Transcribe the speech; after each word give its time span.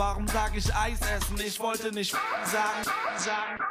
Warum 0.00 0.26
sag 0.28 0.56
ich 0.56 0.74
Eis 0.74 0.98
essen? 1.02 1.38
Ich 1.46 1.60
wollte 1.60 1.92
nicht 1.92 2.12
sagen, 2.12 2.84
sagen. 3.18 3.62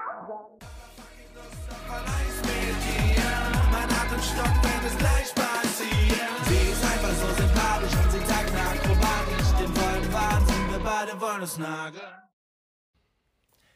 Mein 3.72 3.90
Atem 3.90 4.22
stockt, 4.22 4.64
wenn 4.64 4.88
es 4.88 4.98
gleich 5.00 5.34
passiert. 5.34 6.30
Sie 6.46 6.72
ist 6.72 6.84
einfach 6.84 7.16
so 7.16 7.34
sympathisch 7.34 7.94
und 7.94 8.12
sie 8.12 8.20
tagt 8.20 8.54
akrobatisch. 8.54 9.50
Den 9.60 9.74
vollen 9.74 10.14
Wahnsinn, 10.14 10.72
wir 10.72 10.80
beide 10.84 11.20
wollen 11.20 11.42
es 11.42 11.58
nageln. 11.58 12.14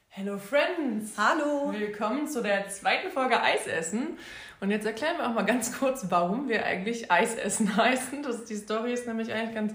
Hello 0.09 0.37
Friends! 0.37 1.13
Hallo! 1.17 1.73
Willkommen 1.73 2.27
zu 2.27 2.43
der 2.43 2.67
zweiten 2.67 3.09
Folge 3.09 3.41
Eisessen. 3.41 4.19
Und 4.61 4.69
jetzt 4.69 4.85
erklären 4.85 5.17
wir 5.17 5.27
auch 5.27 5.33
mal 5.33 5.41
ganz 5.41 5.79
kurz, 5.79 6.05
warum 6.09 6.47
wir 6.47 6.63
eigentlich 6.63 7.11
Eisessen 7.11 7.75
heißen. 7.77 8.21
Das, 8.21 8.45
die 8.45 8.57
Story 8.57 8.93
ist 8.93 9.07
nämlich 9.07 9.33
eigentlich 9.33 9.55
ganz 9.55 9.73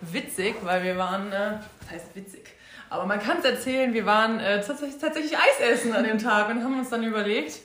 witzig, 0.00 0.56
weil 0.62 0.82
wir 0.82 0.96
waren, 0.96 1.32
äh, 1.32 1.58
das 1.80 1.90
heißt 1.90 2.16
witzig, 2.16 2.50
aber 2.88 3.06
man 3.06 3.20
kann 3.20 3.38
es 3.38 3.44
erzählen, 3.44 3.92
wir 3.94 4.04
waren 4.06 4.40
äh, 4.40 4.60
tatsächlich, 4.60 5.00
tatsächlich 5.00 5.36
Eis 5.36 5.60
essen 5.60 5.92
an 5.92 6.04
dem 6.04 6.18
Tag 6.18 6.48
und 6.48 6.62
haben 6.62 6.78
uns 6.78 6.90
dann 6.90 7.04
überlegt, 7.04 7.60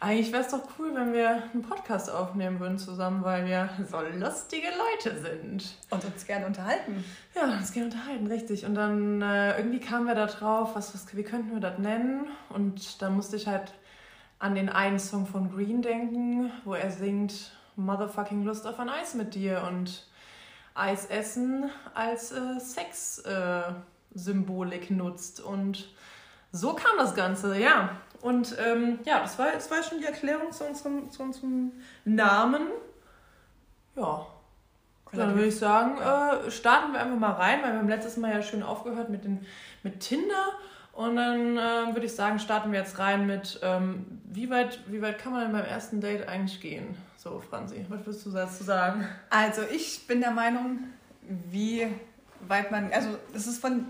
eigentlich 0.00 0.32
wäre 0.32 0.42
es 0.42 0.48
doch 0.48 0.62
cool, 0.78 0.94
wenn 0.94 1.12
wir 1.12 1.44
einen 1.52 1.62
Podcast 1.62 2.10
aufnehmen 2.10 2.60
würden 2.60 2.78
zusammen, 2.78 3.24
weil 3.24 3.46
wir 3.46 3.70
so 3.90 3.98
lustige 4.18 4.66
Leute 4.66 5.18
sind. 5.18 5.76
Und 5.90 6.04
uns 6.04 6.26
gerne 6.26 6.46
unterhalten. 6.46 7.04
Ja, 7.34 7.44
uns 7.44 7.72
gerne 7.72 7.86
unterhalten, 7.86 8.26
richtig. 8.26 8.66
Und 8.66 8.74
dann 8.74 9.22
äh, 9.22 9.56
irgendwie 9.56 9.80
kamen 9.80 10.06
wir 10.06 10.14
da 10.14 10.26
drauf, 10.26 10.74
was, 10.74 10.92
was, 10.92 11.16
wie 11.16 11.22
könnten 11.22 11.52
wir 11.52 11.60
das 11.60 11.78
nennen? 11.78 12.26
Und 12.50 13.00
dann 13.00 13.14
musste 13.14 13.36
ich 13.36 13.46
halt 13.46 13.72
an 14.38 14.54
den 14.54 14.68
einen 14.68 14.98
Song 14.98 15.26
von 15.26 15.50
Green 15.50 15.80
denken, 15.80 16.52
wo 16.64 16.74
er 16.74 16.90
singt 16.90 17.52
Motherfucking 17.76 18.44
Lust 18.44 18.66
auf 18.66 18.78
ein 18.78 18.90
Eis 18.90 19.14
mit 19.14 19.34
dir 19.34 19.66
und 19.66 20.06
Eis 20.74 21.06
essen 21.06 21.70
als 21.94 22.32
äh, 22.32 22.58
Sex-Symbolik 22.58 24.90
äh, 24.90 24.94
nutzt. 24.94 25.40
Und 25.40 25.88
so 26.52 26.74
kam 26.74 26.98
das 26.98 27.14
Ganze, 27.14 27.58
ja. 27.58 27.90
Und 28.20 28.56
ähm, 28.58 28.98
ja, 29.04 29.20
das 29.20 29.38
war, 29.38 29.52
das 29.52 29.70
war 29.70 29.82
schon 29.82 29.98
die 29.98 30.06
Erklärung 30.06 30.50
zu 30.50 30.64
unserem, 30.64 31.10
zu 31.10 31.22
unserem 31.22 31.72
Namen. 32.04 32.66
Ja. 33.96 34.26
Dann 35.12 35.34
würde 35.34 35.46
ich 35.46 35.58
sagen, 35.58 35.98
äh, 35.98 36.50
starten 36.50 36.92
wir 36.92 37.00
einfach 37.00 37.18
mal 37.18 37.32
rein, 37.32 37.62
weil 37.62 37.72
wir 37.72 37.78
haben 37.78 37.88
letztes 37.88 38.16
Mal 38.16 38.32
ja 38.32 38.42
schön 38.42 38.64
aufgehört 38.64 39.10
mit, 39.10 39.24
den, 39.24 39.46
mit 39.84 40.00
Tinder. 40.00 40.52
Und 40.92 41.16
dann 41.16 41.56
äh, 41.56 41.94
würde 41.94 42.06
ich 42.06 42.14
sagen, 42.14 42.38
starten 42.38 42.72
wir 42.72 42.80
jetzt 42.80 42.98
rein 42.98 43.26
mit, 43.26 43.60
ähm, 43.62 44.20
wie, 44.24 44.50
weit, 44.50 44.80
wie 44.86 45.02
weit 45.02 45.18
kann 45.18 45.32
man 45.32 45.42
denn 45.42 45.52
beim 45.52 45.64
ersten 45.64 46.00
Date 46.00 46.28
eigentlich 46.28 46.60
gehen? 46.60 46.96
So, 47.24 47.42
Franzi, 47.48 47.86
was 47.88 48.04
würdest 48.04 48.26
du 48.26 48.30
dazu 48.32 48.64
sagen? 48.64 49.08
Also, 49.30 49.62
ich 49.62 50.06
bin 50.06 50.20
der 50.20 50.30
Meinung, 50.30 50.80
wie 51.22 51.88
weit 52.46 52.70
man, 52.70 52.92
also 52.92 53.16
es 53.34 53.46
ist 53.46 53.62
von 53.62 53.86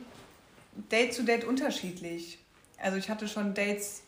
Date 0.89 1.13
zu 1.13 1.25
Date 1.25 1.45
unterschiedlich. 1.45 2.39
Also, 2.81 2.97
ich 2.97 3.11
hatte 3.11 3.27
schon 3.27 3.53
Dates, 3.53 4.03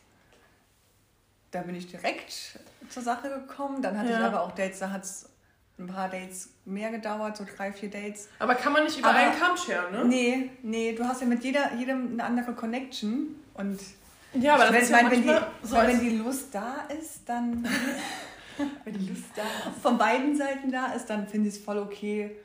da 1.51 1.63
bin 1.63 1.75
ich 1.75 1.89
direkt 1.89 2.61
zur 2.89 3.03
Sache 3.03 3.29
gekommen. 3.29 3.83
Dann 3.83 3.99
hatte 3.99 4.11
ja. 4.11 4.21
ich 4.21 4.25
aber 4.25 4.43
auch 4.43 4.53
Dates, 4.53 4.79
da 4.79 4.91
hat 4.91 5.03
es 5.03 5.29
ein 5.77 5.89
paar 5.89 6.09
Dates 6.09 6.51
mehr 6.65 6.93
gedauert, 6.93 7.37
so 7.37 7.45
drei, 7.45 7.73
vier 7.73 7.91
Dates. 7.91 8.29
Aber 8.39 8.55
kann 8.55 8.73
man 8.73 8.85
nicht 8.85 8.97
über 8.97 9.09
aber, 9.09 9.19
einen 9.19 9.37
Kamm 9.37 9.57
scheren, 9.57 9.93
ne? 9.93 10.05
Nee, 10.05 10.51
nee, 10.63 10.93
du 10.93 11.05
hast 11.05 11.21
ja 11.21 11.27
mit 11.27 11.43
jeder, 11.43 11.75
jedem 11.75 12.13
eine 12.13 12.25
andere 12.25 12.55
Connection 12.55 13.35
und 13.55 13.81
ja, 14.35 14.55
aber 14.55 14.67
das 14.67 14.85
ist 14.85 14.91
ja 14.91 14.97
meine, 14.97 15.11
wenn, 15.11 15.23
die, 15.23 15.37
so 15.63 15.77
wenn 15.77 16.01
die 16.01 16.17
Lust 16.17 16.55
da 16.55 16.87
ist, 16.89 17.23
dann 17.27 17.67
wenn 18.85 18.95
die 18.95 19.09
Lust 19.09 19.25
da 19.35 19.43
ist. 19.43 19.81
von 19.81 19.99
beiden 19.99 20.37
Seiten 20.37 20.71
da 20.71 20.93
ist, 20.93 21.07
dann 21.07 21.27
finde 21.27 21.49
ich 21.49 21.57
es 21.57 21.61
voll 21.61 21.79
okay, 21.79 22.37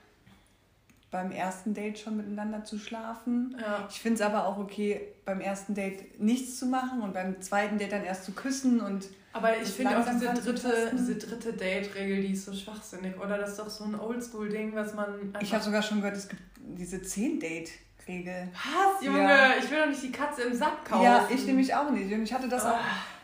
beim 1.12 1.32
ersten 1.32 1.74
Date 1.74 2.00
schon 2.00 2.18
miteinander 2.18 2.64
zu 2.64 2.80
schlafen. 2.80 3.58
Ja. 3.60 3.86
Ich 3.90 4.00
finde 4.00 4.16
es 4.16 4.22
aber 4.22 4.48
auch 4.48 4.58
okay, 4.58 5.02
beim 5.26 5.42
ersten 5.42 5.76
Date 5.76 6.20
nichts 6.20 6.58
zu 6.58 6.66
machen 6.66 7.02
und 7.02 7.14
beim 7.14 7.42
zweiten 7.42 7.78
Date 7.78 7.92
dann 7.92 8.06
erst 8.06 8.24
zu 8.24 8.32
küssen 8.32 8.80
und 8.80 9.10
aber 9.34 9.58
ich 9.58 9.70
finde 9.70 9.98
auch 9.98 10.06
diese 10.06 10.34
dritte, 10.34 10.92
diese 10.94 11.16
dritte 11.16 11.54
Date-Regel, 11.54 12.22
die 12.22 12.34
ist 12.34 12.46
so 12.46 12.54
schwachsinnig, 12.54 13.18
oder? 13.18 13.38
Das 13.38 13.52
ist 13.52 13.60
doch 13.60 13.70
so 13.70 13.86
ein 13.86 13.98
Oldschool-Ding, 13.98 14.76
was 14.76 14.94
man. 14.94 15.34
Ich 15.40 15.54
habe 15.54 15.64
sogar 15.64 15.82
schon 15.82 16.02
gehört, 16.02 16.18
es 16.18 16.28
gibt 16.28 16.42
diese 16.58 16.98
10-Date-Regel. 16.98 18.50
Was, 18.52 19.06
Junge? 19.06 19.20
Ja. 19.20 19.54
Ich 19.58 19.72
will 19.72 19.80
doch 19.80 19.88
nicht 19.88 20.04
die 20.04 20.12
Katze 20.12 20.42
im 20.44 20.54
Sack 20.54 20.84
kaufen. 20.84 21.06
Ja, 21.06 21.28
ich 21.30 21.46
nämlich 21.46 21.74
auch 21.74 21.90
nicht. 21.92 22.12
Und 22.12 22.24
ich 22.24 22.34
hatte 22.34 22.50
das 22.50 22.66
oh. 22.66 22.70
auch. 22.70 22.80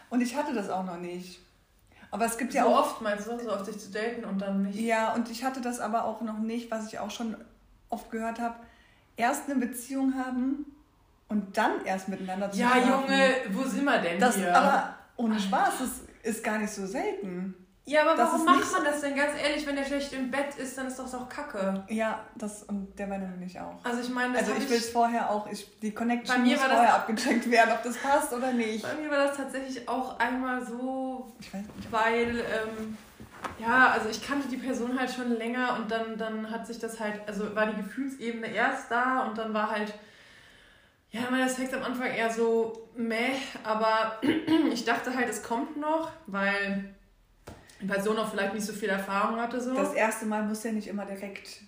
Und 0.10 0.22
ich 0.22 0.34
hatte 0.34 0.54
das 0.54 0.70
auch 0.70 0.86
noch 0.86 0.98
nicht. 0.98 1.42
Aber 2.12 2.26
es 2.26 2.38
gibt 2.38 2.54
ja 2.54 2.64
so 2.64 2.70
auch. 2.70 2.80
oft 2.80 3.02
meinst 3.02 3.28
du, 3.28 3.38
so 3.40 3.52
oft 3.52 3.66
sich 3.66 3.80
zu 3.80 3.92
daten 3.92 4.24
und 4.24 4.40
dann 4.42 4.64
nicht. 4.64 4.80
Ja, 4.80 5.14
und 5.14 5.30
ich 5.30 5.44
hatte 5.44 5.62
das 5.62 5.80
aber 5.80 6.06
auch 6.06 6.22
noch 6.22 6.40
nicht, 6.40 6.72
was 6.72 6.88
ich 6.88 7.00
auch 7.00 7.12
schon 7.12 7.36
oft 7.90 8.10
gehört 8.12 8.40
habe. 8.40 8.56
Erst 9.18 9.50
eine 9.50 9.60
Beziehung 9.60 10.14
haben 10.16 10.66
und 11.28 11.58
dann 11.58 11.84
erst 11.86 12.08
miteinander 12.08 12.52
zu 12.52 12.60
Ja, 12.60 12.72
schlafen. 12.72 12.90
Junge, 13.10 13.34
wo 13.52 13.64
sind 13.64 13.84
wir 13.84 13.98
denn 14.00 14.20
das, 14.20 14.36
hier? 14.36 14.56
Aber 14.56 14.96
ohne 15.18 15.40
Spaß, 15.40 15.74
das 15.80 15.90
ist 16.24 16.44
gar 16.44 16.60
nicht 16.60 16.72
so 16.72 16.86
selten. 16.86 17.54
Ja, 17.88 18.02
aber 18.02 18.18
das 18.18 18.34
warum 18.34 18.46
macht 18.46 18.72
man 18.74 18.84
das 18.84 19.00
denn? 19.00 19.16
Ganz 19.16 19.32
ehrlich, 19.42 19.66
wenn 19.66 19.78
der 19.78 19.86
schlecht 19.86 20.12
im 20.12 20.30
Bett 20.30 20.56
ist, 20.58 20.78
dann 20.78 20.88
ist 20.88 21.00
das 21.00 21.16
auch 21.16 21.30
Kacke. 21.30 21.86
Ja, 21.88 22.20
das 22.36 22.64
und 22.64 23.00
der 23.00 23.08
Meinung 23.08 23.40
nicht 23.40 23.58
auch. 23.62 23.80
Also 23.82 24.02
ich 24.02 24.10
meine, 24.10 24.38
also 24.38 24.52
ich 24.58 24.70
will 24.70 24.76
es 24.76 24.90
vorher 24.90 25.32
auch, 25.32 25.50
ich, 25.50 25.80
die 25.80 25.94
Connection 25.94 26.44
muss 26.44 26.60
vorher 26.60 26.96
abgecheckt 26.96 27.50
werden, 27.50 27.72
ob 27.72 27.84
das 27.84 27.96
passt 27.96 28.34
oder 28.34 28.52
nicht. 28.52 28.84
Bei 28.84 28.94
mir 28.96 29.10
war 29.10 29.28
das 29.28 29.38
tatsächlich 29.38 29.88
auch 29.88 30.20
einmal 30.20 30.66
so, 30.66 31.34
ich 31.40 31.54
weiß 31.54 31.64
weil 31.90 32.40
ähm, 32.40 32.98
ja, 33.58 33.92
also 33.92 34.10
ich 34.10 34.22
kannte 34.22 34.50
die 34.50 34.58
Person 34.58 35.00
halt 35.00 35.10
schon 35.10 35.38
länger 35.38 35.78
und 35.80 35.90
dann, 35.90 36.18
dann 36.18 36.52
hat 36.52 36.68
sich 36.68 36.80
das 36.80 37.00
halt, 37.00 37.22
also 37.26 37.56
war 37.56 37.68
die 37.68 37.82
Gefühlsebene 37.82 38.48
erst 38.48 38.92
da 38.92 39.22
und 39.22 39.38
dann 39.38 39.54
war 39.54 39.72
halt 39.72 39.94
ja, 41.12 41.22
mein 41.32 41.48
Sex 41.48 41.74
am 41.74 41.84
Anfang 41.84 42.08
eher 42.08 42.30
so 42.30 42.90
meh, 42.98 43.32
aber 43.64 44.20
ich 44.74 44.84
dachte 44.84 45.16
halt, 45.16 45.30
es 45.30 45.42
kommt 45.42 45.78
noch, 45.78 46.12
weil 46.26 46.94
Person 47.86 48.18
auch 48.18 48.30
vielleicht 48.30 48.54
nicht 48.54 48.66
so 48.66 48.74
viel 48.74 48.90
Erfahrung 48.90 49.40
hatte. 49.40 49.60
So. 49.62 49.74
Das 49.74 49.94
erste 49.94 50.26
Mal 50.26 50.44
muss 50.44 50.64
ja 50.64 50.72
nicht 50.72 50.88
immer 50.88 51.06
direkt. 51.06 51.62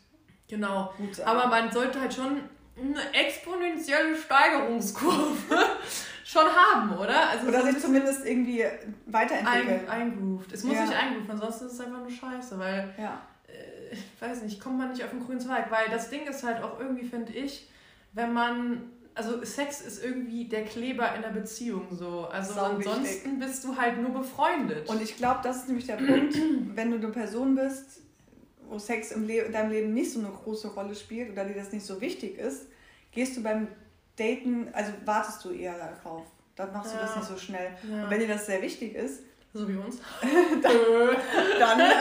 Genau. 0.47 0.91
Gut 0.97 1.15
sein. 1.15 1.27
Aber 1.27 1.47
man 1.47 1.71
sollte 1.71 2.01
halt 2.01 2.13
schon 2.13 2.41
eine 2.81 3.13
exponentielle 3.13 4.15
Steigerungskurve 4.15 5.55
schon 6.23 6.45
haben, 6.45 6.97
oder? 6.97 7.29
Also 7.29 7.47
oder 7.47 7.63
sich 7.63 7.79
zumindest 7.79 8.25
irgendwie 8.25 8.65
weiterentwickeln. 9.05 9.87
Ein, 9.87 10.01
eingrooved. 10.01 10.51
Es 10.51 10.63
muss 10.63 10.75
ja. 10.75 10.87
sich 10.87 10.95
eingrooven, 10.95 11.31
ansonsten 11.31 11.65
ist 11.65 11.73
es 11.73 11.79
einfach 11.81 11.99
nur 11.99 12.11
scheiße, 12.11 12.57
weil, 12.57 12.93
ja. 12.97 13.21
äh, 13.47 13.93
ich 13.93 14.21
weiß 14.21 14.41
nicht, 14.43 14.59
kommt 14.59 14.77
man 14.77 14.89
nicht 14.91 15.03
auf 15.03 15.11
den 15.11 15.23
grünen 15.23 15.39
Zweig. 15.39 15.69
Weil 15.69 15.89
das 15.89 16.09
Ding 16.09 16.25
ist 16.25 16.43
halt 16.43 16.63
auch 16.63 16.79
irgendwie, 16.79 17.05
finde 17.05 17.33
ich, 17.33 17.69
wenn 18.13 18.33
man 18.33 18.91
also 19.15 19.43
Sex 19.43 19.81
ist 19.81 20.03
irgendwie 20.03 20.45
der 20.45 20.65
Kleber 20.65 21.13
in 21.15 21.21
der 21.21 21.29
Beziehung 21.29 21.87
so. 21.91 22.27
Also 22.31 22.53
Sau 22.53 22.63
ansonsten 22.65 23.03
wichtig. 23.03 23.39
bist 23.39 23.63
du 23.63 23.75
halt 23.75 24.01
nur 24.01 24.11
befreundet. 24.11 24.87
Und 24.89 25.01
ich 25.01 25.17
glaube, 25.17 25.39
das 25.43 25.57
ist 25.57 25.67
nämlich 25.67 25.85
der 25.85 25.97
Punkt, 25.97 26.35
wenn 26.75 26.91
du 26.91 26.97
eine 26.97 27.09
Person 27.09 27.55
bist, 27.55 28.01
wo 28.69 28.77
Sex 28.79 29.11
im 29.11 29.27
Le 29.27 29.41
in 29.41 29.51
deinem 29.51 29.71
Leben 29.71 29.93
nicht 29.93 30.11
so 30.11 30.19
eine 30.19 30.29
große 30.29 30.69
Rolle 30.69 30.95
spielt 30.95 31.31
oder 31.31 31.45
dir 31.45 31.55
das 31.55 31.71
nicht 31.71 31.85
so 31.85 31.99
wichtig 31.99 32.37
ist, 32.37 32.67
gehst 33.11 33.35
du 33.35 33.43
beim 33.43 33.67
Daten, 34.15 34.69
also 34.73 34.91
wartest 35.05 35.43
du 35.43 35.51
eher 35.51 35.75
darauf. 35.77 36.25
Dann 36.55 36.71
machst 36.73 36.93
ja. 36.93 36.99
du 36.99 37.05
das 37.05 37.15
nicht 37.15 37.27
so 37.27 37.37
schnell. 37.37 37.71
Ja. 37.89 38.03
Und 38.03 38.09
wenn 38.09 38.19
dir 38.19 38.27
das 38.27 38.45
sehr 38.45 38.61
wichtig 38.61 38.95
ist, 38.95 39.23
so 39.53 39.67
wie 39.67 39.75
uns, 39.75 39.97
dann, 40.61 40.73
dann 41.59 41.79
äh, 41.79 41.93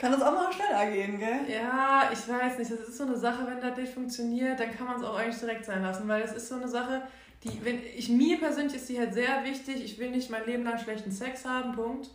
kann 0.00 0.12
das 0.12 0.22
auch 0.22 0.32
mal 0.32 0.50
schneller 0.50 0.90
gehen, 0.90 1.18
gell? 1.18 1.40
Ja, 1.46 2.08
ich 2.10 2.26
weiß 2.26 2.58
nicht. 2.58 2.70
Das 2.70 2.80
ist 2.80 2.96
so 2.96 3.04
eine 3.04 3.16
Sache, 3.16 3.46
wenn 3.46 3.60
das 3.60 3.76
nicht 3.76 3.92
funktioniert, 3.92 4.58
dann 4.58 4.74
kann 4.74 4.86
man 4.86 4.96
es 4.96 5.04
auch 5.04 5.18
eigentlich 5.18 5.38
direkt 5.38 5.66
sein 5.66 5.82
lassen, 5.82 6.08
weil 6.08 6.22
das 6.22 6.32
ist 6.32 6.48
so 6.48 6.54
eine 6.54 6.68
Sache, 6.68 7.02
die, 7.44 7.62
wenn 7.62 7.80
ich 7.96 8.08
mir 8.08 8.38
persönlich 8.38 8.74
ist 8.76 8.88
die 8.88 8.98
halt 8.98 9.12
sehr 9.12 9.44
wichtig. 9.44 9.84
Ich 9.84 9.98
will 9.98 10.10
nicht 10.10 10.30
mein 10.30 10.46
Leben 10.46 10.64
lang 10.64 10.78
schlechten 10.78 11.12
Sex 11.12 11.44
haben, 11.44 11.72
Punkt. 11.72 12.08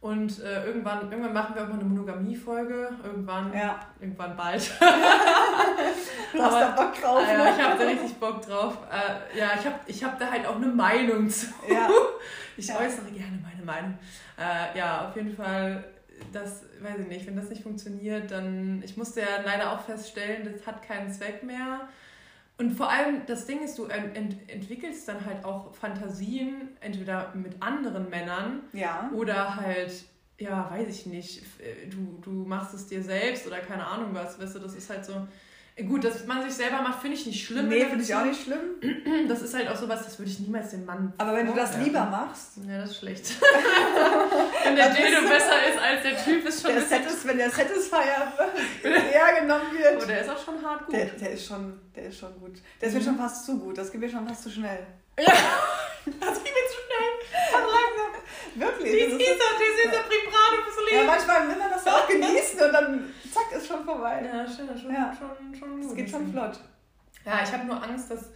Und 0.00 0.40
äh, 0.40 0.64
irgendwann, 0.64 1.12
irgendwann 1.12 1.34
machen 1.34 1.54
wir 1.54 1.62
auch 1.62 1.68
mal 1.68 1.74
eine 1.74 1.84
Monogamie-Folge. 1.84 2.88
Irgendwann, 3.04 3.52
ja. 3.54 3.78
irgendwann 4.00 4.34
bald. 4.34 4.70
du 6.32 6.42
hast 6.42 6.60
da 6.60 6.70
Bock 6.70 7.00
drauf. 7.00 7.22
Äh, 7.28 7.34
ja, 7.34 7.54
ich 7.54 7.62
habe 7.62 7.78
da 7.78 7.84
richtig 7.84 8.14
Bock 8.14 8.40
drauf. 8.40 8.78
Äh, 8.90 9.38
ja, 9.38 9.50
ich 9.58 9.66
habe 9.66 9.76
ich 9.86 10.02
hab 10.02 10.18
da 10.18 10.30
halt 10.30 10.46
auch 10.46 10.56
eine 10.56 10.66
Meinung 10.66 11.28
zu. 11.28 11.46
Ja. 11.68 11.88
Ich 12.54 12.68
ja. 12.68 12.76
äußere 12.76 13.10
gerne 13.10 13.38
meine 13.42 13.64
Meinung. 13.64 13.98
Äh, 14.38 14.78
ja, 14.78 15.08
auf 15.08 15.16
jeden 15.16 15.34
Fall 15.34 15.82
das, 16.32 16.64
weiß 16.80 17.00
ich 17.00 17.08
nicht, 17.08 17.26
wenn 17.26 17.36
das 17.36 17.48
nicht 17.48 17.62
funktioniert, 17.62 18.30
dann, 18.30 18.82
ich 18.84 18.96
musste 18.96 19.20
ja 19.20 19.40
leider 19.44 19.72
auch 19.72 19.84
feststellen, 19.84 20.50
das 20.50 20.66
hat 20.66 20.82
keinen 20.82 21.12
Zweck 21.12 21.42
mehr. 21.42 21.88
Und 22.58 22.76
vor 22.76 22.90
allem, 22.90 23.26
das 23.26 23.46
Ding 23.46 23.62
ist, 23.62 23.78
du 23.78 23.86
ent 23.86 24.36
entwickelst 24.48 25.08
dann 25.08 25.24
halt 25.24 25.44
auch 25.44 25.74
Fantasien, 25.74 26.76
entweder 26.80 27.34
mit 27.34 27.60
anderen 27.60 28.08
Männern 28.10 28.60
ja. 28.72 29.10
oder 29.14 29.56
halt, 29.56 30.04
ja, 30.38 30.70
weiß 30.70 30.88
ich 30.88 31.06
nicht, 31.06 31.42
du, 31.90 32.18
du 32.22 32.30
machst 32.30 32.74
es 32.74 32.86
dir 32.86 33.02
selbst 33.02 33.46
oder 33.46 33.58
keine 33.58 33.86
Ahnung 33.86 34.10
was, 34.12 34.38
weißt 34.38 34.54
du, 34.54 34.58
das 34.60 34.74
ist 34.74 34.90
halt 34.90 35.04
so, 35.04 35.26
Gut, 35.88 36.04
dass 36.04 36.26
man 36.26 36.42
sich 36.42 36.52
selber 36.52 36.82
macht, 36.82 37.00
finde 37.00 37.16
ich 37.16 37.24
nicht 37.24 37.46
schlimm. 37.46 37.68
Nee, 37.68 37.86
finde 37.86 38.04
ich 38.04 38.14
auch 38.14 38.24
nicht 38.24 38.42
schlimm. 38.42 38.60
Das 39.28 39.40
ist 39.40 39.54
halt 39.54 39.68
auch 39.68 39.76
sowas, 39.76 40.04
das 40.04 40.18
würde 40.18 40.30
ich 40.30 40.38
niemals 40.40 40.70
den 40.70 40.84
Mann. 40.84 41.12
Aber 41.16 41.34
wenn 41.34 41.46
du 41.46 41.54
das 41.54 41.76
lieber 41.78 42.04
machst, 42.04 42.52
Ja, 42.68 42.78
das 42.78 42.90
ist 42.90 42.98
schlecht. 42.98 43.24
wenn 44.64 44.76
der 44.76 44.90
Dildo 44.90 45.22
besser 45.22 45.66
ist 45.70 45.78
als 45.80 46.02
der 46.02 46.24
Typ, 46.24 46.44
ist 46.46 46.62
schon 46.62 46.72
der. 46.74 46.82
Satis, 46.82 47.26
wenn 47.26 47.38
der 47.38 47.50
Satisfier 47.50 48.32
eher 48.84 49.40
genommen 49.40 49.66
wird. 49.76 50.02
Oh, 50.02 50.06
der 50.06 50.20
ist 50.22 50.28
auch 50.30 50.44
schon 50.44 50.62
hart 50.62 50.86
gut. 50.86 50.94
Der, 50.94 51.06
der, 51.06 51.30
ist 51.32 51.46
schon, 51.46 51.80
der 51.96 52.04
ist 52.06 52.18
schon 52.18 52.38
gut. 52.40 52.56
Der 52.80 52.88
ist 52.88 52.94
mir 52.94 53.00
Mhm. 53.00 53.04
schon 53.04 53.16
fast 53.16 53.46
zu 53.46 53.58
gut. 53.58 53.78
Das 53.78 53.90
geht 53.90 54.00
mir 54.00 54.10
schon 54.10 54.26
fast 54.28 54.42
zu 54.42 54.50
schnell. 54.50 54.86
Ja, 55.18 55.24
das 56.06 56.14
geht 56.44 56.52
mir 56.52 56.66
zu 56.68 56.78
schnell. 56.86 56.91
Wirklich. 58.54 58.92
Die 58.92 59.00
das 59.04 59.12
ist 59.12 59.20
Isa, 59.20 59.48
die 59.58 59.88
Isa 59.88 60.02
bringt 60.08 60.26
Brate 60.30 60.62
fürs 60.64 60.76
Ja, 60.90 60.96
Leben. 60.98 61.06
manchmal 61.06 61.48
will 61.48 61.56
man 61.56 61.70
das 61.70 61.86
auch 61.86 62.08
genießen 62.14 62.60
und 62.60 62.72
dann 62.72 63.14
zack, 63.32 63.52
ist 63.56 63.66
schon 63.66 63.84
vorbei. 63.84 64.22
Ja, 64.32 64.42
ist 64.42 64.56
schon, 64.56 64.66
Ja. 64.92 65.12
schon, 65.16 65.54
schon 65.58 65.80
Es 65.80 65.94
geht 65.94 66.10
schon 66.10 66.30
flott. 66.32 66.58
Ja, 67.24 67.40
ich 67.42 67.52
habe 67.52 67.64
nur 67.66 67.82
Angst, 67.82 68.10
dass. 68.10 68.30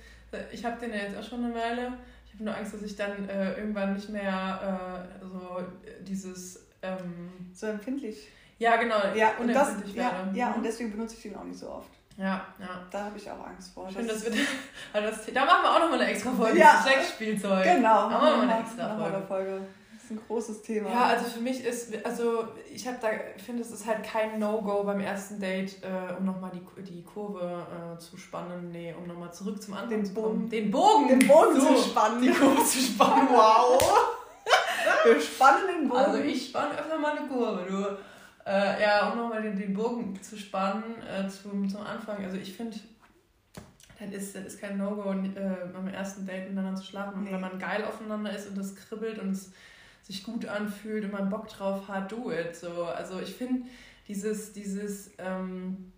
Ich 0.53 0.65
habe 0.65 0.79
den 0.81 0.91
ja 0.91 0.97
jetzt 1.05 1.17
auch 1.19 1.23
schon 1.29 1.45
eine 1.45 1.55
Weile. 1.55 1.93
Ich 2.27 2.35
habe 2.35 2.45
nur 2.45 2.57
Angst, 2.57 2.75
dass 2.75 2.83
ich 2.83 2.97
dann 2.97 3.29
äh, 3.29 3.55
irgendwann 3.59 3.95
nicht 3.95 4.09
mehr 4.11 5.07
äh, 5.23 5.25
so 5.25 5.59
äh, 5.85 6.03
dieses. 6.03 6.67
Ähm, 6.83 7.49
So 7.55 7.67
empfindlich. 7.69 8.29
ja, 8.59 8.77
genau, 8.77 8.97
Ja, 9.15 9.33
und, 9.39 9.49
das, 9.49 9.73
ja, 9.95 10.29
ja, 10.35 10.49
Mhm. 10.51 10.55
und 10.57 10.63
deswegen 10.65 10.91
benutze 10.93 11.17
ich 11.17 11.23
den 11.23 11.37
auch 11.37 11.45
nicht 11.45 11.59
so 11.59 11.69
oft. 11.71 11.89
ja, 12.19 12.47
ja. 12.61 12.87
Da 12.91 13.05
habe 13.05 13.17
ich 13.17 13.29
auch 13.31 13.47
Angst 13.47 13.73
vor. 13.75 13.91
Schön, 13.91 14.07
dass 14.07 14.25
wir 14.25 14.33
also 14.93 15.09
das, 15.09 15.27
da 15.35 15.45
machen 15.47 15.63
wir 15.65 15.71
auch 15.75 15.81
nochmal 15.81 16.01
eine 16.03 16.11
extra 16.11 16.31
Folge. 16.33 16.59
Ja. 16.59 16.65
Ja. 16.67 16.83
Sexspielzeug. 16.83 17.65
Genau. 17.65 18.09
Da 18.11 18.19
machen 18.19 18.29
wir 18.41 18.47
mal 18.47 18.49
eine 18.55 18.61
extra 18.61 18.97
Folge. 18.97 19.27
Folge. 19.27 19.61
Ist 20.07 20.13
ein 20.13 20.21
großes 20.29 20.63
Thema. 20.63 20.89
Ja, 20.89 21.05
also 21.07 21.25
für 21.25 21.41
mich 21.41 21.65
ist, 21.65 21.93
also 22.07 22.47
ich 22.73 22.87
habe 22.87 22.97
da, 23.01 23.09
finde 23.45 23.63
es 23.63 23.73
ist 23.73 23.87
halt 23.87 24.05
kein 24.05 24.39
No-Go 24.39 24.85
beim 24.85 25.01
ersten 25.01 25.41
Date, 25.41 25.83
äh, 25.83 26.15
um 26.17 26.25
nochmal 26.25 26.53
die, 26.55 26.83
die 26.83 27.03
Kurve 27.03 27.67
äh, 27.67 27.99
zu 27.99 28.17
spannen. 28.17 28.71
Nee, 28.71 28.95
um 28.97 29.09
nochmal 29.09 29.33
zurück 29.33 29.61
zum 29.61 29.75
Anfang 29.75 29.91
Den 29.91 30.07
zu. 30.07 30.15
Bogen. 30.15 30.49
Den 30.49 30.71
Bogen! 30.71 31.09
den 31.09 31.27
Boden 31.27 31.61
so, 31.61 31.75
zu 31.75 31.91
spannen. 31.91 32.23
Die 32.23 32.31
Kurve 32.31 32.65
zu 32.65 32.79
spannen, 32.79 33.27
wow! 33.33 33.83
Wir 35.05 35.21
spannen 35.21 35.63
den 35.77 35.89
Boden. 35.89 36.01
Also 36.01 36.19
ich 36.21 36.51
spanne 36.51 36.79
öfter 36.79 36.99
mal 36.99 37.17
eine 37.19 37.27
Kurve, 37.27 37.67
du. 37.69 38.49
Äh, 38.49 38.81
ja, 38.81 39.11
um 39.11 39.19
nochmal 39.19 39.43
den, 39.43 39.59
den 39.59 39.75
Bogen 39.75 40.23
zu 40.23 40.39
spannen 40.39 41.03
äh, 41.03 41.29
zum, 41.29 41.69
zum 41.69 41.81
Anfang. 41.81 42.25
Also 42.25 42.37
ich 42.37 42.57
finde, 42.57 42.77
das 43.99 44.23
ist, 44.23 44.37
das 44.37 44.45
ist 44.45 44.61
kein 44.61 44.79
No-Go, 44.79 45.11
äh, 45.11 45.69
beim 45.73 45.89
ersten 45.89 46.25
Date 46.25 46.49
miteinander 46.49 46.77
zu 46.77 46.85
schlafen. 46.87 47.15
Und 47.15 47.25
Nee. 47.25 47.33
wenn 47.33 47.41
man 47.41 47.59
geil 47.59 47.85
aufeinander 47.85 48.31
ist 48.31 48.49
und 48.49 48.57
das 48.57 48.77
kribbelt 48.77 49.19
und 49.19 49.31
es 49.31 49.51
sich 50.07 50.23
gut 50.23 50.47
anfühlt 50.47 51.05
und 51.05 51.13
man 51.13 51.29
Bock 51.29 51.49
drauf 51.49 51.89
hat, 51.89 52.13
do 52.13 52.31
it. 52.31 52.55
So, 52.55 52.85
also 52.85 53.21
ich 53.21 53.35
finde 53.35 53.69
dieses, 54.07 54.53
dieses 54.53 55.11
ähm, 55.19 55.93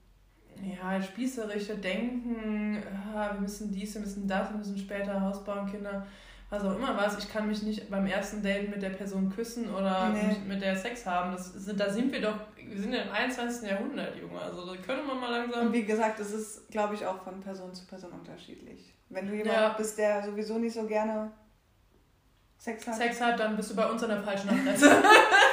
ja, 0.62 1.00
spießerische 1.02 1.76
Denken, 1.76 2.82
ah, 3.14 3.32
wir 3.34 3.40
müssen 3.40 3.70
dies, 3.70 3.94
wir 3.94 4.00
müssen 4.00 4.26
das, 4.26 4.50
wir 4.50 4.56
müssen 4.58 4.78
später 4.78 5.20
Haus 5.20 5.44
bauen, 5.44 5.70
Kinder, 5.70 6.06
was 6.48 6.64
auch 6.64 6.74
immer 6.74 6.96
was. 6.96 7.18
Ich 7.18 7.30
kann 7.30 7.46
mich 7.46 7.62
nicht 7.62 7.90
beim 7.90 8.06
ersten 8.06 8.42
Date 8.42 8.70
mit 8.70 8.80
der 8.80 8.90
Person 8.90 9.28
küssen 9.30 9.68
oder 9.72 10.08
Nee. 10.08 10.36
mit, 10.48 10.62
der 10.62 10.74
Sex 10.74 11.04
haben. 11.04 11.32
Das 11.32 11.52
da 11.76 11.90
sind 11.90 12.10
wir 12.10 12.22
doch, 12.22 12.38
wir 12.56 12.80
sind 12.80 12.94
ja 12.94 13.02
im 13.02 13.12
21. 13.12 13.68
Jahrhundert, 13.68 14.16
Junge. 14.16 14.40
Also 14.40 14.64
da 14.64 14.80
können 14.80 15.06
wir 15.06 15.14
mal 15.14 15.30
langsam. 15.30 15.66
Und 15.66 15.72
wie 15.74 15.84
gesagt, 15.84 16.18
es 16.20 16.32
ist, 16.32 16.70
glaube 16.70 16.94
ich, 16.94 17.04
auch 17.04 17.22
von 17.22 17.40
Person 17.40 17.74
zu 17.74 17.84
Person 17.86 18.12
unterschiedlich. 18.12 18.94
Wenn 19.10 19.26
du 19.26 19.34
jemand 19.34 19.54
Ja. 19.54 19.68
bist, 19.74 19.98
der 19.98 20.24
sowieso 20.24 20.58
nicht 20.58 20.72
so 20.74 20.86
gerne 20.86 21.30
Sex 22.68 22.86
hat, 22.86 22.96
Sex 22.96 23.20
hat, 23.20 23.40
dann 23.40 23.56
bist 23.56 23.70
du 23.70 23.76
bei 23.76 23.86
uns 23.90 24.02
an 24.02 24.10
der 24.10 24.22
falschen 24.22 24.50
Adresse. 24.50 24.90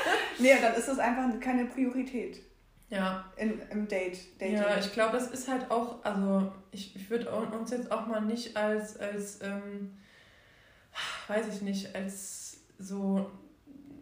nee, 0.40 0.56
dann 0.62 0.74
ist 0.74 0.88
das 0.88 1.00
einfach 1.00 1.40
keine 1.40 1.66
Priorität 1.66 2.42
ja. 2.90 3.32
in, 3.38 3.62
im 3.70 3.88
Date. 3.88 4.18
Dating. 4.40 4.56
Ja, 4.56 4.78
ich 4.78 4.92
glaube, 4.92 5.14
das 5.14 5.32
ist 5.32 5.48
halt 5.48 5.72
auch, 5.72 6.04
also 6.04 6.52
ich, 6.72 6.96
ich 6.96 7.10
würde 7.10 7.30
uns 7.32 7.72
jetzt 7.72 7.92
auch 7.92 8.06
mal 8.06 8.22
nicht 8.22 8.58
als, 8.58 8.98
als 8.98 9.42
ähm, 9.42 9.98
weiß 11.28 11.48
ich 11.54 11.62
nicht, 11.62 11.96
als 11.96 12.58
so 12.78 13.32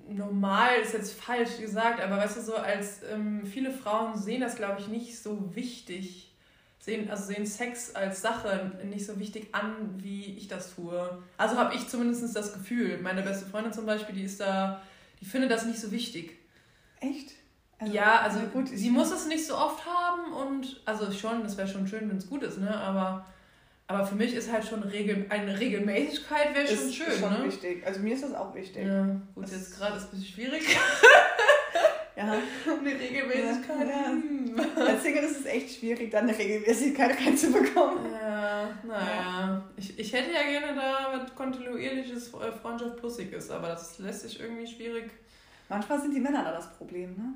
normal 0.10 0.80
ist 0.82 0.94
jetzt 0.94 1.14
falsch 1.14 1.58
gesagt, 1.60 2.02
aber 2.02 2.18
weißt 2.18 2.38
du, 2.38 2.42
so 2.42 2.56
als 2.56 3.02
ähm, 3.04 3.46
viele 3.46 3.72
Frauen 3.72 4.18
sehen 4.18 4.42
das, 4.42 4.56
glaube 4.56 4.80
ich, 4.80 4.88
nicht 4.88 5.22
so 5.22 5.56
wichtig. 5.56 6.33
Sehen, 6.84 7.10
also 7.10 7.24
sehen 7.24 7.46
Sex 7.46 7.96
als 7.96 8.22
Sache 8.22 8.74
nicht 8.84 9.06
so 9.06 9.18
wichtig 9.18 9.48
an, 9.54 9.94
wie 10.04 10.36
ich 10.36 10.50
das 10.50 10.76
tue. 10.76 11.24
Also 11.38 11.56
habe 11.56 11.74
ich 11.76 11.88
zumindest 11.88 12.36
das 12.36 12.52
Gefühl. 12.52 13.00
Meine 13.02 13.22
beste 13.22 13.46
Freundin 13.46 13.72
zum 13.72 13.86
Beispiel, 13.86 14.14
die 14.14 14.24
ist 14.26 14.42
da, 14.42 14.82
die 15.22 15.26
findet 15.26 15.50
das 15.50 15.66
nicht 15.66 15.80
so 15.80 15.92
wichtig. 15.92 16.38
Echt? 17.00 17.32
ja, 17.86 18.20
also 18.20 18.40
na 18.40 18.50
gut, 18.50 18.68
sie 18.68 18.90
muss 18.90 19.12
es 19.12 19.28
nicht 19.28 19.46
so 19.48 19.56
oft 19.58 19.86
haben 19.86 20.34
und 20.34 20.82
also 20.86 21.10
schon, 21.14 21.44
das 21.44 21.56
wäre 21.58 21.70
schon 21.70 21.88
schön, 21.88 22.10
wenn 22.10 22.18
es 22.18 22.30
gut 22.30 22.44
ist, 22.44 22.58
ne? 22.58 22.74
Aber, 22.76 23.26
aber 23.88 24.06
für 24.06 24.16
mich 24.16 24.34
ist 24.34 24.52
halt 24.52 24.66
schon 24.66 24.84
Regel, 24.84 25.26
eine 25.30 25.58
Regelmäßigkeit 25.58 26.54
wäre 26.54 26.68
schon 26.68 26.90
ist 26.90 26.96
schön, 26.96 27.18
schon 27.18 27.32
ne? 27.40 27.46
wichtig. 27.46 27.86
Also 27.88 28.02
mir 28.02 28.14
ist 28.16 28.24
das 28.26 28.34
auch 28.34 28.54
wichtig. 28.56 28.86
Ja, 28.88 29.06
gut, 29.36 29.46
Das- 29.46 29.52
jetzt 29.52 29.78
gerade 29.78 29.96
ist 29.96 30.04
es 30.04 30.08
ein 30.10 30.12
bisschen 30.20 30.34
schwierig. 30.34 30.64
Ja. 32.28 32.74
Eine 32.80 33.00
Regelmäßigkeit. 33.00 33.88
Ja. 33.88 34.08
hm. 34.08 34.56
Als 34.76 35.04
Single 35.04 35.24
ist 35.24 35.40
es 35.40 35.46
echt 35.46 35.80
schwierig, 35.80 36.12
dann 36.12 36.30
eine 36.30 36.38
Regelmäßigkeit 36.38 37.18
reinzubekommen. 37.20 38.12
Ja, 38.12 38.70
naja. 38.84 39.64
Ich, 39.76 39.98
ich 39.98 40.14
hätte 40.14 40.32
ja 40.32 40.44
gerne 40.44 40.76
da 40.76 41.18
was 41.18 41.34
kontinuierliches 41.36 42.34
äh, 42.34 42.52
Freundschaft 42.52 42.98
plussig 42.98 43.32
ist, 43.34 43.50
aber 43.52 43.70
das 43.70 44.00
lässt 44.00 44.22
sich 44.22 44.40
irgendwie 44.40 44.68
schwierig. 44.68 45.10
Manchmal 45.70 46.02
sind 46.02 46.14
die 46.14 46.20
Männer 46.20 46.44
da 46.44 46.52
das 46.52 46.72
Problem, 46.78 47.16
ne? 47.16 47.34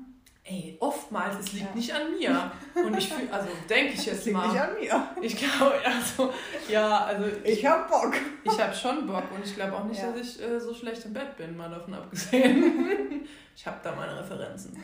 Ey, 0.50 0.76
oftmals, 0.80 1.38
es 1.40 1.52
liegt 1.52 1.68
Ja. 1.68 1.74
nicht 1.74 1.92
an 1.94 2.10
mir. 2.18 2.50
Und 2.74 2.96
ich 2.96 3.08
fühle, 3.12 3.30
also 3.32 3.48
denke 3.68 3.92
ich 3.94 4.06
jetzt 4.06 4.24
liegt 4.24 4.36
nicht 4.38 4.46
mal. 4.54 4.58
an 4.58 4.74
mir. 4.80 5.08
Ich 5.20 5.36
glaube, 5.36 5.74
also, 5.84 6.32
ja, 6.68 7.04
also 7.04 7.24
Ich 7.44 7.66
hab 7.66 7.88
Bock. 7.90 8.14
Ich 8.44 8.58
habe 8.58 8.74
schon 8.74 9.06
Bock 9.06 9.24
und 9.34 9.44
ich 9.44 9.54
glaube 9.54 9.76
auch 9.76 9.84
nicht, 9.84 10.00
Ja. 10.00 10.10
dass 10.12 10.20
ich 10.20 10.42
äh, 10.42 10.58
so 10.58 10.72
schlecht 10.74 11.04
im 11.04 11.12
Bett 11.12 11.36
bin, 11.36 11.54
mal 11.56 11.68
davon 11.68 11.92
abgesehen. 11.94 13.26
ich 13.56 13.66
habe 13.66 13.76
da 13.82 13.94
meine 13.94 14.18
Referenzen. 14.18 14.82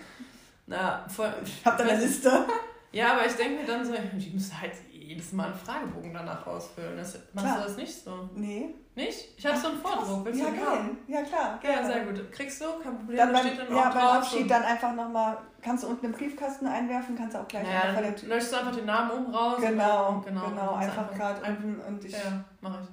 Na, 0.67 1.07
voll, 1.09 1.33
Ich 1.45 1.65
hab 1.65 1.79
da 1.79 1.85
eine 1.85 1.99
Liste. 2.01 2.45
Ja, 2.93 3.13
aber 3.15 3.27
ich 3.27 3.33
denke 3.33 3.61
mir 3.63 3.67
dann 3.67 3.85
so, 3.85 3.93
ich 4.19 4.33
müsste 4.33 4.61
halt 4.61 4.73
jedes 5.05 5.33
Mal 5.33 5.47
einen 5.47 5.55
Fragebogen 5.55 6.13
danach 6.15 6.47
ausfüllen. 6.47 6.97
Das, 6.97 7.19
machst 7.33 7.47
Klar. 7.47 7.59
du 7.61 7.65
das 7.69 7.77
nicht 7.77 7.95
so? 8.05 8.29
Nee. 8.35 8.75
Nicht? 8.97 9.37
Ich 9.37 9.45
habe 9.47 9.59
so 9.59 9.69
einen 9.69 9.79
Vordruck. 9.81 10.25
Willst 10.25 10.41
ja, 10.41 10.47
du 10.51 10.53
geil. 10.57 10.91
Ja, 11.09 11.23
klar. 11.23 11.59
Ja, 11.63 11.71
gerne. 11.71 11.87
sehr 11.87 12.05
gut. 12.05 12.33
Kriegst 12.33 12.61
du? 12.61 12.65
Kein 12.83 12.97
Problem. 12.97 13.17
Dann 13.17 13.33
Da 13.33 13.39
beim, 13.39 13.47
steht 13.49 13.59
dann 13.69 13.77
ja, 13.77 13.89
beim 13.91 14.07
Abschied 14.07 14.51
dann 14.51 14.63
einfach 14.63 14.95
nochmal, 14.95 15.39
kannst 15.63 15.83
du 15.85 15.89
unten 15.89 16.07
im 16.07 16.13
Briefkasten 16.13 16.67
einwerfen, 16.69 17.17
kannst 17.17 17.35
du 17.35 17.41
auch 17.41 17.49
gleich 17.49 17.67
einfach 17.67 17.93
Naja, 17.95 18.01
der 18.03 18.13
dann 18.13 18.29
löschst 18.29 18.53
du 18.53 18.57
einfach 18.57 18.75
den 18.77 18.87
Namen 18.87 19.11
oben 19.11 19.35
raus. 19.35 19.57
Genau, 19.61 20.09
und- 20.11 20.25
genau, 20.27 20.47
genau. 20.49 20.73
kannst 20.79 20.89
einfach 20.99 21.15
gerade 21.15 21.41
unten 21.51 21.81
und 21.81 22.05
ich, 22.05 22.13
ja, 22.13 22.19
Ja, 22.19 22.45
mach 22.61 22.81
ich. 22.83 22.89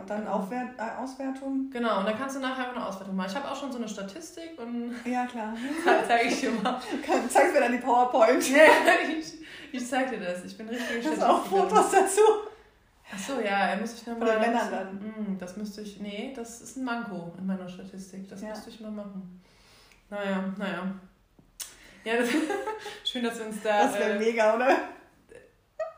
und 0.00 0.08
dann 0.10 0.20
Genau. 0.20 0.30
Aufwert, 0.32 0.68
äh, 0.78 1.02
Auswertung. 1.02 1.70
Genau, 1.70 1.98
und 2.00 2.06
dann 2.06 2.16
kannst 2.18 2.36
du 2.36 2.40
nachher 2.40 2.70
eine 2.74 2.86
Auswertung 2.86 3.14
machen. 3.16 3.28
Ich 3.30 3.36
habe 3.36 3.50
auch 3.50 3.56
schon 3.56 3.70
so 3.72 3.76
eine 3.78 3.88
Statistik 3.88 4.58
und 4.58 4.94
Ja, 5.04 5.26
klar. 5.26 5.52
zeige 6.06 6.28
ich 6.28 6.40
dir 6.40 6.50
mal. 6.62 6.80
Zeigst 7.28 7.52
mir 7.54 7.60
dann 7.60 7.72
die 7.72 7.78
PowerPoint. 7.78 8.42
Ja, 8.50 8.62
ich, 9.18 9.34
ich 9.72 9.88
zeig 9.88 10.10
dir 10.10 10.20
das. 10.20 10.44
Ich 10.44 10.56
bin 10.56 10.68
richtig 10.68 11.06
Hast 11.06 11.20
du 11.20 11.28
auch 11.28 11.44
Fotos 11.46 11.90
dazu? 11.90 12.20
Achso, 13.12 13.40
ja, 13.40 13.68
er 13.68 13.76
muss 13.76 13.94
ich 13.94 14.06
nochmal. 14.06 14.30
den 14.32 14.40
Männern 14.40 14.70
dann. 14.70 14.94
Mm, 14.96 15.38
Das 15.38 15.56
müsste 15.56 15.82
ich. 15.82 16.00
Nee, 16.00 16.32
das 16.34 16.60
ist 16.62 16.76
ein 16.76 16.84
Manko 16.84 17.34
in 17.38 17.46
meiner 17.46 17.68
Statistik. 17.68 18.28
Das 18.28 18.40
Ja. 18.40 18.48
müsste 18.50 18.70
ich 18.70 18.80
mal 18.80 18.90
machen. 18.90 19.42
Naja, 20.08 20.44
naja. 20.56 20.92
Ja, 22.04 22.16
das, 22.16 22.28
schön, 23.04 23.22
dass 23.24 23.38
wir 23.38 23.46
uns 23.46 23.62
da. 23.62 23.84
Das 23.84 23.98
wäre 23.98 24.12
äh, 24.14 24.18
mega, 24.18 24.54
oder? 24.56 24.76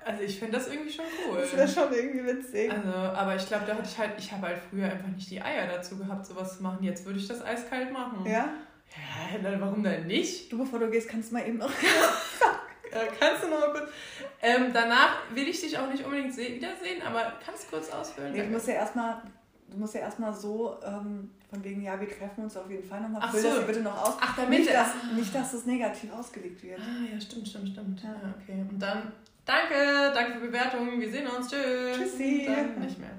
also 0.04 0.22
ich 0.22 0.38
finde 0.38 0.58
das 0.58 0.68
irgendwie 0.68 0.90
schon 0.92 1.04
cool. 1.28 1.38
Das 1.40 1.56
wäre 1.56 1.68
schon 1.68 1.92
irgendwie 1.94 2.24
witzig. 2.26 2.70
Also, 2.70 2.90
aber 2.92 3.36
ich 3.36 3.46
glaube, 3.46 3.64
da 3.66 3.74
hatte 3.74 3.88
ich 3.88 3.98
halt, 3.98 4.12
ich 4.18 4.30
habe 4.32 4.48
halt 4.48 4.58
früher 4.70 4.84
einfach 4.90 5.08
nicht 5.08 5.30
die 5.30 5.40
Eier 5.40 5.66
dazu 5.66 5.96
gehabt, 5.96 6.26
sowas 6.26 6.56
zu 6.58 6.62
machen. 6.62 6.82
Jetzt 6.84 7.06
würde 7.06 7.18
ich 7.18 7.26
das 7.28 7.42
eiskalt 7.42 7.90
machen. 7.92 8.26
Ja? 8.26 8.48
Ja, 9.32 9.38
dann 9.42 9.60
warum 9.60 9.82
denn 9.82 10.06
nicht? 10.06 10.52
Du, 10.52 10.58
bevor 10.58 10.78
du 10.78 10.90
gehst, 10.90 11.08
kannst 11.08 11.30
du 11.30 11.34
mal 11.36 11.46
eben 11.48 11.58
noch. 11.58 11.70
Äh, 12.90 13.06
kannst 13.18 13.42
du 13.42 13.48
noch 13.48 13.60
mal 13.60 13.72
kurz. 13.72 13.90
Ähm, 14.42 14.70
danach 14.72 15.22
will 15.32 15.48
ich 15.48 15.60
dich 15.60 15.76
auch 15.78 15.90
nicht 15.90 16.04
unbedingt 16.04 16.34
se 16.34 16.42
wiedersehen, 16.42 17.02
aber 17.02 17.32
kannst 17.44 17.70
kurz 17.70 17.90
ausfüllen. 17.90 18.32
Nee, 18.32 18.42
du 18.42 18.50
musst 18.50 18.68
ja 18.68 18.74
erstmal. 18.74 19.22
Du 19.68 19.78
musst 19.78 19.94
ja 19.94 20.02
erstmal 20.02 20.32
so, 20.32 20.78
ähm, 20.84 21.30
von 21.50 21.64
wegen, 21.64 21.82
ja, 21.82 21.98
wir 21.98 22.08
treffen 22.08 22.44
uns 22.44 22.56
auf 22.56 22.68
jeden 22.70 22.86
Fall 22.86 23.00
nochmal. 23.00 23.22
Ach 23.24 23.30
Füll 23.30 23.40
so. 23.40 23.56
das 23.56 23.66
bitte 23.66 23.80
noch 23.80 23.96
aus. 23.96 24.16
Ach, 24.20 24.36
damit 24.36 24.60
Nicht, 24.60 24.72
dass, 24.72 24.88
nicht, 25.16 25.34
dass 25.34 25.52
es 25.54 25.66
negativ 25.66 26.12
ausgelegt 26.12 26.62
wird. 26.62 26.78
Ah, 26.78 27.12
ja, 27.12 27.20
stimmt, 27.20 27.48
stimmt, 27.48 27.70
stimmt. 27.70 28.02
Ja. 28.02 28.10
Ja. 28.10 28.34
okay. 28.40 28.64
Und 28.68 28.78
dann, 28.78 29.12
danke, 29.44 30.12
danke 30.12 30.38
für 30.38 30.46
Bewertungen. 30.46 31.00
Wir 31.00 31.10
sehen 31.10 31.26
uns. 31.26 31.48
Tschüss. 31.48 31.96
Tschüssi. 31.96 32.46
Und 32.46 32.56
Dann 32.56 32.80
nicht 32.80 32.98
mehr. 32.98 33.10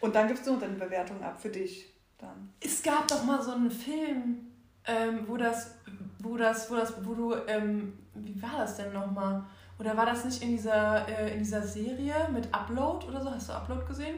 Und 0.00 0.14
dann 0.14 0.28
gibst 0.28 0.46
du 0.46 0.54
noch 0.54 0.62
eine 0.62 0.74
Bewertung 0.74 1.22
ab 1.22 1.40
für 1.40 1.50
dich. 1.50 1.86
Dann. 2.18 2.52
Es 2.60 2.82
gab 2.82 3.08
doch 3.08 3.24
mal 3.24 3.42
so 3.42 3.52
einen 3.52 3.70
Film, 3.70 4.50
ähm, 4.86 5.24
wo 5.26 5.36
das, 5.36 5.74
wo 6.22 6.36
das, 6.36 6.70
wo 6.70 6.76
das, 6.76 6.94
wo 7.04 7.14
du, 7.14 7.34
ähm, 7.46 7.98
wie 8.14 8.40
war 8.42 8.58
das 8.58 8.76
denn 8.76 8.92
nochmal? 8.92 9.44
Oder 9.78 9.96
war 9.96 10.06
das 10.06 10.24
nicht 10.24 10.42
in 10.42 10.50
dieser, 10.50 11.08
äh, 11.08 11.32
in 11.32 11.38
dieser 11.38 11.62
Serie 11.62 12.28
mit 12.32 12.52
Upload 12.54 13.06
oder 13.06 13.22
so? 13.22 13.30
Hast 13.30 13.48
du 13.48 13.52
Upload 13.54 13.86
gesehen? 13.86 14.16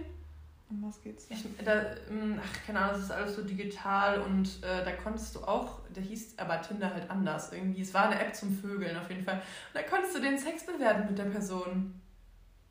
Um 0.69 0.83
was 0.83 1.01
geht's 1.03 1.29
da? 1.29 1.35
Ich, 1.35 1.45
da, 1.65 1.83
ähm, 2.11 2.41
ach, 2.43 2.67
keine 2.67 2.81
Ahnung, 2.81 2.95
das 2.95 3.03
ist 3.05 3.11
alles 3.11 3.37
so 3.37 3.43
digital 3.43 4.23
und 4.23 4.63
äh, 4.63 4.83
da 4.85 4.93
konntest 4.93 5.37
du 5.37 5.41
auch, 5.41 5.81
der 5.91 6.03
hieß 6.03 6.39
aber 6.39 6.63
Tinder 6.63 6.93
halt 6.93 7.11
anders 7.11 7.53
irgendwie. 7.53 7.83
Es 7.83 7.93
war 7.93 8.09
eine 8.09 8.19
App 8.19 8.35
zum 8.35 8.57
Vögeln 8.57 8.97
auf 8.97 9.11
jeden 9.11 9.23
Fall. 9.23 9.37
Und 9.37 9.75
da 9.75 9.83
konntest 9.83 10.17
du 10.17 10.21
den 10.21 10.39
Sex 10.39 10.65
bewerten 10.65 11.07
mit 11.09 11.19
der 11.19 11.25
Person. 11.25 12.01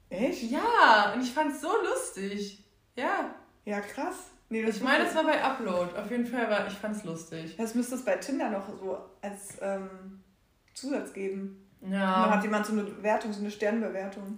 Echt? 0.09 0.51
Ja, 0.51 1.13
und 1.13 1.21
ich 1.21 1.31
fand's 1.31 1.61
so 1.61 1.69
lustig. 1.83 2.63
Ja. 2.95 3.35
Ja, 3.63 3.79
krass. 3.79 4.30
Nee, 4.51 4.63
das 4.65 4.75
Ich 4.77 4.83
meine, 4.83 5.05
es 5.05 5.13
müsste- 5.13 5.27
war 5.27 5.33
bei 5.33 5.41
Upload. 5.43 5.97
Auf 5.97 6.11
jeden 6.11 6.25
Fall 6.25 6.49
war, 6.49 6.67
ich 6.67 6.73
fand's 6.73 7.03
lustig. 7.05 7.55
Das 7.57 7.73
müsste 7.73 7.95
es 7.95 8.03
bei 8.05 8.17
Tinder 8.17 8.49
noch 8.49 8.67
so 8.79 8.97
als 9.21 9.57
ähm, 9.61 9.89
Zusatz 10.73 11.13
geben. 11.13 11.57
Ja. 11.89 12.29
hat 12.29 12.43
jemand 12.43 12.63
so 12.65 12.73
eine 12.73 12.83
Bewertung, 12.83 13.33
so 13.33 13.39
eine 13.41 13.49
Sternbewertung. 13.49 14.37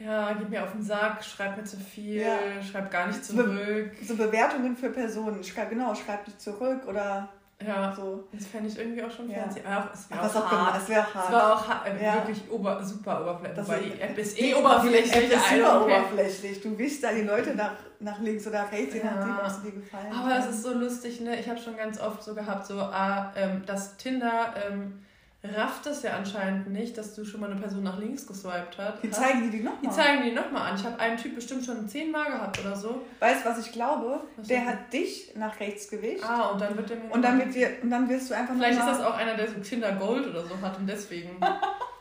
Ja, 0.00 0.32
gib 0.32 0.48
mir 0.50 0.64
auf 0.64 0.72
den 0.72 0.82
Sack, 0.82 1.22
schreib 1.24 1.56
mir 1.56 1.62
zu 1.62 1.76
viel, 1.76 2.22
Ja. 2.22 2.36
schreib 2.68 2.90
gar 2.90 3.06
nicht 3.06 3.24
So 3.24 3.36
be- 3.36 3.44
zurück. 3.44 3.92
So 4.02 4.16
Bewertungen 4.16 4.76
für 4.76 4.90
Personen. 4.90 5.44
Schreib, 5.44 5.70
genau, 5.70 5.94
schreib 5.94 6.24
dich 6.24 6.36
zurück 6.38 6.88
oder 6.88 7.28
Ja, 7.66 7.92
so. 7.94 8.24
das 8.32 8.46
fände 8.46 8.68
ich 8.68 8.78
irgendwie 8.78 9.02
auch 9.02 9.10
schon 9.10 9.30
Ja. 9.30 9.40
fancy. 9.40 9.60
Auch, 9.60 9.92
es 9.94 10.10
wäre 10.10 10.20
auch 10.22 10.36
auch 10.36 10.50
hart. 10.52 10.82
es 10.82 10.88
wäre 10.88 11.06
Es 11.08 11.14
hart. 11.14 11.32
war 11.32 11.54
auch 11.54 11.86
äh, 11.86 12.04
Ja. 12.04 12.14
wirklich 12.14 12.42
ober, 12.50 12.82
super 12.84 13.20
oberflächlich. 13.22 13.58
Ist- 13.68 13.94
die 13.96 14.00
App 14.00 14.18
ist 14.18 14.40
eh 14.40 14.54
oberflächlich. 14.54 15.14
App 15.16 15.32
ist 15.32 15.48
super 15.50 15.82
oberflächlich. 15.84 16.60
Du 16.60 16.78
wischst 16.78 17.04
da 17.04 17.12
die 17.12 17.22
Leute 17.22 17.54
nach, 17.54 17.72
nach 18.00 18.18
links 18.20 18.46
oder 18.46 18.70
rechts, 18.70 18.94
je 18.94 19.00
Ja. 19.00 19.12
nachdem, 19.14 19.38
ob 19.38 19.48
sie 19.50 19.70
dir 19.70 19.80
gefallen. 19.80 20.12
Aber 20.12 20.38
es 20.38 20.46
ist 20.46 20.62
so 20.62 20.74
lustig, 20.74 21.20
ne? 21.20 21.38
Ich 21.38 21.48
habe 21.48 21.58
schon 21.58 21.76
ganz 21.76 22.00
oft 22.00 22.22
so 22.22 22.34
gehabt, 22.34 22.66
so, 22.66 22.78
ah, 22.80 23.32
ähm, 23.36 23.62
dass 23.66 23.96
Tinder 23.96 24.54
ähm, 24.68 25.00
rafft 25.44 25.86
es 25.86 26.02
ja 26.02 26.16
anscheinend 26.16 26.70
nicht, 26.70 26.96
dass 26.96 27.14
du 27.14 27.24
schon 27.24 27.40
mal 27.40 27.50
eine 27.50 27.60
Person 27.60 27.82
nach 27.82 27.98
links 27.98 28.26
geswiped 28.26 28.78
hast. 28.78 29.02
Die 29.02 29.10
zeigen 29.10 29.42
die 29.42 29.58
die 29.58 29.62
nochmal. 29.62 29.80
Die 29.82 29.90
zeigen 29.90 30.22
die 30.24 30.32
nochmal 30.32 30.70
an. 30.70 30.76
Ich 30.76 30.84
habe 30.84 30.98
einen 30.98 31.16
Typ 31.16 31.34
bestimmt 31.34 31.64
schon 31.64 31.86
zehnmal 31.88 32.30
gehabt 32.30 32.58
oder 32.60 32.74
so. 32.74 33.02
Weißt 33.20 33.44
du, 33.44 33.50
was 33.50 33.66
ich 33.66 33.72
glaube? 33.72 34.20
Was 34.36 34.48
der 34.48 34.64
hat 34.64 34.92
dich 34.92 35.32
nach 35.36 35.58
rechts 35.60 35.88
gewischt. 35.88 36.24
Ah, 36.24 36.50
und 36.50 36.60
dann 36.60 36.76
wird 36.76 36.88
der 36.88 36.96
mir 36.96 37.10
Und 37.12 37.22
dann, 37.22 37.38
wird 37.38 37.54
dir, 37.54 37.70
und 37.82 37.90
dann 37.90 38.08
wirst 38.08 38.30
du 38.30 38.34
einfach 38.34 38.54
Vielleicht 38.54 38.78
ist 38.78 38.86
das 38.86 39.00
auch 39.00 39.14
einer, 39.14 39.36
der 39.36 39.48
so 39.48 39.60
Tinder 39.60 39.92
Gold 39.92 40.26
oder 40.28 40.42
so 40.44 40.60
hat 40.60 40.78
und 40.78 40.86
deswegen. 40.86 41.36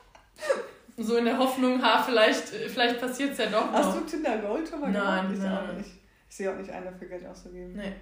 so 0.98 1.18
in 1.18 1.26
der 1.26 1.38
Hoffnung, 1.38 1.82
ha, 1.82 2.02
vielleicht, 2.02 2.54
äh, 2.54 2.70
vielleicht 2.70 3.02
passiert 3.02 3.34
es 3.34 3.40
ja 3.40 3.48
doch 3.48 3.72
noch. 3.72 3.74
Hast 3.74 3.98
du 3.98 4.02
Tinder 4.02 4.38
Gold 4.38 4.68
schon 4.68 4.80
mal 4.80 4.92
Nein, 4.92 5.04
gemacht? 5.04 5.34
Ich 5.34 5.40
nein, 5.40 5.58
auch 5.58 5.68
nein. 5.68 5.78
nicht. 5.78 5.92
Ich 6.30 6.38
sehe 6.38 6.52
auch 6.52 6.58
nicht 6.58 6.70
ein, 6.70 6.86
dafür 6.86 7.08
Geld 7.10 7.26
auszugeben. 7.26 7.74
Nee. 7.76 7.94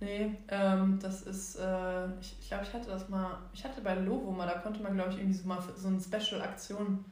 Nee, 0.00 0.34
ähm, 0.48 0.98
das 1.00 1.22
ist, 1.22 1.56
äh, 1.56 2.06
ich, 2.20 2.34
ich 2.40 2.48
glaube, 2.48 2.64
ich 2.64 2.72
hatte 2.72 2.88
das 2.88 3.08
mal, 3.10 3.38
ich 3.52 3.62
hatte 3.62 3.82
bei 3.82 3.94
Lovo 3.94 4.30
mal, 4.30 4.46
da 4.46 4.58
konnte 4.58 4.82
man, 4.82 4.94
glaube 4.94 5.10
ich, 5.10 5.18
irgendwie 5.18 5.34
so 5.34 5.46
mal 5.46 5.62
so 5.76 5.88
eine 5.88 6.00
Special-Aktion. 6.00 7.04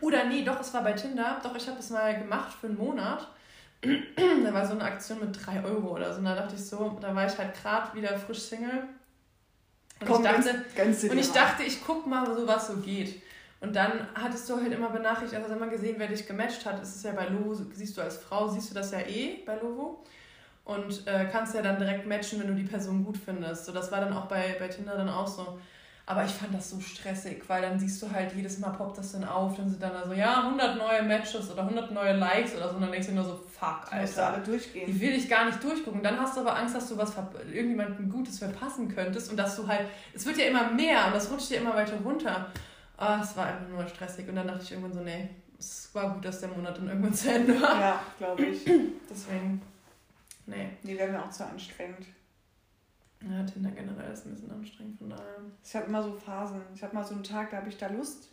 Oder 0.00 0.24
nee, 0.24 0.44
doch, 0.44 0.60
es 0.60 0.74
war 0.74 0.82
bei 0.82 0.92
Tinder, 0.92 1.40
doch, 1.42 1.54
ich 1.54 1.66
habe 1.66 1.76
das 1.76 1.90
mal 1.90 2.18
gemacht 2.18 2.52
für 2.52 2.66
einen 2.66 2.76
Monat. 2.76 3.28
da 3.80 4.52
war 4.52 4.66
so 4.66 4.72
eine 4.72 4.84
Aktion 4.84 5.20
mit 5.20 5.46
3 5.46 5.64
Euro 5.64 5.94
oder 5.94 6.12
so, 6.12 6.18
und 6.18 6.24
da 6.24 6.34
dachte 6.34 6.56
ich 6.56 6.64
so, 6.64 6.98
da 7.00 7.14
war 7.14 7.26
ich 7.26 7.38
halt 7.38 7.54
gerade 7.54 7.96
wieder 7.96 8.18
frisch 8.18 8.40
Single. 8.40 8.88
Und 10.00 10.06
Komm, 10.06 10.24
ich 10.24 10.30
dachte, 10.30 10.64
gönnst 10.74 11.02
du 11.04 11.10
und 11.10 11.18
ich 11.18 11.30
dachte, 11.30 11.62
ich 11.62 11.84
guck 11.84 12.06
mal, 12.08 12.26
so 12.26 12.46
was 12.46 12.66
so 12.66 12.76
geht. 12.78 13.22
Und 13.60 13.76
dann 13.76 14.08
hattest 14.16 14.50
du 14.50 14.56
halt 14.56 14.72
immer 14.72 14.90
benachrichtigt, 14.90 15.40
also 15.40 15.54
immer 15.54 15.68
gesehen, 15.68 15.94
wer 15.98 16.08
dich 16.08 16.26
gematcht 16.26 16.66
hat. 16.66 16.82
Es 16.82 16.96
ist 16.96 17.04
ja 17.04 17.12
bei 17.12 17.28
Lovo, 17.28 17.54
siehst 17.54 17.96
du 17.96 18.02
als 18.02 18.16
Frau, 18.16 18.48
siehst 18.48 18.70
du 18.70 18.74
das 18.74 18.90
ja 18.90 18.98
eh 19.00 19.44
bei 19.46 19.54
Lovo. 19.54 20.04
Und 20.64 21.06
äh, 21.08 21.26
kannst 21.30 21.54
ja 21.54 21.62
dann 21.62 21.78
direkt 21.78 22.06
matchen, 22.06 22.40
wenn 22.40 22.46
du 22.48 22.54
die 22.54 22.62
Person 22.68 23.04
gut 23.04 23.16
findest. 23.18 23.64
So, 23.66 23.72
das 23.72 23.90
war 23.90 24.00
dann 24.00 24.12
auch 24.12 24.26
bei, 24.26 24.54
bei 24.58 24.68
Tinder 24.68 24.96
dann 24.96 25.08
auch 25.08 25.26
so. 25.26 25.58
Aber 26.06 26.24
ich 26.24 26.32
fand 26.32 26.52
das 26.52 26.68
so 26.70 26.80
stressig, 26.80 27.44
weil 27.48 27.62
dann 27.62 27.78
siehst 27.78 28.02
du 28.02 28.10
halt 28.10 28.32
jedes 28.34 28.58
Mal 28.58 28.70
poppt 28.70 28.98
das 28.98 29.12
dann 29.12 29.24
auf, 29.24 29.56
dann 29.56 29.68
sind 29.70 29.80
dann 29.80 29.92
da 29.92 30.04
so, 30.04 30.12
ja, 30.12 30.40
100 30.42 30.76
neue 30.76 31.02
Matches 31.04 31.48
oder 31.50 31.62
100 31.62 31.92
neue 31.92 32.14
Likes 32.16 32.56
oder 32.56 32.68
so. 32.68 32.74
Und 32.76 32.82
dann 32.82 32.90
denkst 32.92 33.06
du 33.08 33.14
nur 33.14 33.24
so, 33.24 33.36
fuck, 33.36 33.88
Du 33.90 33.96
musst 33.96 34.18
Alter. 34.18 34.34
alle 34.34 34.42
durchgehen. 34.44 34.86
Die 34.86 35.00
will 35.00 35.12
ich 35.12 35.28
gar 35.28 35.44
nicht 35.46 35.62
durchgucken. 35.62 36.02
Dann 36.02 36.18
hast 36.20 36.36
du 36.36 36.40
aber 36.40 36.56
Angst, 36.56 36.74
dass 36.74 36.88
du 36.88 36.96
was 36.96 37.12
irgendjemandem 37.52 38.10
Gutes 38.10 38.38
verpassen 38.40 38.92
könntest 38.92 39.30
und 39.30 39.36
dass 39.36 39.56
du 39.56 39.66
halt, 39.66 39.86
es 40.12 40.26
wird 40.26 40.38
ja 40.38 40.46
immer 40.46 40.70
mehr 40.72 41.06
und 41.06 41.14
das 41.14 41.30
rutscht 41.30 41.50
dir 41.50 41.58
immer 41.58 41.74
weiter 41.74 41.96
runter. 42.04 42.46
Ah, 42.96 43.20
es 43.22 43.36
war 43.36 43.46
einfach 43.46 43.68
nur 43.68 43.86
stressig 43.88 44.28
und 44.28 44.34
dann 44.36 44.46
dachte 44.48 44.62
ich 44.64 44.72
irgendwann 44.72 44.92
so, 44.92 45.00
nee, 45.00 45.28
es 45.58 45.88
war 45.92 46.12
gut, 46.14 46.24
dass 46.24 46.40
der 46.40 46.48
Monat 46.50 46.76
dann 46.78 46.88
irgendwann 46.88 47.14
zu 47.14 47.32
Ende 47.32 47.60
war. 47.60 47.80
Ja, 47.80 48.00
glaube 48.18 48.44
ich. 48.46 48.64
Deswegen, 49.08 49.62
nee. 50.46 50.70
Die 50.82 50.96
wäre 50.98 51.10
mir 51.12 51.22
auch 51.24 51.30
zu 51.30 51.44
anstrengend. 51.46 52.06
Ja, 53.22 53.44
Tinder 53.44 53.70
generell 53.70 54.12
ist 54.12 54.26
ein 54.26 54.34
bisschen 54.34 54.50
anstrengend, 54.50 54.98
von 54.98 55.10
daher. 55.10 55.24
Ich 55.62 55.74
habe 55.76 55.86
immer 55.86 56.02
so 56.02 56.12
Phasen. 56.12 56.60
Ich 56.74 56.82
habe 56.82 56.94
mal 56.94 57.04
so 57.04 57.14
einen 57.14 57.22
Tag, 57.22 57.50
da 57.50 57.58
habe 57.58 57.68
ich 57.68 57.76
da 57.76 57.86
Lust. 57.88 58.30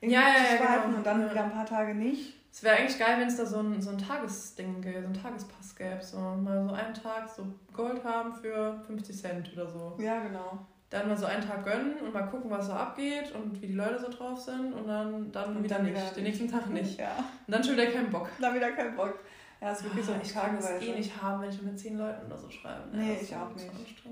Ja, 0.00 0.08
ja, 0.10 0.18
ja, 0.20 0.34
zu 0.34 0.56
swipen 0.56 0.82
genau. 0.86 0.96
Und 0.98 1.06
dann 1.06 1.20
Ja. 1.22 1.30
wieder 1.30 1.44
ein 1.44 1.52
paar 1.52 1.66
Tage 1.66 1.94
nicht. 1.94 2.34
Es 2.52 2.62
wäre 2.62 2.76
eigentlich 2.76 2.98
geil, 2.98 3.16
wenn 3.20 3.28
es 3.28 3.36
da 3.36 3.46
so 3.46 3.60
ein, 3.60 3.80
so 3.80 3.90
ein 3.90 3.98
Tagesding 3.98 4.80
gäbe, 4.82 5.02
so 5.02 5.08
ein 5.08 5.14
Tagespass 5.14 5.74
gäbe. 5.76 6.02
So 6.02 6.18
mal 6.18 6.66
so 6.68 6.74
einen 6.74 6.94
Tag 6.94 7.28
so 7.28 7.46
Gold 7.72 8.02
haben 8.04 8.32
für 8.34 8.80
50 8.86 9.16
Cent 9.16 9.52
oder 9.54 9.68
so. 9.68 9.96
Ja, 10.00 10.20
genau. 10.20 10.58
Dann 10.90 11.08
mal 11.08 11.16
so 11.16 11.26
einen 11.26 11.42
Tag 11.44 11.64
gönnen 11.64 11.96
und 11.98 12.12
mal 12.12 12.22
gucken, 12.26 12.50
was 12.50 12.66
so 12.66 12.72
abgeht 12.72 13.32
und 13.32 13.60
wie 13.60 13.66
die 13.68 13.72
Leute 13.72 13.98
so 13.98 14.08
drauf 14.10 14.38
sind 14.40 14.72
und 14.72 14.86
dann, 14.86 15.32
dann 15.32 15.56
Und 15.56 15.64
wieder 15.64 15.76
dann 15.76 15.84
nicht. 15.86 15.96
wieder 15.96 16.10
Den 16.12 16.24
nächsten 16.24 16.48
Tag 16.50 16.68
nicht. 16.70 16.98
Ja, 17.00 17.16
Und 17.46 17.52
dann 17.54 17.64
schon 17.64 17.74
wieder 17.74 17.86
keinen 17.86 18.10
Bock. 18.10 18.28
da 18.40 18.54
wieder 18.54 18.70
kein 18.72 18.94
Bock. 18.94 19.18
Ja, 19.64 19.72
ist 19.72 19.82
wirklich 19.84 20.04
so 20.04 20.12
Ah, 20.12 20.16
ein 20.16 20.20
ich 20.22 20.34
kann 20.34 20.56
das 20.56 20.66
Tageweise. 20.66 20.84
eh 20.92 20.94
nicht 20.96 21.22
haben, 21.22 21.40
wenn 21.42 21.48
ich 21.50 21.62
mit 21.62 21.78
zehn 21.78 21.96
Leuten 21.98 22.26
oder 22.26 22.36
so 22.38 22.50
schreibe. 22.50 22.82
Nee, 22.92 23.14
das 23.14 23.22
ich 23.22 23.34
auch 23.34 23.48
so 23.56 23.64
nicht. 23.64 24.02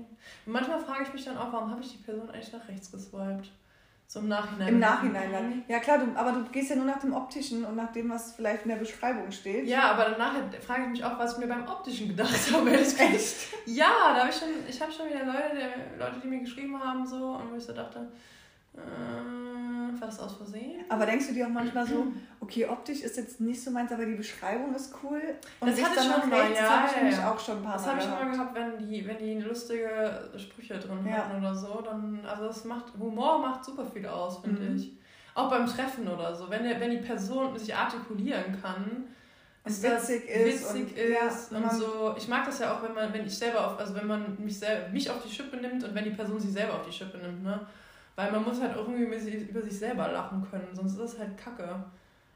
manchmal 0.47 0.79
frage 0.79 1.03
ich 1.03 1.13
mich 1.13 1.25
dann 1.25 1.37
auch, 1.37 1.53
warum 1.53 1.69
habe 1.71 1.81
ich 1.81 1.91
die 1.91 2.03
Person 2.03 2.29
eigentlich 2.31 2.51
nach 2.51 2.67
rechts 2.67 2.91
geswiped? 2.91 3.51
So 4.07 4.19
im 4.19 4.27
Nachhinein. 4.27 4.67
Im 4.67 4.79
Nachhinein 4.79 5.31
dann. 5.31 5.63
Ja 5.67 5.79
klar, 5.79 5.97
du, 5.99 6.05
aber 6.15 6.31
du 6.33 6.43
gehst 6.51 6.69
ja 6.71 6.75
nur 6.75 6.85
nach 6.85 6.99
dem 6.99 7.13
Optischen 7.13 7.63
und 7.65 7.75
nach 7.75 7.91
dem, 7.93 8.09
was 8.09 8.33
vielleicht 8.33 8.63
in 8.63 8.69
der 8.69 8.75
Beschreibung 8.77 9.31
steht. 9.31 9.65
Ja, 9.67 9.91
aber 9.91 10.05
dann 10.09 10.17
nachher 10.19 10.61
frage 10.61 10.83
ich 10.83 10.89
mich 10.89 11.03
auch, 11.05 11.17
was 11.17 11.33
ich 11.33 11.37
mir 11.39 11.47
beim 11.47 11.67
Optischen 11.67 12.09
gedacht 12.09 12.51
habe. 12.53 12.71
Echt? 12.77 13.35
Ja, 13.65 14.13
da 14.13 14.19
habe 14.21 14.29
ich 14.29 14.35
schon, 14.35 14.49
ich 14.67 14.81
habe 14.81 14.91
schon 14.91 15.07
wieder 15.07 15.25
Leute, 15.25 15.55
die, 15.55 15.99
Leute, 15.99 16.19
die 16.21 16.27
mir 16.27 16.39
geschrieben 16.41 16.79
haben, 16.83 17.05
so, 17.07 17.15
und 17.35 17.51
wo 17.51 17.55
ich 17.55 17.63
so 17.63 17.73
dachte, 17.73 18.11
äh, 18.75 19.99
war 20.01 20.07
das 20.07 20.19
aus 20.19 20.35
Versehen? 20.37 20.83
Aber 20.89 21.05
denkst 21.05 21.27
du 21.27 21.33
dir 21.33 21.45
auch 21.45 21.51
manchmal 21.51 21.85
so, 21.87 22.07
okay, 22.39 22.65
optisch 22.67 23.01
ist 23.01 23.17
jetzt 23.17 23.39
nicht 23.39 23.61
so 23.63 23.71
meins, 23.71 23.91
aber 23.91 24.05
die 24.05 24.15
Beschreibung 24.15 24.73
ist 24.75 24.93
cool. 25.03 25.21
Und 25.59 25.69
Das 25.69 25.81
hatte 25.83 25.99
ich 25.99 26.11
schon 26.11 26.29
mal, 26.29 26.39
rechts, 26.41 26.57
ja, 26.59 26.63
das 26.65 26.71
habe 26.71 26.85
ich 26.87 26.91
ja, 26.95 26.97
nämlich 27.03 27.17
ja. 27.19 27.31
auch 27.31 27.39
schon 27.39 27.57
ein 27.57 27.63
paar 27.63 27.73
Das 27.73 27.85
Mal 27.85 27.91
habe 27.91 27.99
ich 28.01 28.07
schon 28.07 28.13
mal 28.27 28.31
gehabt. 28.31 28.55
wenn 28.55 28.77
die, 28.89 29.07
wenn 29.07 29.17
die 29.17 29.39
lustige 29.39 30.29
Sprüche 30.37 30.79
drin 30.79 31.05
Ja. 31.07 31.17
hatten 31.17 31.37
oder 31.37 31.55
so. 31.55 31.81
Dann, 31.81 32.19
also 32.25 32.47
das 32.47 32.65
macht, 32.65 32.93
Humor 32.99 33.39
macht 33.39 33.63
super 33.63 33.85
viel 33.85 34.05
aus, 34.07 34.39
finde 34.39 34.61
Mhm. 34.61 34.75
ich. 34.77 34.91
Auch 35.35 35.49
beim 35.49 35.65
Treffen 35.65 36.07
oder 36.07 36.35
so. 36.35 36.49
Wenn, 36.49 36.63
der, 36.63 36.79
wenn 36.79 36.91
die 36.91 36.97
Person 36.97 37.57
sich 37.57 37.73
artikulieren 37.75 38.59
kann, 38.61 39.05
Und 39.65 39.81
witzig 39.83 40.25
ist 40.29 40.45
witzig 40.69 40.81
und- 40.83 40.97
ist 40.97 41.51
ja, 41.51 41.57
und 41.57 41.71
so. 41.71 42.13
Ich 42.17 42.27
mag 42.27 42.45
das 42.45 42.59
ja 42.59 42.73
auch, 42.75 42.83
wenn 42.83 42.93
man, 42.93 43.11
wenn 43.13 43.25
ich 43.25 43.35
selber 43.37 43.65
auf, 43.67 43.79
also 43.79 43.95
wenn 43.95 44.05
man 44.05 44.35
mich 44.43 44.59
selber, 44.59 44.89
mich 44.89 45.09
auf 45.09 45.23
die 45.23 45.31
Schippe 45.33 45.57
nimmt 45.57 45.83
und 45.83 45.95
wenn 45.95 46.03
die 46.03 46.09
Person 46.11 46.39
sich 46.39 46.51
selber 46.51 46.73
auf 46.75 46.85
die 46.85 46.91
Schippe 46.91 47.17
nimmt, 47.17 47.41
ne? 47.43 47.59
Weil 48.15 48.31
man 48.31 48.43
muss 48.43 48.61
halt 48.61 48.73
auch 48.77 48.87
irgendwie 48.87 49.03
über 49.49 49.61
sich- 49.61 49.77
selber 49.79 50.07
lachen 50.09 50.45
können, 50.49 50.67
sonst 50.73 50.91
ist 50.93 50.99
das 51.01 51.19
halt 51.19 51.37
Kacke. 51.37 51.83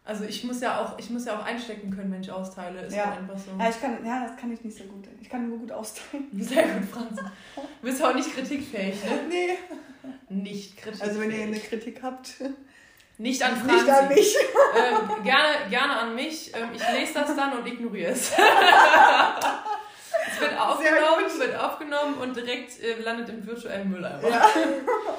Also 0.04 0.24
ich 0.24 0.44
muss 0.46 0.62
ja 0.62 0.80
auch, 0.82 0.98
ich 0.98 1.10
muss 1.10 1.26
ja 1.26 1.38
auch 1.38 1.46
einstecken 1.46 1.92
können, 1.92 2.12
wenn 2.14 2.22
ich 2.22 2.32
austeile. 2.32 2.82
Ist 2.84 2.96
Ja. 2.96 3.08
halt 3.08 3.18
einfach 3.20 3.38
so. 3.38 3.52
Ja, 3.60 3.70
ich 3.70 3.80
kann, 3.82 4.04
ja, 4.06 4.24
das 4.28 4.38
kann 4.38 4.52
ich 4.54 4.64
nicht 4.64 4.78
so 4.78 4.86
gut. 4.86 5.08
Ich 5.22 5.30
kann 5.30 5.48
nur 5.50 5.60
gut 5.60 5.72
austeilen. 5.72 6.28
Sehr 6.40 6.64
gut, 6.64 6.86
Franz. 6.90 7.20
Du 7.56 7.62
bist 7.82 8.02
auch 8.04 8.14
nicht 8.16 8.34
kritikfähig, 8.34 9.04
ne? 9.04 9.12
Nee. 9.30 9.58
Nicht 10.30 10.78
kritikfähig. 10.78 11.10
Also 11.10 11.20
wenn 11.22 11.32
ihr 11.32 11.44
eine 11.44 11.60
Kritik 11.60 12.02
habt, 12.02 12.36
nicht 13.18 13.44
an 13.44 13.56
Franz. 13.58 13.74
nicht 13.84 13.90
an 13.90 14.08
mich. 14.08 14.36
Ähm, 14.78 15.24
gerne, 15.24 15.70
gerne 15.70 15.94
an 16.00 16.16
mich. 16.16 16.52
Ähm, 16.56 16.70
ich 16.74 16.82
lese 16.98 17.14
das 17.16 17.36
dann 17.36 17.58
und 17.58 17.68
ignoriere 17.68 18.12
es. 18.14 18.32
wird 20.42 20.60
aufgenommen, 20.60 21.40
wird 21.40 21.56
aufgenommen 21.60 22.14
und 22.16 22.36
direkt 22.36 22.82
äh, 22.82 23.00
landet 23.02 23.30
im 23.30 23.46
virtuellen 23.46 23.90
Mülleimer. 23.90 24.28
Ja. 24.30 24.46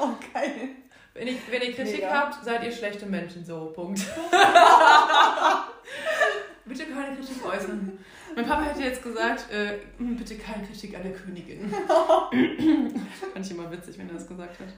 Oh, 0.01 0.11
geil. 0.33 0.69
Wenn, 1.15 1.27
ihr, 1.27 1.35
wenn 1.51 1.63
ihr 1.63 1.75
Kritik 1.75 1.97
Mega. 2.03 2.11
habt, 2.13 2.45
seid 2.45 2.63
ihr 2.63 2.71
schlechte 2.71 3.05
Menschen. 3.07 3.45
So, 3.45 3.73
Punkt. 3.75 4.01
bitte 6.65 6.87
keine 6.87 7.17
Kritik 7.17 7.45
äußern. 7.45 7.99
Mein 8.37 8.47
Papa 8.47 8.63
hätte 8.63 8.83
jetzt 8.83 9.03
gesagt, 9.03 9.51
äh, 9.51 9.79
"Hm, 9.99 10.17
bitte 10.17 10.37
keine 10.39 10.65
Kritik 10.65 10.95
an 10.97 11.03
der 11.03 11.13
Königin. 11.13 11.69
Fand 13.33 13.45
ich 13.45 13.51
immer 13.51 13.71
witzig, 13.73 13.99
wenn 13.99 14.09
er 14.09 14.15
das 14.15 14.29
gesagt 14.29 14.61
hat. 14.61 14.69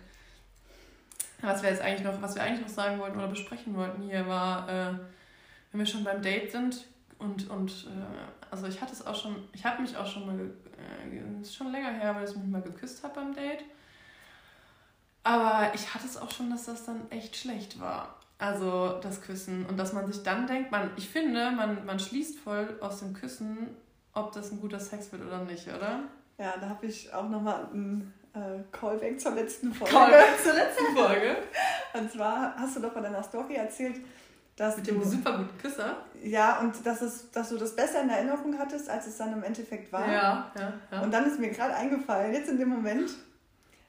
Was 1.42 1.62
wir 1.62 1.70
jetzt 1.70 1.82
eigentlich 1.82 2.04
noch, 2.04 2.20
was 2.22 2.34
wir 2.34 2.42
eigentlich 2.42 2.62
noch 2.62 2.68
sagen 2.74 2.98
wollten 2.98 3.18
oder 3.18 3.28
besprechen 3.28 3.76
wollten 3.76 4.02
hier 4.02 4.26
war, 4.26 4.68
äh, 4.68 4.92
wenn 5.72 5.80
wir 5.80 5.86
schon 5.86 6.04
beim 6.04 6.22
Date 6.22 6.50
sind 6.52 6.86
und, 7.18 7.50
und 7.50 7.70
äh, 7.88 8.39
also 8.50 8.66
ich 8.66 8.80
hatte 8.80 8.92
es 8.92 9.06
auch 9.06 9.14
schon, 9.14 9.36
ich 9.52 9.64
habe 9.64 9.82
mich 9.82 9.96
auch 9.96 10.06
schon 10.06 10.26
mal, 10.26 10.38
äh, 10.38 11.40
ist 11.40 11.54
schon 11.54 11.72
länger 11.72 11.90
her, 11.90 12.14
weil 12.14 12.28
ich 12.28 12.36
mich 12.36 12.46
mal 12.46 12.62
geküsst 12.62 13.02
habe 13.02 13.14
beim 13.14 13.34
Date. 13.34 13.64
Aber 15.22 15.72
ich 15.74 15.94
hatte 15.94 16.06
es 16.06 16.16
auch 16.16 16.30
schon, 16.30 16.50
dass 16.50 16.64
das 16.66 16.84
dann 16.84 17.10
echt 17.10 17.36
schlecht 17.36 17.78
war. 17.78 18.16
Also 18.38 18.98
das 19.02 19.20
Küssen. 19.20 19.66
Und 19.66 19.76
dass 19.76 19.92
man 19.92 20.10
sich 20.10 20.22
dann 20.22 20.46
denkt, 20.46 20.70
man, 20.70 20.90
ich 20.96 21.08
finde, 21.08 21.50
man, 21.50 21.84
man 21.84 21.98
schließt 21.98 22.38
voll 22.38 22.78
aus 22.80 23.00
dem 23.00 23.12
Küssen, 23.12 23.76
ob 24.14 24.32
das 24.32 24.50
ein 24.50 24.60
guter 24.60 24.80
Sex 24.80 25.12
wird 25.12 25.22
oder 25.22 25.44
nicht, 25.44 25.68
oder? 25.68 26.04
Ja, 26.38 26.54
da 26.58 26.70
habe 26.70 26.86
ich 26.86 27.12
auch 27.12 27.28
nochmal 27.28 27.66
einen 27.66 28.14
äh, 28.32 28.62
Callback 28.72 29.20
zur 29.20 29.32
letzten 29.32 29.74
Folge. 29.74 29.92
Callback 29.92 30.38
zur 30.42 30.54
letzten 30.54 30.96
Folge. 30.96 31.36
Und 31.92 32.10
zwar 32.10 32.54
hast 32.56 32.76
du 32.76 32.80
doch 32.80 32.94
bei 32.94 33.00
deiner 33.00 33.22
Story 33.22 33.56
erzählt, 33.56 33.96
dass 34.60 34.76
Mit 34.76 34.88
du, 34.88 34.92
dem 34.92 35.02
super 35.04 35.38
guten 35.38 35.56
Küsser. 35.56 35.96
ja, 36.22 36.60
und 36.60 36.84
dass, 36.84 37.00
es, 37.00 37.30
dass 37.30 37.48
du 37.48 37.56
das 37.56 37.74
besser 37.74 38.02
in 38.02 38.10
Erinnerung 38.10 38.58
hattest, 38.58 38.90
als 38.90 39.06
es 39.06 39.16
dann 39.16 39.32
im 39.32 39.42
Endeffekt 39.42 39.90
war. 39.90 40.06
Ja, 40.06 40.52
ja, 40.54 40.72
ja. 40.92 41.00
Und 41.00 41.10
dann 41.12 41.24
ist 41.24 41.38
mir 41.40 41.48
gerade 41.48 41.74
eingefallen, 41.74 42.34
jetzt 42.34 42.50
in 42.50 42.58
dem 42.58 42.68
Moment, 42.68 43.10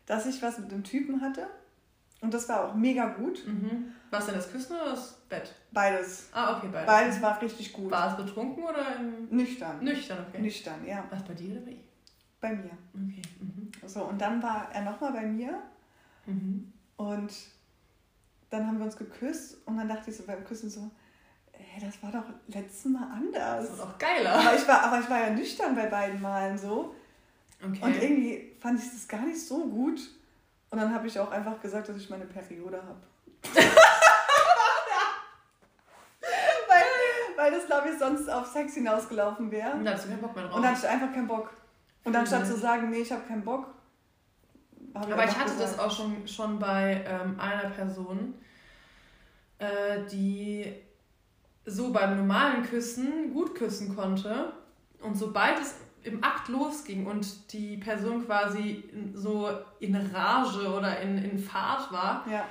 dass 0.05 0.25
ich 0.25 0.41
was 0.41 0.59
mit 0.59 0.71
dem 0.71 0.81
Typen 0.85 1.19
hatte. 1.19 1.45
Und 2.21 2.33
das 2.33 2.47
war 2.47 2.63
auch 2.69 2.73
mega 2.73 3.07
gut. 3.09 3.45
mhm. 3.45 3.91
Was 4.11 4.27
denn, 4.27 4.35
das 4.35 4.49
Küssen 4.49 4.77
oder 4.77 4.91
das 4.91 5.11
Bett? 5.27 5.53
Beides. 5.71 6.29
Ah, 6.31 6.55
okay, 6.57 6.69
beides. 6.71 6.85
Beides 6.87 7.21
war 7.21 7.41
richtig 7.41 7.73
gut. 7.73 7.91
War 7.91 8.11
es 8.17 8.25
betrunken 8.25 8.63
oder 8.63 8.95
im... 8.97 9.27
Nüchtern. 9.35 9.83
nüchtern? 9.83 10.25
Okay. 10.29 10.41
Nüchtern, 10.41 10.85
ja. 10.85 11.03
Was, 11.09 11.21
bei 11.25 11.33
dir 11.33 11.51
oder 11.51 11.61
bei 11.61 11.71
ihm? 11.71 11.83
Bei 12.39 12.53
mir. 12.55 12.71
Okay. 12.93 13.21
Mhm. 13.41 13.71
So, 13.87 14.03
und 14.05 14.21
dann 14.21 14.41
war 14.41 14.69
er 14.73 14.83
nochmal 14.83 15.11
bei 15.11 15.23
mir 15.25 15.61
Mhm. 16.27 16.71
und 16.95 17.33
dann 18.51 18.67
haben 18.67 18.77
wir 18.77 18.85
uns 18.85 18.97
geküsst 18.97 19.57
und 19.65 19.77
dann 19.77 19.87
dachte 19.87 20.11
ich 20.11 20.17
so 20.17 20.23
beim 20.23 20.43
Küssen 20.43 20.69
so, 20.69 20.91
ey, 21.53 21.81
das 21.81 22.03
war 22.03 22.11
doch 22.11 22.25
letztes 22.47 22.91
Mal 22.91 23.09
anders. 23.11 23.67
Das 23.67 23.77
ist 23.77 23.81
auch 23.81 23.97
geiler. 23.97 24.33
Aber 24.33 24.55
ich, 24.55 24.67
war, 24.67 24.83
aber 24.83 24.99
ich 24.99 25.09
war 25.09 25.19
ja 25.21 25.29
nüchtern 25.31 25.73
bei 25.73 25.87
beiden 25.87 26.21
Malen 26.21 26.57
so. 26.57 26.93
Okay. 27.63 27.79
Und 27.81 27.95
irgendwie 28.01 28.55
fand 28.59 28.79
ich 28.79 28.91
das 28.91 29.07
gar 29.07 29.21
nicht 29.21 29.39
so 29.39 29.65
gut. 29.65 30.01
Und 30.69 30.79
dann 30.79 30.93
habe 30.93 31.07
ich 31.07 31.17
auch 31.19 31.31
einfach 31.31 31.59
gesagt, 31.61 31.89
dass 31.89 31.97
ich 31.97 32.09
meine 32.09 32.25
Periode 32.25 32.77
habe. 32.77 32.99
weil, 37.37 37.51
das, 37.51 37.65
glaube 37.65 37.89
ich, 37.89 37.97
sonst 37.97 38.29
auf 38.29 38.45
Sex 38.47 38.75
hinausgelaufen 38.75 39.49
wäre. 39.49 39.73
Und 39.73 39.85
da 39.85 39.93
hast 39.93 40.05
du 40.05 40.09
keinen 40.09 40.21
Bock 40.21 40.35
mehr 40.35 40.45
drauf. 40.45 40.55
Und 40.55 40.63
dann 40.63 40.75
hatte 40.75 40.85
ich 40.85 40.91
einfach 40.91 41.13
keinen 41.13 41.27
Bock. 41.27 41.53
Und 42.03 42.15
anstatt 42.15 42.45
zu 42.47 42.57
sagen, 42.57 42.89
nee, 42.89 42.99
ich 42.99 43.11
habe 43.11 43.21
keinen 43.27 43.43
Bock. 43.43 43.67
Hab 44.93 45.11
Aber 45.11 45.25
ich 45.25 45.37
hatte 45.37 45.53
das 45.57 45.71
gesagt, 45.71 45.79
auch 45.79 45.95
schon, 45.95 46.27
schon 46.27 46.59
bei 46.59 47.03
ähm, 47.07 47.39
einer 47.39 47.69
Person, 47.69 48.33
äh, 49.59 50.05
die 50.11 50.73
so 51.65 51.91
beim 51.91 52.17
normalen 52.17 52.63
Küssen 52.63 53.33
gut 53.33 53.55
küssen 53.55 53.95
konnte. 53.95 54.53
Und 55.01 55.15
sobald 55.15 55.59
es 55.59 55.75
im 56.03 56.23
Akt 56.23 56.47
losging 56.47 57.05
und 57.05 57.53
die 57.53 57.77
Person 57.77 58.25
quasi 58.25 58.83
so 59.13 59.49
in 59.79 59.95
Rage 59.95 60.67
oder 60.67 60.99
in, 60.99 61.17
in 61.23 61.37
Fahrt 61.37 61.91
war, 61.91 62.25
Ja, 62.29 62.45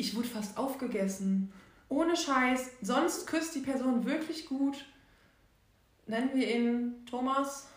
ich 0.00 0.16
wurde 0.16 0.28
fast 0.28 0.56
aufgegessen. 0.56 1.52
Ohne 1.88 2.16
Scheiß. 2.16 2.70
Sonst 2.80 3.26
küsst 3.26 3.54
die 3.54 3.60
Person 3.60 4.06
wirklich 4.06 4.46
gut. 4.46 4.86
Nennen 6.06 6.30
wir 6.34 6.56
ihn 6.56 7.04
Thomas. 7.04 7.69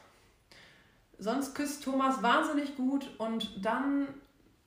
Sonst 1.19 1.55
küsst 1.55 1.83
Thomas 1.83 2.21
wahnsinnig 2.21 2.75
gut 2.75 3.09
und 3.17 3.63
dann, 3.63 4.07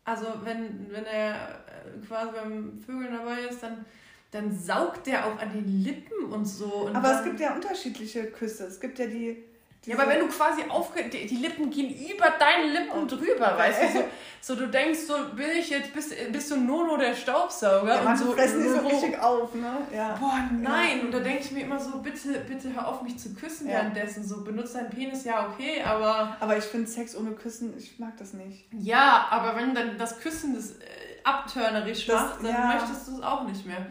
also 0.05 0.26
wenn, 0.45 0.91
wenn 0.91 1.05
er 1.05 1.35
äh, 1.35 2.07
quasi 2.07 2.33
beim 2.33 2.79
Vögeln 2.79 3.12
dabei 3.12 3.43
ist, 3.43 3.62
dann, 3.62 3.85
dann 4.31 4.57
saugt 4.57 5.07
der 5.07 5.26
auch 5.26 5.38
an 5.38 5.53
den 5.53 5.67
Lippen 5.83 6.33
und 6.33 6.45
so. 6.45 6.87
Und 6.87 6.97
aber 6.97 7.19
es 7.19 7.25
gibt 7.25 7.41
ja 7.41 7.55
unterschiedliche 7.55 8.31
Küsse. 8.31 8.65
Es 8.67 8.81
gibt 8.81 8.99
ja 8.99 9.07
die. 9.07 9.45
Ja, 9.87 9.97
aber 9.99 10.09
wenn 10.09 10.21
du 10.21 10.26
quasi 10.28 10.62
aufge... 10.69 11.05
Die, 11.09 11.26
die 11.26 11.37
Lippen 11.37 11.71
gehen 11.71 11.88
über 11.90 12.26
deine 12.38 12.73
Lippen 12.73 13.09
drüber, 13.09 13.57
weißt 13.57 13.83
du? 13.83 13.99
So, 13.99 14.05
so 14.40 14.55
du 14.57 14.66
denkst, 14.69 14.99
so 15.07 15.14
bin 15.35 15.50
ich 15.59 15.71
jetzt, 15.71 15.93
bist, 15.95 16.12
bist 16.33 16.50
du 16.50 16.57
Nono 16.57 16.97
der 16.97 17.14
Staubsauger? 17.14 18.02
ja, 18.02 18.11
und 18.11 18.16
so, 18.19 18.33
fressen 18.33 18.62
die 18.62 18.69
so 18.69 18.78
richtig 18.78 19.19
auf, 19.21 19.55
ne? 19.55 19.78
Ja. 19.95 20.14
Boah, 20.21 20.40
nein. 20.52 21.00
Und 21.02 21.12
da 21.14 21.21
denke 21.21 21.40
ich 21.45 21.50
mir 21.52 21.61
immer 21.64 21.78
so, 21.81 21.99
bitte, 21.99 22.38
bitte 22.49 22.75
hör 22.75 22.88
auf, 22.88 23.02
mich 23.02 23.19
zu 23.19 23.35
küssen 23.35 23.69
Ja. 23.69 23.75
währenddessen. 23.75 24.26
So, 24.26 24.43
benutzt 24.45 24.75
deinen 24.75 24.90
Penis, 24.90 25.25
ja, 25.25 25.49
okay, 25.49 25.83
aber... 25.83 26.37
Aber 26.40 26.57
ich 26.57 26.64
finde 26.64 26.87
Sex 26.88 27.16
ohne 27.16 27.33
Küssen, 27.33 27.75
ich 27.78 27.99
mag 27.99 28.16
das 28.19 28.33
nicht. 28.35 28.66
Ja, 28.73 29.26
aber 29.31 29.57
wenn 29.57 29.75
dann 29.75 29.97
das 29.99 30.19
Küssen 30.21 30.55
das 30.55 30.73
äh, 30.73 30.85
abtörnerisch 31.25 32.07
Das- 32.07 32.23
macht, 32.23 32.38
dann 32.43 32.50
ja. 32.50 32.75
möchtest 32.75 33.09
du 33.09 33.16
es 33.16 33.23
auch 33.23 33.45
nicht 33.47 33.64
mehr. 33.66 33.87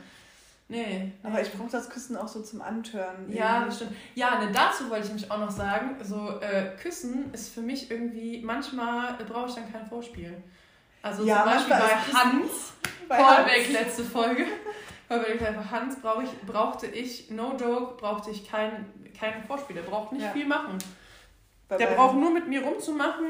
Nee. 0.67 1.11
Aber 1.21 1.41
ich 1.41 1.51
brauche 1.51 1.69
das 1.69 1.89
Küssen 1.89 2.17
auch 2.17 2.27
so 2.27 2.41
zum 2.41 2.61
Antören. 2.61 3.31
Ja, 3.31 3.53
irgendwie. 3.53 3.65
das 3.67 3.75
stimmt. 3.75 3.91
Ja, 4.15 4.39
ne, 4.39 4.51
dazu 4.51 4.89
wollte 4.89 5.07
ich 5.07 5.13
mich 5.13 5.29
auch 5.29 5.37
noch 5.37 5.51
sagen, 5.51 5.95
so 6.03 6.39
äh, 6.41 6.75
Küssen 6.81 7.31
ist 7.33 7.53
für 7.53 7.61
mich 7.61 7.91
irgendwie, 7.91 8.41
manchmal 8.41 9.13
brauche 9.29 9.49
ich 9.49 9.55
dann 9.55 9.71
kein 9.71 9.85
Vorspiel. 9.85 10.41
Also 11.03 11.23
Ja, 11.23 11.43
zum 11.43 11.51
Beispiel 11.51 11.75
bei 11.75 12.17
Hans, 12.19 12.73
Bei 13.07 13.17
Callback 13.17 13.71
letzte 13.71 14.03
Folge, 14.03 14.45
bei 15.07 15.15
Hans 15.69 15.99
brauch 16.01 16.23
ich, 16.23 16.31
brauchte 16.47 16.87
ich, 16.87 17.29
no 17.29 17.55
joke, 17.59 17.97
brauchte 17.97 18.31
ich 18.31 18.49
kein, 18.49 18.87
kein 19.19 19.43
Vorspiel. 19.43 19.75
Der 19.75 19.83
braucht 19.83 20.13
nicht 20.13 20.23
Ja. 20.23 20.31
viel 20.31 20.47
machen. 20.47 20.79
bei 21.69 21.77
Der 21.77 21.87
braucht 21.87 22.15
nur 22.15 22.31
mit 22.31 22.47
mir 22.47 22.63
rumzumachen, 22.63 23.27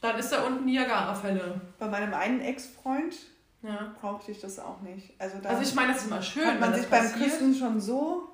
dann 0.00 0.16
ist 0.16 0.30
da 0.30 0.44
unten 0.46 0.64
Niagara-Fälle. 0.64 1.60
Bei 1.80 1.86
meinem 1.88 2.14
einen 2.14 2.40
Ex-Freund 2.40 3.16
Ja. 3.62 3.92
brauchte 4.00 4.30
ich 4.30 4.40
das 4.40 4.58
auch 4.58 4.80
nicht. 4.82 5.14
Also 5.20 5.38
da 5.42 5.48
Also 5.50 5.62
ich 5.62 5.74
meine, 5.74 5.92
das 5.92 6.02
ist 6.02 6.06
immer 6.08 6.22
schön, 6.22 6.46
hat 6.46 6.60
man 6.60 6.72
wenn 6.72 6.80
sich 6.80 6.88
beim. 6.88 7.12
Küssen 7.12 7.54
schon 7.54 7.80
so 7.80 8.30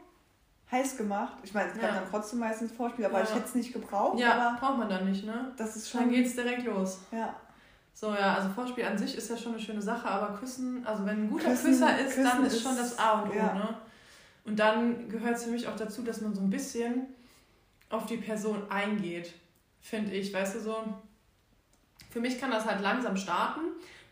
heiß 0.71 0.97
gemacht. 0.97 1.35
Ich 1.43 1.55
meine, 1.55 1.71
es 1.71 1.75
gab 1.79 1.91
Ja. 1.91 2.01
dann 2.01 2.11
trotzdem 2.11 2.41
meistens 2.41 2.73
Vorspiel, 2.73 3.05
aber 3.07 3.19
Ja. 3.19 3.25
ich 3.25 3.35
hätte 3.35 3.45
es 3.47 3.55
nicht 3.55 3.73
gebraucht. 3.73 4.19
Ja, 4.19 4.35
Aber 4.35 4.59
braucht 4.59 4.79
man 4.79 4.89
dann 4.89 5.09
nicht, 5.11 5.25
ne? 5.25 5.53
das 5.57 5.77
ist 5.77 5.95
Dann 5.95 6.03
schon. 6.03 6.11
geht's 6.11 6.35
direkt 6.35 6.65
los. 6.65 6.99
Ja. 7.11 7.35
So, 7.97 8.13
ja, 8.13 8.35
also 8.35 8.49
Vorspiel 8.51 8.85
an 8.85 8.99
sich 8.99 9.17
ist 9.17 9.31
ja 9.31 9.37
schon 9.37 9.53
eine 9.53 9.63
schöne 9.63 9.81
Sache, 9.81 10.09
aber 10.09 10.37
Küssen, 10.37 10.85
also 10.85 11.07
wenn 11.07 11.25
ein 11.25 11.31
guter 11.31 11.51
Küssen- 11.51 11.67
Küsser 11.71 11.99
ist, 12.01 12.19
dann 12.19 12.43
Küssen 12.43 12.45
ist 12.47 12.63
schon 12.63 12.73
ist- 12.73 12.81
das 12.81 12.99
A 12.99 13.23
und 13.23 13.31
O, 13.31 13.35
ja. 13.35 13.55
ne? 13.55 13.77
Und 14.45 14.59
dann 14.59 15.09
gehört 15.09 15.37
es 15.37 15.45
für 15.45 15.51
mich 15.51 15.69
auch 15.69 15.77
dazu, 15.77 16.03
dass 16.03 16.21
man 16.21 16.35
so 16.35 16.41
ein 16.41 16.51
bisschen 16.51 17.07
auf 17.91 18.07
die 18.07 18.17
Person 18.17 18.69
eingeht, 18.69 19.33
finde 19.81 20.11
ich, 20.13 20.35
weißt 20.35 20.57
du, 20.57 20.61
so. 20.61 20.85
Für 22.11 22.21
mich 22.21 22.41
kann 22.41 22.51
das 22.51 22.67
halt 22.67 22.81
langsam 22.81 23.17
starten, 23.17 23.61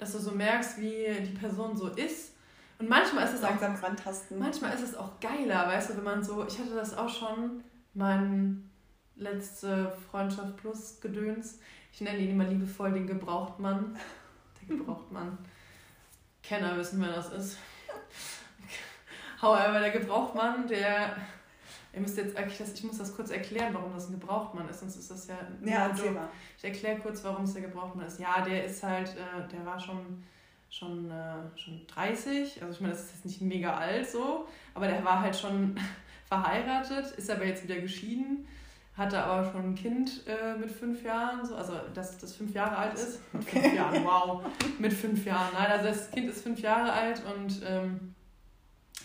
dass 0.03 0.12
du 0.12 0.19
so 0.19 0.33
merkst, 0.33 0.81
wie 0.81 1.07
die 1.21 1.38
Person 1.38 1.77
so 1.77 1.87
ist. 1.88 2.35
Und 2.81 2.88
manchmal 2.88 3.25
ist 3.25 3.35
es 3.35 3.45
auch 3.45 3.51
Langsam 3.51 3.77
rantasten. 3.77 4.37
Manchmal 4.37 4.75
ist 4.75 4.83
es 4.83 4.97
auch 4.97 5.21
geiler, 5.21 5.69
weißt 5.69 5.91
du, 5.91 5.97
wenn 5.97 6.05
man 6.05 6.25
so, 6.25 6.45
ich 6.45 6.59
hatte 6.59 6.75
das 6.75 6.97
auch 6.97 7.09
schon, 7.09 7.62
mein 7.95 8.69
letzte 9.15 9.93
Freundschaft 10.11 10.57
plus 10.57 11.01
Gedöns. 11.01 11.61
Ich 11.93 12.01
nenne 12.01 12.19
ihn 12.19 12.31
immer 12.31 12.49
liebevoll 12.49 12.93
den 12.93 13.07
Gebrauchtmann. 13.07 13.97
Der 14.61 14.77
Gebrauchtmann. 14.77 15.38
Kenner 16.43 16.77
wissen, 16.77 17.01
wer 17.01 17.12
das 17.12 17.33
ist. 17.33 17.59
However, 19.41 19.79
der 19.79 19.91
Gebrauchtmann, 19.91 20.67
der. 20.67 21.17
Ihr 21.95 22.01
müsst 22.01 22.17
jetzt 22.17 22.37
eigentlich 22.37 22.59
das, 22.59 22.73
ich 22.73 22.85
muss 22.85 22.99
das 22.99 23.15
kurz 23.15 23.31
erklären, 23.31 23.75
warum 23.75 23.93
das 23.93 24.09
ein 24.09 24.19
Gebrauchtmann 24.19 24.69
ist, 24.69 24.81
sonst 24.81 24.97
ist 24.97 25.11
das 25.11 25.27
ja. 25.27 25.37
Ja, 25.63 25.89
erzähl 25.89 26.13
mal. 26.13 26.29
Ich 26.57 26.65
erkläre 26.65 26.99
kurz, 26.99 27.23
warum 27.23 27.45
es 27.45 27.53
der 27.53 27.63
Gebrauchtmann 27.63 28.07
ist. 28.07 28.19
Ja, 28.19 28.41
der 28.41 28.65
ist 28.65 28.83
halt, 28.83 29.11
äh, 29.11 29.49
der 29.53 29.67
war 29.67 29.79
schon, 29.79 30.25
schon, 30.71 31.11
äh, 31.11 31.35
schon 31.55 31.87
30. 31.89 32.63
Also 32.63 32.75
ich 32.75 32.81
meine, 32.81 32.95
das 32.95 33.05
ist 33.05 33.15
jetzt 33.15 33.25
nicht 33.27 33.41
mega 33.43 33.77
alt 33.77 34.09
so, 34.09 34.47
aber 34.73 34.87
der 34.87 35.05
war 35.05 35.21
halt 35.21 35.37
schon 35.37 35.79
verheiratet, 36.27 37.11
ist 37.13 37.31
aber 37.31 37.45
jetzt 37.45 37.65
wieder 37.65 37.79
geschieden, 37.79 38.49
hatte 38.97 39.23
aber 39.23 39.53
schon 39.53 39.73
ein 39.73 39.75
Kind 39.75 40.27
äh, 40.27 40.57
mit 40.57 40.71
fünf 40.71 41.05
Jahren, 41.05 41.45
so, 41.45 41.57
also 41.57 41.75
das, 41.93 42.17
das 42.17 42.35
fünf 42.35 42.55
Jahre 42.55 42.77
alt 42.77 42.95
ist. 42.95 43.21
Mit 43.35 43.45
fünf 43.45 43.75
Jahren, 43.75 44.05
wow. 44.05 44.43
Mit 44.79 44.93
fünf 44.95 45.27
Jahren. 45.27 45.53
Nein, 45.53 45.73
also 45.73 45.89
das 45.89 46.11
Kind 46.11 46.31
ist 46.31 46.43
fünf 46.43 46.61
Jahre 46.61 46.91
alt 46.91 47.23
und 47.25 47.61
ähm, 47.67 48.15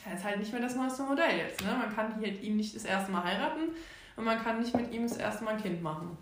er 0.07 0.15
ist 0.15 0.23
halt 0.23 0.39
nicht 0.39 0.51
mehr 0.51 0.61
das 0.61 0.75
neueste 0.75 1.03
Modell 1.03 1.37
jetzt. 1.37 1.61
Ne? 1.63 1.71
Man 1.71 1.93
kann 1.93 2.19
hier 2.19 2.39
ihm 2.41 2.57
nicht 2.57 2.75
das 2.75 2.85
erste 2.85 3.11
Mal 3.11 3.23
heiraten 3.23 3.69
und 4.15 4.23
man 4.23 4.41
kann 4.41 4.59
nicht 4.59 4.75
mit 4.75 4.91
ihm 4.91 5.03
das 5.03 5.17
erste 5.17 5.43
Mal 5.43 5.55
ein 5.55 5.61
Kind 5.61 5.81
machen. 5.81 6.17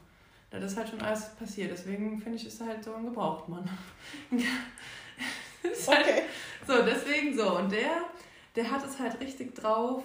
Das 0.49 0.71
ist 0.71 0.77
halt 0.77 0.89
schon 0.89 1.01
alles 1.01 1.35
passiert. 1.35 1.71
Deswegen 1.71 2.19
finde 2.19 2.37
ich, 2.37 2.47
ist 2.47 2.61
er 2.61 2.67
halt 2.67 2.83
so 2.83 2.93
ein 2.95 3.05
Gebrauchtmann. 3.05 3.69
halt, 4.31 6.05
Okay. 6.05 6.23
So, 6.67 6.83
deswegen 6.83 7.35
so. 7.35 7.57
Und 7.57 7.71
der, 7.71 7.97
der 8.55 8.69
hat 8.69 8.83
es 8.85 8.99
halt 8.99 9.19
richtig 9.19 9.53
drauf, 9.53 10.03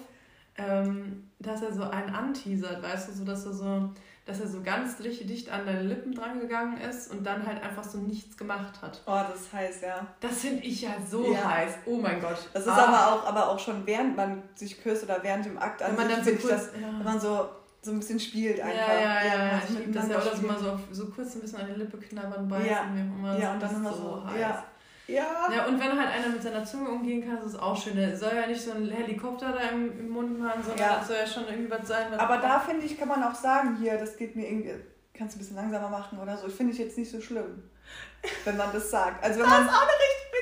ähm, 0.57 1.29
dass 1.39 1.61
er 1.61 1.73
so 1.73 1.83
einen 1.83 2.13
anteasert, 2.13 2.83
weißt 2.83 3.09
du, 3.09 3.13
so 3.13 3.25
dass 3.25 3.45
er 3.45 3.53
so, 3.53 3.89
dass 4.25 4.39
er 4.39 4.47
so 4.47 4.61
ganz 4.61 4.99
richtig 4.99 5.27
dicht 5.27 5.49
an 5.51 5.65
deine 5.65 5.81
Lippen 5.81 6.13
drangegangen 6.13 6.77
ist 6.79 7.11
und 7.11 7.23
dann 7.25 7.45
halt 7.45 7.61
einfach 7.63 7.83
so 7.83 7.97
nichts 7.97 8.37
gemacht 8.37 8.81
hat. 8.81 9.01
Oh, 9.07 9.19
das 9.31 9.41
ist 9.41 9.53
heiß, 9.53 9.81
ja. 9.81 10.05
Das 10.19 10.37
finde 10.41 10.63
ich 10.63 10.81
ja 10.83 10.91
so 11.09 11.33
Ja. 11.33 11.43
heiß. 11.49 11.73
Oh 11.85 11.97
mein 11.97 12.21
Gott. 12.21 12.37
Das 12.53 12.63
ist 12.63 12.69
Ah, 12.69 12.85
aber, 12.85 13.15
auch, 13.15 13.27
aber 13.27 13.49
auch 13.49 13.59
schon 13.59 13.85
während 13.87 14.15
man 14.15 14.43
sich 14.55 14.81
küsst 14.81 15.03
oder 15.03 15.21
während 15.23 15.45
dem 15.45 15.57
Akt 15.57 15.81
an 15.81 15.97
wenn 15.97 16.07
man 16.07 16.23
sich 16.23 16.33
dann 16.35 16.41
so 16.41 16.47
kurz. 16.47 16.71
das, 16.71 16.81
ja. 16.81 16.87
wenn 16.97 17.03
man 17.03 17.19
so, 17.19 17.49
so 17.81 17.91
ein 17.91 17.99
bisschen 17.99 18.19
spielt 18.19 18.59
Ja, 18.59 18.65
einfach. 18.65 18.87
ja, 18.93 18.99
ja, 19.01 19.23
ja, 19.25 19.51
man 19.53 19.61
ich 19.63 19.69
so 19.73 19.79
liebe 19.79 19.91
das 19.91 20.07
ja. 20.07 20.21
so 20.21 20.27
mal 20.47 20.57
spielt. 20.57 20.59
so, 20.59 20.79
so 21.05 21.09
kurz 21.09 21.35
ein 21.35 21.41
bisschen 21.41 21.59
an 21.61 21.67
die 21.73 21.79
Lippe 21.79 21.97
knabbern, 21.97 22.47
beißen. 22.47 22.67
Ja. 22.69 22.81
auch 22.81 22.85
immer. 23.17 23.37
Ja, 23.39 23.53
und 23.53 23.59
dann 23.63 23.75
immer 23.75 23.93
so. 23.93 24.23
heiß. 24.25 24.39
Ja. 24.39 24.63
Ja. 25.07 25.49
Ja, 25.53 25.65
und 25.65 25.79
wenn 25.79 25.99
halt 25.99 26.09
einer 26.09 26.29
mit 26.29 26.41
seiner 26.41 26.63
Zunge 26.63 26.89
umgehen 26.89 27.25
kann, 27.25 27.37
das 27.37 27.53
ist 27.53 27.59
auch 27.59 27.75
schön. 27.75 27.95
Der 27.95 28.15
soll 28.15 28.33
ja 28.35 28.47
nicht 28.47 28.61
so 28.61 28.71
einen 28.71 28.89
Helikopter 28.89 29.51
da 29.51 29.59
im, 29.69 29.99
im 29.99 30.09
Mund 30.09 30.41
haben, 30.41 30.61
sondern 30.63 30.79
Ja. 30.79 30.97
das 30.99 31.07
soll 31.07 31.17
ja 31.17 31.27
schon 31.27 31.47
irgendwie 31.47 31.69
was 31.69 31.87
sein. 31.87 32.07
Was 32.11 32.19
Aber 32.19 32.37
da 32.37 32.59
finde 32.59 32.85
ich, 32.85 32.97
kann 32.97 33.07
man 33.07 33.21
auch 33.23 33.35
sagen, 33.35 33.77
hier, 33.81 33.97
das 33.97 34.15
geht 34.15 34.35
mir 34.35 34.47
irgendwie, 34.47 34.73
kannst 35.13 35.35
du 35.35 35.37
ein 35.37 35.39
bisschen 35.39 35.57
langsamer 35.57 35.89
machen 35.89 36.19
oder 36.19 36.37
so. 36.37 36.47
Ich 36.47 36.53
finde 36.53 36.73
ich 36.73 36.79
jetzt 36.79 36.97
nicht 36.97 37.11
so 37.11 37.19
schlimm, 37.19 37.63
wenn 38.45 38.57
man 38.57 38.71
das 38.71 38.89
sagt. 38.89 39.23
Also 39.23 39.41
wenn 39.41 39.49
man, 39.49 39.65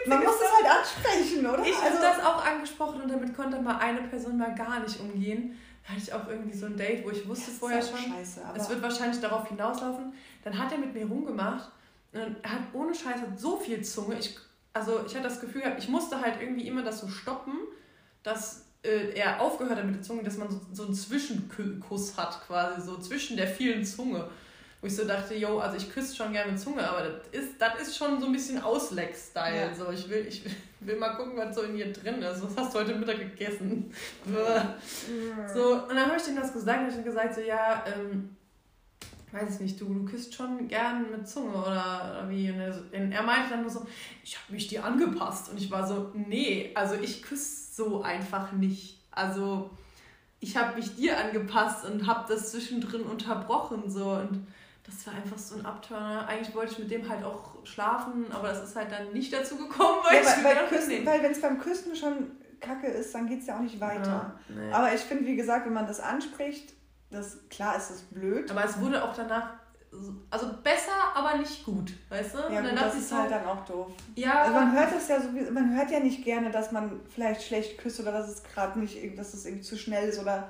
man 0.06 0.24
muss 0.24 0.40
das 0.40 0.52
halt 0.54 0.80
ansprechen, 0.80 1.46
oder? 1.46 1.64
Ich 1.66 1.76
habe 1.76 1.88
also, 1.88 2.02
das 2.02 2.26
auch 2.26 2.46
angesprochen 2.46 3.02
und 3.02 3.10
damit 3.10 3.36
konnte 3.36 3.60
mal 3.62 3.78
eine 3.78 4.02
Person 4.02 4.38
mal 4.38 4.54
gar 4.56 4.80
nicht 4.82 5.00
umgehen. 5.00 5.58
Da 5.84 5.94
hatte 5.94 6.04
ich 6.04 6.14
auch 6.14 6.28
irgendwie 6.28 6.56
so 6.56 6.68
ein 6.68 6.78
Date, 6.78 7.04
wo 7.04 7.10
ich 7.10 7.28
wusste 7.28 7.50
vorher 7.50 7.80
ist 7.80 7.94
auch 7.94 7.98
schon, 7.98 8.14
Scheiße, 8.14 8.42
es 8.56 8.70
wird 8.70 8.82
wahrscheinlich 8.82 9.20
darauf 9.22 9.48
hinauslaufen. 9.48 10.14
Dann 10.44 10.58
hat 10.58 10.72
er 10.72 10.78
mit 10.78 10.94
mir 10.94 11.08
rumgemacht 11.08 11.72
und 12.14 12.38
er 12.44 12.52
hat 12.52 12.62
ohne 12.74 12.94
Scheiß 12.94 13.22
hat 13.22 13.40
so 13.40 13.58
viel 13.58 13.82
Zunge. 13.84 14.20
Ich, 14.20 14.38
also 14.80 15.04
ich 15.06 15.14
hatte 15.14 15.28
das 15.28 15.42
Gefühl 15.42 15.62
gehabt, 15.62 15.82
ich 15.82 15.90
musste 15.90 16.22
halt 16.22 16.42
irgendwie 16.42 16.68
immer 16.68 16.84
das 16.84 17.02
so 17.02 17.08
stoppen, 17.08 17.54
dass 18.24 18.66
äh, 18.82 19.12
er 19.14 19.42
aufgehört 19.42 19.78
hat 19.78 19.86
mit 19.86 19.96
der 19.96 20.02
Zunge, 20.02 20.24
dass 20.24 20.38
man 20.38 20.50
so, 20.50 20.62
so 20.72 20.86
einen 20.86 20.94
Zwischenkuss 20.94 22.18
hat, 22.18 22.40
quasi, 22.48 22.82
so 22.82 22.98
zwischen 22.98 23.36
der 23.36 23.48
vielen 23.48 23.84
Zunge. 23.84 24.30
Wo 24.82 24.88
ich 24.88 24.96
so 24.96 25.06
dachte, 25.06 25.36
yo, 25.36 25.60
also 25.60 25.76
ich 25.76 25.94
küsse 25.94 26.16
schon 26.16 26.32
gerne 26.32 26.54
mit 26.54 26.62
Zunge, 26.62 26.90
aber 26.90 27.02
das 27.02 27.28
ist, 27.34 27.62
das 27.62 27.82
ist 27.82 27.98
schon 27.98 28.22
so 28.22 28.28
ein 28.28 28.32
bisschen 28.32 28.62
Ausleck-Style. 28.64 29.58
Ja. 29.58 29.74
So, 29.74 29.92
ich 29.92 30.10
will, 30.10 30.26
ich 30.26 30.44
will 30.80 30.96
mal 30.96 31.16
gucken, 31.16 31.34
was 31.36 31.54
so 31.54 31.64
in 31.64 31.76
ihr 31.76 31.92
drin 31.92 32.22
ist. 32.22 32.42
Was 32.42 32.56
hast 32.56 32.74
du 32.74 32.80
heute 32.80 32.96
Mittag 32.96 33.20
gegessen? 33.20 33.94
so, 35.54 35.74
und 35.74 35.90
dann 35.90 36.06
habe 36.06 36.16
ich 36.16 36.24
denen 36.24 36.38
das 36.38 36.54
gesagt 36.54 36.84
und 36.84 36.88
ich 36.88 36.94
habe 36.94 37.04
gesagt, 37.04 37.36
so, 37.36 37.42
ja, 37.42 37.84
ähm, 37.94 38.38
weiß 39.32 39.56
ich 39.56 39.60
nicht, 39.62 39.82
du, 39.82 39.94
du 39.94 40.06
küsst 40.06 40.34
schon 40.34 40.68
gern 40.68 41.12
mit 41.12 41.28
Zunge 41.28 41.54
oder, 41.54 42.26
wie. 42.28 42.50
Und 42.50 42.60
er, 42.60 42.74
so, 42.74 42.82
er 42.92 43.24
meinte 43.24 43.50
dann 43.52 43.62
nur 43.62 43.70
so, 43.70 43.86
ich 44.24 44.38
habe 44.38 44.54
mich 44.54 44.68
dir 44.68 44.84
angepasst. 44.84 45.50
Und 45.52 45.58
ich 45.58 45.70
war 45.70 45.88
so, 45.88 46.12
nee, 46.14 46.72
also 46.76 46.96
ich 46.96 47.22
küsse 47.22 47.74
so 47.76 48.02
einfach 48.02 48.52
nicht. 48.52 49.00
Also 49.12 49.70
ich 50.40 50.58
habe 50.58 50.76
mich 50.76 50.96
dir 50.96 51.18
angepasst 51.18 51.86
und 51.86 52.08
habe 52.08 52.26
das 52.28 52.52
zwischendrin 52.52 53.04
unterbrochen 53.04 53.90
so 53.90 54.12
und 54.12 54.48
das 54.86 55.06
war 55.06 55.14
einfach 55.14 55.38
so 55.38 55.56
ein 55.56 55.66
Abturner. 55.66 56.28
Eigentlich 56.28 56.56
wollte 56.56 56.74
ich 56.74 56.80
mit 56.80 56.92
dem 56.92 57.08
halt 57.08 57.24
auch 57.24 57.66
schlafen, 57.66 58.32
aber 58.32 58.48
das 58.48 58.64
ist 58.64 58.76
halt 58.76 58.92
dann 58.92 59.12
nicht 59.14 59.32
dazu 59.32 59.58
gekommen, 59.58 60.00
weil 60.04 60.24
ja, 60.24 60.36
ich 60.38 60.44
weil, 60.44 60.68
Küssen, 60.68 61.06
weil 61.06 61.22
wenn 61.22 61.32
es 61.32 61.42
beim 61.42 61.60
Küssen 61.60 61.96
schon 61.96 62.32
kacke 62.60 62.88
ist, 62.88 63.14
dann 63.14 63.28
geht 63.28 63.42
es 63.42 63.48
ja 63.48 63.58
auch 63.58 63.62
nicht 63.62 63.80
weiter. 63.80 64.34
Ja, 64.50 64.56
nee. 64.56 64.72
Aber 64.72 64.94
ich 64.94 65.02
finde, 65.02 65.26
wie 65.26 65.36
gesagt, 65.36 65.66
wenn 65.66 65.74
man 65.74 65.88
das 65.88 66.00
anspricht, 66.00 66.74
das, 67.10 67.38
klar 67.50 67.76
ist 67.78 67.90
es 67.90 68.02
blöd. 68.04 68.50
Aber 68.52 68.66
es 68.66 68.80
wurde 68.80 69.04
auch 69.04 69.16
danach, 69.16 69.54
also 70.30 70.48
besser, 70.64 70.92
aber 71.16 71.38
nicht 71.38 71.66
gut, 71.66 71.94
weißt 72.10 72.36
du? 72.36 72.54
Ja, 72.54 72.62
gut, 72.62 72.80
das 72.80 72.96
ist 72.96 73.10
so, 73.10 73.16
halt 73.16 73.32
dann 73.32 73.46
auch 73.46 73.66
doof. 73.66 73.92
Ja. 74.16 74.44
Also 74.44 74.54
man 74.54 74.74
hört 74.74 74.92
es 74.96 75.08
ja 75.08 75.20
so, 75.20 75.30
man 75.52 75.76
hört 75.76 75.90
ja 75.92 76.00
nicht 76.00 76.24
gerne, 76.24 76.52
dass 76.52 76.72
man 76.72 77.02
vielleicht 77.10 77.44
schlecht 77.44 77.78
küsst 77.80 78.00
oder 78.00 78.12
dass 78.12 78.30
es 78.30 78.44
gerade 78.44 78.80
nicht, 78.80 79.18
dass 79.18 79.34
es 79.34 79.46
irgendwie 79.46 79.64
zu 79.64 79.78
schnell 79.78 80.10
ist 80.10 80.20
oder 80.20 80.50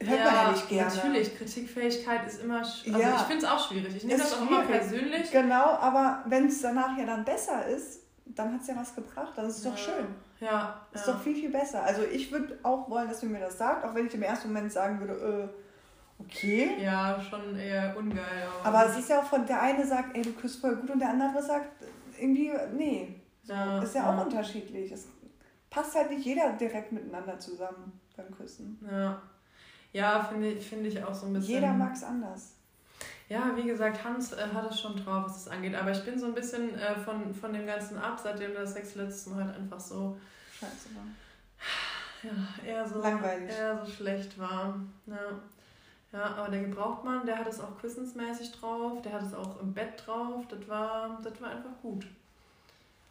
hört 0.00 0.18
ja, 0.18 0.24
man 0.24 0.34
ja 0.34 0.52
nicht 0.52 0.68
gerne. 0.68 0.94
Natürlich, 0.94 1.36
Kritikfähigkeit 1.36 2.26
ist 2.26 2.42
immer, 2.42 2.60
also 2.60 2.98
ja, 2.98 3.16
ich 3.16 3.22
finde 3.22 3.44
es 3.44 3.50
auch 3.50 3.68
schwierig. 3.68 3.94
Ich 3.96 4.04
nehme 4.04 4.18
das 4.18 4.32
auch 4.32 4.48
immer 4.48 4.62
persönlich. 4.62 5.30
Genau, 5.30 5.74
aber 5.78 6.24
wenn 6.26 6.46
es 6.46 6.62
danach 6.62 6.96
ja 6.96 7.04
dann 7.04 7.24
besser 7.24 7.66
ist, 7.66 8.00
dann 8.34 8.52
hat 8.52 8.60
es 8.60 8.68
ja 8.68 8.76
was 8.76 8.94
gebracht, 8.94 9.32
dann 9.36 9.46
ist 9.46 9.58
es 9.58 9.64
ja. 9.64 9.70
doch 9.70 9.78
schön. 9.78 10.06
Ja. 10.40 10.86
Das 10.92 11.02
ist 11.02 11.06
ja. 11.06 11.12
doch 11.14 11.20
viel, 11.20 11.34
viel 11.34 11.50
besser. 11.50 11.82
Also 11.82 12.02
ich 12.02 12.30
würde 12.32 12.58
auch 12.62 12.88
wollen, 12.88 13.08
dass 13.08 13.20
du 13.20 13.26
mir 13.26 13.40
das 13.40 13.58
sagst, 13.58 13.84
auch 13.84 13.94
wenn 13.94 14.06
ich 14.06 14.14
im 14.14 14.22
ersten 14.22 14.48
Moment 14.48 14.72
sagen 14.72 15.00
würde, 15.00 15.50
äh, 15.50 16.22
okay. 16.22 16.76
Ja, 16.80 17.20
schon 17.20 17.56
eher 17.56 17.96
ungeil. 17.96 18.24
Aber, 18.64 18.78
aber 18.78 18.90
es 18.90 18.98
ist 18.98 19.10
ja 19.10 19.20
auch 19.20 19.26
von, 19.26 19.46
der 19.46 19.60
eine 19.60 19.86
sagt, 19.86 20.16
ey, 20.16 20.22
du 20.22 20.32
küsst 20.32 20.60
voll 20.60 20.76
gut 20.76 20.90
und 20.90 20.98
der 20.98 21.10
andere 21.10 21.42
sagt, 21.42 21.84
irgendwie, 22.18 22.52
nee. 22.76 23.16
Ja, 23.44 23.82
ist 23.82 23.94
ja, 23.94 24.02
ja, 24.02 24.16
auch 24.16 24.24
unterschiedlich. 24.24 24.92
Es 24.92 25.08
passt 25.68 25.94
halt 25.94 26.10
nicht 26.10 26.24
jeder 26.24 26.52
direkt 26.52 26.92
miteinander 26.92 27.38
zusammen 27.38 28.00
beim 28.16 28.30
Küssen. 28.30 28.78
Ja. 28.90 29.22
Ja, 29.92 30.22
finde 30.22 30.60
find 30.60 30.86
ich 30.86 31.02
auch 31.02 31.14
so 31.14 31.26
ein 31.26 31.32
bisschen. 31.32 31.54
Jeder 31.54 31.72
mag 31.72 31.94
es 31.94 32.04
anders. 32.04 32.54
Ja, 33.30 33.56
wie 33.56 33.62
gesagt, 33.62 34.02
Hans 34.02 34.32
äh, 34.32 34.48
hat 34.52 34.68
es 34.68 34.80
schon 34.80 34.96
drauf, 34.96 35.24
was 35.24 35.44
das 35.44 35.48
angeht. 35.52 35.76
Aber 35.76 35.92
ich 35.92 36.04
bin 36.04 36.18
so 36.18 36.26
ein 36.26 36.34
bisschen 36.34 36.76
äh, 36.76 36.96
von, 36.96 37.32
von 37.32 37.52
dem 37.52 37.64
Ganzen 37.64 37.96
ab, 37.96 38.18
seitdem 38.20 38.54
das 38.54 38.72
Sex 38.72 38.96
letztes 38.96 39.26
Mal 39.26 39.44
halt 39.44 39.56
einfach 39.56 39.78
so. 39.78 40.18
Scheiße 40.58 40.88
war. 40.96 41.04
Ja, 42.22 42.68
eher 42.68 42.88
so. 42.88 43.00
Langweilig. 43.00 43.48
Eher 43.48 43.82
so 43.82 43.90
schlecht 43.90 44.36
war. 44.36 44.78
Ja. 45.06 45.40
Ja, 46.12 46.24
aber 46.34 46.48
der 46.48 46.62
Gebrauchtmann, 46.62 47.24
der 47.24 47.38
hat 47.38 47.46
es 47.46 47.60
auch 47.60 47.78
küssensmäßig 47.78 48.50
drauf, 48.50 49.00
der 49.02 49.12
hat 49.12 49.22
es 49.22 49.32
auch 49.32 49.60
im 49.60 49.72
Bett 49.72 50.02
drauf. 50.04 50.44
Das 50.48 50.68
war, 50.68 51.20
das 51.22 51.40
war 51.40 51.50
einfach 51.50 51.80
gut. 51.80 52.04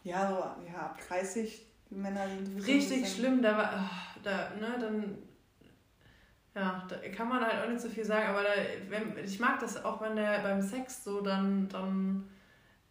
Ja, 0.04 0.28
so, 0.28 0.70
ja, 0.70 0.80
ab 0.80 0.98
30 1.08 1.62
Männer 1.88 2.28
sind 2.28 2.66
Richtig 2.66 3.10
schlimm, 3.10 3.40
da 3.40 3.56
war, 3.56 3.70
ach, 3.74 4.16
da, 4.22 4.50
ne, 4.60 4.76
dann 4.78 5.18
ja, 6.54 6.86
da 6.88 6.96
kann 7.10 7.28
man 7.28 7.44
halt 7.44 7.62
auch 7.62 7.68
nicht 7.68 7.80
so 7.80 7.88
viel 7.88 8.04
sagen, 8.04 8.28
aber 8.28 8.42
da, 8.42 8.50
wenn, 8.88 9.24
ich 9.24 9.38
mag 9.38 9.60
das 9.60 9.84
auch, 9.84 10.00
wenn 10.00 10.16
der 10.16 10.40
beim 10.40 10.60
Sex 10.60 11.04
so 11.04 11.20
dann, 11.20 11.68
dann 11.68 12.28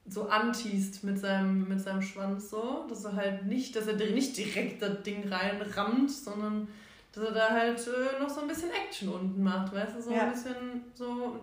so 0.08 0.30
antiest 0.30 1.04
mit 1.04 1.20
seinem, 1.20 1.68
mit 1.68 1.82
seinem 1.82 2.02
Schwanz 2.02 2.50
so, 2.50 2.86
dass 2.88 3.04
er 3.06 3.16
halt 3.16 3.46
nicht, 3.46 3.76
dass 3.76 3.88
er 3.88 3.96
nicht 3.96 4.38
direkt 4.38 4.82
das 4.82 5.04
Ding 5.04 5.28
reinrammt, 5.28 6.10
sondern 6.12 6.68
dass 7.12 7.26
er 7.26 7.32
da 7.32 7.50
halt 7.50 7.80
äh, 7.88 8.20
noch 8.20 8.30
so 8.30 8.42
ein 8.42 8.48
bisschen 8.48 8.72
Action 8.72 9.10
unten 9.10 9.44
macht, 9.44 9.74
weißt 9.74 9.98
du, 9.98 10.02
so 10.02 10.12
ja. 10.12 10.24
ein 10.24 10.32
bisschen 10.32 10.56
so, 10.94 11.40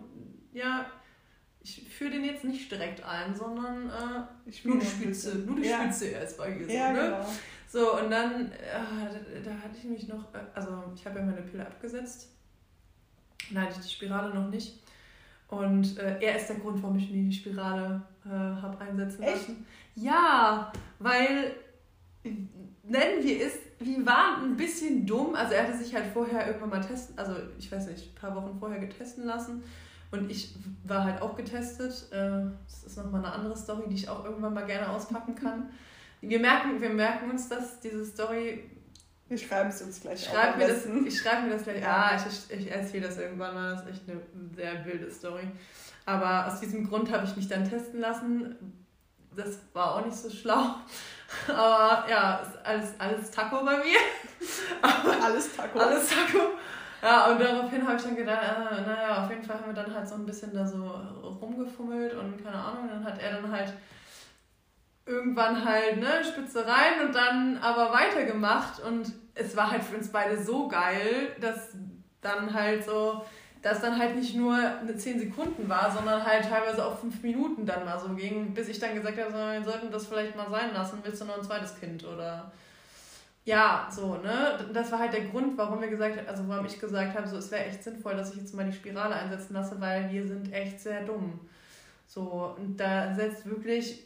ja, 0.52 0.87
ich 1.62 1.83
führe 1.88 2.12
den 2.12 2.24
jetzt 2.24 2.44
nicht 2.44 2.70
direkt 2.70 3.05
ein, 3.05 3.35
sondern 3.35 3.90
äh, 3.90 4.66
nur 4.68 4.79
die 4.79 4.87
Spitze, 4.87 5.37
nur 5.38 5.57
die 5.57 5.68
ja. 5.68 5.83
Spitze 5.83 6.07
erstmal 6.07 6.52
hier 6.52 6.70
ja, 6.70 6.94
so, 6.94 7.00
ne? 7.00 7.07
Genau. 7.09 7.26
So, 7.68 7.98
und 7.98 8.11
dann, 8.11 8.52
äh, 8.52 8.57
da, 8.72 9.50
da, 9.50 9.50
hatte 9.50 9.76
ich 9.79 9.85
mich 9.85 10.09
noch, 10.09 10.24
also 10.55 10.85
ich 10.94 11.05
habe 11.05 11.18
ja 11.18 11.24
meine 11.24 11.42
Pille 11.42 11.66
abgesetzt. 11.66 12.31
Da 13.52 13.62
hatte 13.62 13.74
ich 13.79 13.87
die 13.87 13.92
Spirale 13.92 14.35
noch 14.35 14.48
nicht. 14.48 14.83
Und 15.48 15.98
äh, 15.98 16.18
er 16.20 16.37
ist 16.37 16.48
der 16.48 16.57
Grund, 16.57 16.83
warum 16.83 16.96
ich 16.96 17.11
mir 17.11 17.22
die 17.22 17.33
Spirale 17.33 18.02
äh, 18.24 18.29
habe 18.29 18.81
einsetzen 18.81 19.22
Echt? 19.22 19.48
lassen. 19.48 19.66
Ja, 19.94 20.72
weil, 20.98 21.52
nennen 22.22 23.22
wir 23.22 23.46
es, 23.46 23.55
wir 23.79 24.05
waren 24.05 24.44
ein 24.44 24.57
bisschen 24.57 25.07
dumm. 25.07 25.35
Also 25.35 25.55
er 25.55 25.64
hatte 25.64 25.79
sich 25.79 25.94
halt 25.94 26.07
vorher 26.07 26.46
irgendwann 26.46 26.70
mal 26.70 26.81
testen, 26.81 27.18
also 27.18 27.35
ich 27.59 27.70
weiß 27.70 27.88
nicht, 27.88 28.12
ein 28.12 28.14
paar 28.20 28.35
Wochen 28.35 28.59
vorher 28.59 28.81
getesten 28.81 29.24
lassen. 29.24 29.62
Und 30.11 30.31
ich 30.31 30.55
war 30.85 31.05
halt 31.05 31.20
auch 31.20 31.37
getestet. 31.37 32.07
Äh, 32.11 32.42
das 32.66 32.85
ist 32.85 32.96
nochmal 32.96 33.24
eine 33.24 33.33
andere 33.33 33.57
Story, 33.57 33.85
die 33.88 33.96
ich 33.96 34.09
auch 34.09 34.24
irgendwann 34.24 34.55
mal 34.55 34.66
gerne 34.66 34.88
auspacken 34.88 35.35
kann. 35.35 35.70
Wir 36.20 36.40
merken, 36.40 36.81
wir 36.81 36.90
merken 36.90 37.31
uns 37.31 37.48
das, 37.48 37.81
diese 37.81 38.05
Story. 38.05 38.70
Wir 39.29 39.38
schreiben 39.38 39.70
es 39.70 39.83
uns 39.83 40.00
gleich 40.00 40.24
schreib 40.24 40.57
mir 40.57 40.68
das, 40.68 40.87
Ich 40.87 41.18
schreibe 41.18 41.42
mir 41.42 41.55
das 41.55 41.64
gleich. 41.64 41.83
Ja, 41.83 42.11
ah, 42.12 42.16
ich, 42.16 42.59
ich 42.59 42.70
erzähle 42.70 43.09
das 43.09 43.18
irgendwann 43.18 43.55
mal. 43.55 43.72
Das 43.72 43.83
ist 43.83 43.90
echt 43.90 44.02
eine 44.09 44.20
sehr 44.55 44.85
wilde 44.85 45.11
Story. 45.11 45.48
Aber 46.05 46.46
aus 46.46 46.61
diesem 46.61 46.88
Grund 46.88 47.11
habe 47.11 47.24
ich 47.24 47.37
mich 47.37 47.48
dann 47.48 47.68
testen 47.68 48.00
lassen. 48.00 48.57
Das 49.35 49.59
war 49.72 49.96
auch 49.96 50.05
nicht 50.05 50.16
so 50.16 50.31
schlau. 50.31 50.76
Aber 51.48 52.09
ja, 52.09 52.40
alles, 52.62 52.90
alles 52.98 53.31
Taco 53.31 53.64
bei 53.64 53.79
mir. 53.79 53.98
alles 55.22 55.55
Taco. 55.57 55.79
Alles 55.79 56.09
Taco. 56.09 56.38
Ja, 57.02 57.26
und 57.26 57.40
daraufhin 57.40 57.87
habe 57.87 57.96
ich 57.96 58.02
dann 58.02 58.16
gedacht, 58.16 58.42
äh, 58.42 58.81
naja, 58.81 59.24
auf 59.24 59.31
jeden 59.31 59.42
Fall 59.42 59.57
haben 59.57 59.66
wir 59.66 59.74
dann 59.74 59.94
halt 59.94 60.09
so 60.09 60.14
ein 60.14 60.24
bisschen 60.24 60.55
da 60.55 60.66
so 60.66 60.90
rumgefummelt 61.40 62.14
und 62.14 62.42
keine 62.42 62.57
Ahnung. 62.57 62.88
Dann 62.88 63.05
hat 63.05 63.20
er 63.20 63.40
dann 63.40 63.50
halt 63.50 63.72
irgendwann 65.07 65.64
halt, 65.64 65.99
ne, 65.99 66.25
Spitze 66.25 66.66
rein 66.66 67.07
und 67.07 67.14
dann 67.14 67.59
aber 67.59 67.92
weitergemacht 67.92 68.81
und 68.81 69.12
es 69.35 69.57
war 69.57 69.71
halt 69.71 69.85
für 69.85 69.97
uns 69.97 70.11
beide 70.11 70.42
so 70.42 70.66
geil, 70.69 71.35
dass 71.40 71.71
dann 72.21 72.53
halt 72.53 72.85
so, 72.85 73.25
dass 73.62 73.81
dann 73.81 73.99
halt 73.99 74.16
nicht 74.16 74.35
nur 74.35 74.57
eine 74.57 74.97
10 74.97 75.21
Sekunden 75.21 75.69
war, 75.69 75.90
sondern 75.92 76.25
halt 76.25 76.49
teilweise 76.49 76.85
auch 76.85 76.99
5 76.99 77.23
Minuten 77.23 77.64
dann 77.64 77.85
mal 77.85 77.99
so 77.99 78.09
ging, 78.14 78.53
bis 78.53 78.69
ich 78.69 78.81
dann 78.81 78.95
gesagt 78.95 79.19
habe, 79.19 79.31
so, 79.31 79.37
wir 79.37 79.64
sollten 79.64 79.92
das 79.92 80.07
vielleicht 80.07 80.37
mal 80.37 80.51
sein 80.51 80.73
lassen, 80.75 80.99
willst 81.03 81.21
du 81.21 81.25
noch 81.25 81.38
ein 81.38 81.45
zweites 81.45 81.79
Kind 81.79 82.05
oder 82.05 82.51
ja, 83.45 83.88
so, 83.88 84.16
ne? 84.16 84.59
Das 84.73 84.90
war 84.90 84.99
halt 84.99 85.12
der 85.12 85.27
Grund, 85.27 85.57
warum 85.57 85.81
wir 85.81 85.87
gesagt 85.87 86.19
also 86.29 86.49
warum 86.49 86.66
ich 86.66 86.81
gesagt 86.81 87.16
habe, 87.16 87.29
so 87.29 87.37
es 87.37 87.53
wäre 87.53 87.66
echt 87.66 87.85
sinnvoll, 87.85 88.16
dass 88.16 88.33
ich 88.33 88.40
jetzt 88.40 88.55
mal 88.55 88.64
die 88.64 88.73
Spirale 88.73 89.14
einsetzen 89.14 89.55
lasse, 89.55 89.81
weil 89.81 90.11
wir 90.11 90.27
sind 90.27 90.53
echt 90.53 90.81
sehr 90.81 91.05
dumm. 91.05 91.38
So, 92.09 92.57
und 92.59 92.77
da 92.77 93.14
setzt 93.14 93.49
wirklich 93.49 94.05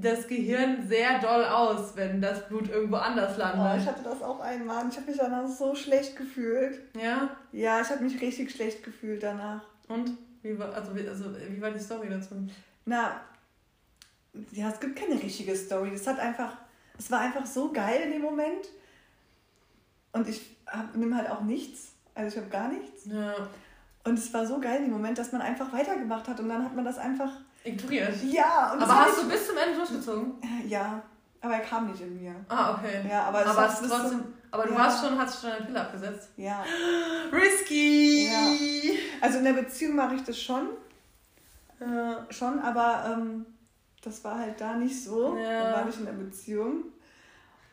das 0.00 0.26
Gehirn 0.26 0.86
sehr 0.86 1.18
doll 1.18 1.44
aus, 1.44 1.96
wenn 1.96 2.20
das 2.20 2.48
Blut 2.48 2.68
irgendwo 2.68 2.96
anders 2.96 3.36
landet. 3.36 3.66
Oh, 3.72 3.78
ich 3.78 3.86
hatte 3.86 4.02
das 4.02 4.22
auch 4.22 4.40
einmal. 4.40 4.88
Ich 4.88 4.96
habe 4.96 5.10
mich 5.10 5.18
danach 5.18 5.46
so 5.48 5.74
schlecht 5.74 6.16
gefühlt. 6.16 6.80
Ja? 7.00 7.36
Ja, 7.52 7.80
ich 7.80 7.90
habe 7.90 8.02
mich 8.02 8.20
richtig 8.20 8.50
schlecht 8.50 8.82
gefühlt 8.82 9.22
danach. 9.22 9.62
Und? 9.88 10.12
Wie 10.42 10.58
war, 10.58 10.74
also, 10.74 10.92
also, 10.92 11.24
wie 11.48 11.60
war 11.60 11.70
die 11.70 11.78
Story 11.78 12.08
dazu? 12.08 12.34
Na, 12.84 13.20
ja, 14.50 14.70
es 14.70 14.80
gibt 14.80 14.96
keine 14.96 15.22
richtige 15.22 15.54
Story. 15.54 15.92
Es 15.94 16.06
hat 16.06 16.18
einfach, 16.18 16.56
es 16.98 17.10
war 17.10 17.20
einfach 17.20 17.46
so 17.46 17.72
geil 17.72 18.02
in 18.04 18.12
dem 18.12 18.22
Moment. 18.22 18.68
Und 20.12 20.28
ich 20.28 20.56
nehme 20.94 21.16
halt 21.16 21.30
auch 21.30 21.42
nichts. 21.42 21.92
Also 22.14 22.36
ich 22.36 22.42
habe 22.42 22.50
gar 22.50 22.68
nichts. 22.68 23.06
Ja. 23.06 23.34
Und 24.04 24.18
es 24.18 24.32
war 24.34 24.46
so 24.46 24.60
geil 24.60 24.78
in 24.78 24.84
dem 24.84 24.92
Moment, 24.92 25.18
dass 25.18 25.32
man 25.32 25.42
einfach 25.42 25.72
weitergemacht 25.72 26.28
hat 26.28 26.40
und 26.40 26.48
dann 26.48 26.64
hat 26.64 26.74
man 26.74 26.84
das 26.84 26.98
einfach 26.98 27.32
Ignoriert? 27.64 28.14
Ja. 28.24 28.76
aber 28.78 29.00
hast 29.00 29.22
du 29.22 29.28
bis 29.28 29.46
zum 29.46 29.56
Ende 29.56 29.76
durchgezogen? 29.76 30.34
Ja, 30.66 31.02
aber 31.40 31.54
er 31.54 31.60
kam 31.60 31.90
nicht 31.90 32.00
in 32.00 32.20
mir. 32.20 32.34
Ah, 32.48 32.74
okay. 32.74 33.04
Ja, 33.08 33.24
aber, 33.24 33.46
aber, 33.46 33.66
trotzdem, 33.66 33.88
zum, 33.88 34.24
aber 34.50 34.66
du 34.66 34.72
ja. 34.72 34.78
warst 34.78 35.04
schon, 35.04 35.18
hast 35.18 35.40
schon 35.40 35.50
eine 35.50 35.66
Pille 35.66 35.80
abgesetzt? 35.80 36.30
Ja. 36.36 36.64
Risky! 37.32 38.26
Ja. 38.26 38.94
Also 39.20 39.38
in 39.38 39.44
der 39.44 39.54
Beziehung 39.54 39.96
mache 39.96 40.14
ich 40.14 40.22
das 40.24 40.40
schon. 40.40 40.68
Ja. 41.80 42.26
Schon, 42.30 42.60
aber 42.60 43.04
ähm, 43.12 43.46
das 44.02 44.22
war 44.24 44.38
halt 44.38 44.60
da 44.60 44.74
nicht 44.74 45.02
so. 45.02 45.36
Ja. 45.36 45.70
Da 45.70 45.76
war 45.78 45.88
ich 45.88 45.98
in 45.98 46.06
der 46.06 46.12
Beziehung. 46.12 46.84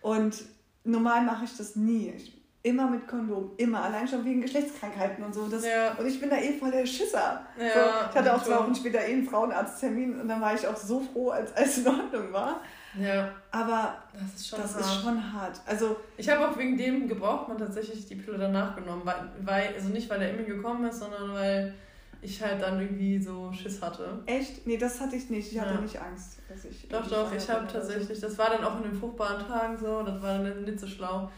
Und 0.01 0.43
normal 0.83 1.23
mache 1.23 1.45
ich 1.45 1.57
das 1.57 1.75
nie. 1.75 2.09
Ich 2.09 2.38
Immer 2.61 2.89
mit 2.89 3.07
Kondom, 3.07 3.51
immer. 3.55 3.83
Allein 3.83 4.05
schon 4.05 4.25
wegen 4.25 4.41
Geschlechtskrankheiten 4.41 5.23
und 5.23 5.33
so. 5.33 5.47
Das, 5.47 5.65
ja. 5.65 5.93
Und 5.93 6.05
ich 6.05 6.19
bin 6.19 6.29
da 6.29 6.35
eh 6.35 6.51
voll 6.57 6.71
der 6.71 6.85
Schisser. 6.85 7.41
Ja, 7.57 7.73
so, 7.73 7.79
ich 8.09 8.15
hatte 8.17 8.35
auch 8.35 8.43
zwei 8.43 8.57
Wochen 8.57 8.75
später 8.75 8.99
eh 8.99 9.13
einen 9.13 9.23
Frauenarzttermin 9.25 10.19
und 10.19 10.27
dann 10.27 10.41
war 10.41 10.53
ich 10.53 10.67
auch 10.67 10.75
so 10.75 10.99
froh, 10.99 11.29
als 11.29 11.51
es 11.55 11.77
in 11.77 11.87
Ordnung 11.87 12.33
war. 12.33 12.59
Ja. 12.99 13.29
Aber 13.51 13.95
das 14.11 14.35
ist 14.41 14.47
schon 14.49 14.59
das 14.61 14.73
hart. 14.75 14.83
ist 14.83 15.01
schon 15.03 15.33
hart. 15.33 15.61
Also 15.65 15.95
Ich 16.17 16.27
habe 16.27 16.49
auch 16.49 16.57
wegen 16.57 16.75
dem 16.77 17.07
Gebrauchtmann 17.07 17.57
tatsächlich 17.57 18.05
die 18.07 18.15
Pille 18.15 18.37
danach 18.37 18.75
genommen. 18.75 19.03
Weil, 19.05 19.31
weil, 19.41 19.73
also 19.75 19.87
nicht, 19.89 20.09
weil 20.09 20.21
er 20.21 20.31
immer 20.31 20.43
gekommen 20.43 20.83
ist, 20.89 20.99
sondern 20.99 21.33
weil 21.33 21.73
ich 22.21 22.41
halt 22.43 22.61
dann 22.61 22.77
irgendwie 22.81 23.21
so 23.21 23.53
Schiss 23.53 23.81
hatte. 23.81 24.19
echt, 24.25 24.67
nee, 24.67 24.75
das 24.75 24.99
hatte 24.99 25.15
ich 25.15 25.29
nicht. 25.29 25.53
Ich 25.53 25.57
hatte 25.61 25.75
Ja. 25.75 25.79
nicht 25.81 26.01
Angst, 26.01 26.39
dass 26.49 26.65
ich. 26.65 26.89
Doch, 26.89 27.07
doch, 27.07 27.31
ich 27.33 27.49
habe 27.49 27.65
tatsächlich, 27.71 28.19
das 28.19 28.37
war 28.37 28.49
dann 28.49 28.65
auch 28.65 28.75
in 28.83 28.83
den 28.91 28.99
fruchtbaren 28.99 29.47
Tagen 29.47 29.77
so, 29.77 30.03
das 30.03 30.21
war 30.21 30.39
dann 30.39 30.63
nicht 30.65 30.77
so 30.81 30.87
schlau. 30.87 31.31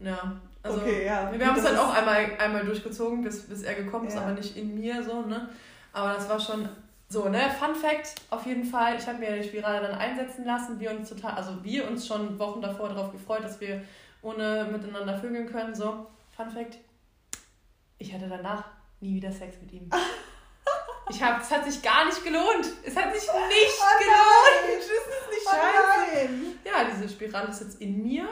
Ja, 0.00 0.32
also 0.62 0.78
okay, 0.80 1.06
ja. 1.06 1.30
wir 1.32 1.46
haben 1.46 1.56
es 1.56 1.64
dann 1.64 1.76
auch 1.76 1.92
ist- 1.92 1.98
einmal, 1.98 2.32
einmal 2.38 2.64
durchgezogen, 2.64 3.22
bis, 3.22 3.42
bis 3.48 3.62
er 3.62 3.74
gekommen 3.74 4.06
ist, 4.08 4.14
Ja. 4.14 4.22
aber 4.22 4.32
nicht 4.32 4.56
in 4.56 4.74
mir 4.74 5.02
so, 5.02 5.22
ne? 5.22 5.48
Aber 5.92 6.12
das 6.14 6.28
war 6.28 6.38
schon 6.38 6.68
so, 7.08 7.28
ne? 7.28 7.50
Fun 7.58 7.74
Fact 7.74 8.14
auf 8.30 8.46
jeden 8.46 8.64
Fall, 8.64 8.96
ich 8.98 9.06
habe 9.06 9.18
mir 9.18 9.36
die 9.36 9.48
Spirale 9.48 9.80
dann 9.88 9.98
einsetzen 9.98 10.44
lassen, 10.44 10.78
wir 10.78 10.90
uns 10.92 11.08
total, 11.08 11.32
also 11.32 11.62
wir 11.64 11.88
uns 11.88 12.06
schon 12.06 12.38
Wochen 12.38 12.60
davor 12.60 12.88
darauf 12.90 13.10
gefreut, 13.12 13.42
dass 13.42 13.60
wir 13.60 13.82
ohne 14.22 14.68
miteinander 14.70 15.16
vögeln 15.18 15.50
können, 15.50 15.74
so. 15.74 16.06
Fun 16.36 16.50
Fact, 16.50 16.76
ich 17.98 18.12
hatte 18.14 18.28
danach 18.28 18.64
nie 19.00 19.14
wieder 19.16 19.32
Sex 19.32 19.56
mit 19.60 19.72
ihm. 19.72 19.90
Ich 21.12 21.20
hab, 21.20 21.40
es 21.42 21.50
hat 21.50 21.64
sich 21.64 21.82
gar 21.82 22.04
nicht 22.04 22.22
gelohnt. 22.22 22.66
Es 22.84 22.94
hat 22.96 23.12
sich 23.12 23.22
nicht 23.24 23.32
Oh 23.32 23.98
gelohnt. 23.98 24.78
Das 24.78 24.84
ist 24.84 25.30
nicht 25.30 25.44
Oh 25.44 25.50
scheiße. 25.50 26.28
Ja, 26.64 26.84
diese 26.88 27.08
Spirale 27.08 27.48
ist 27.48 27.62
jetzt 27.62 27.80
in 27.80 28.00
mir. 28.04 28.28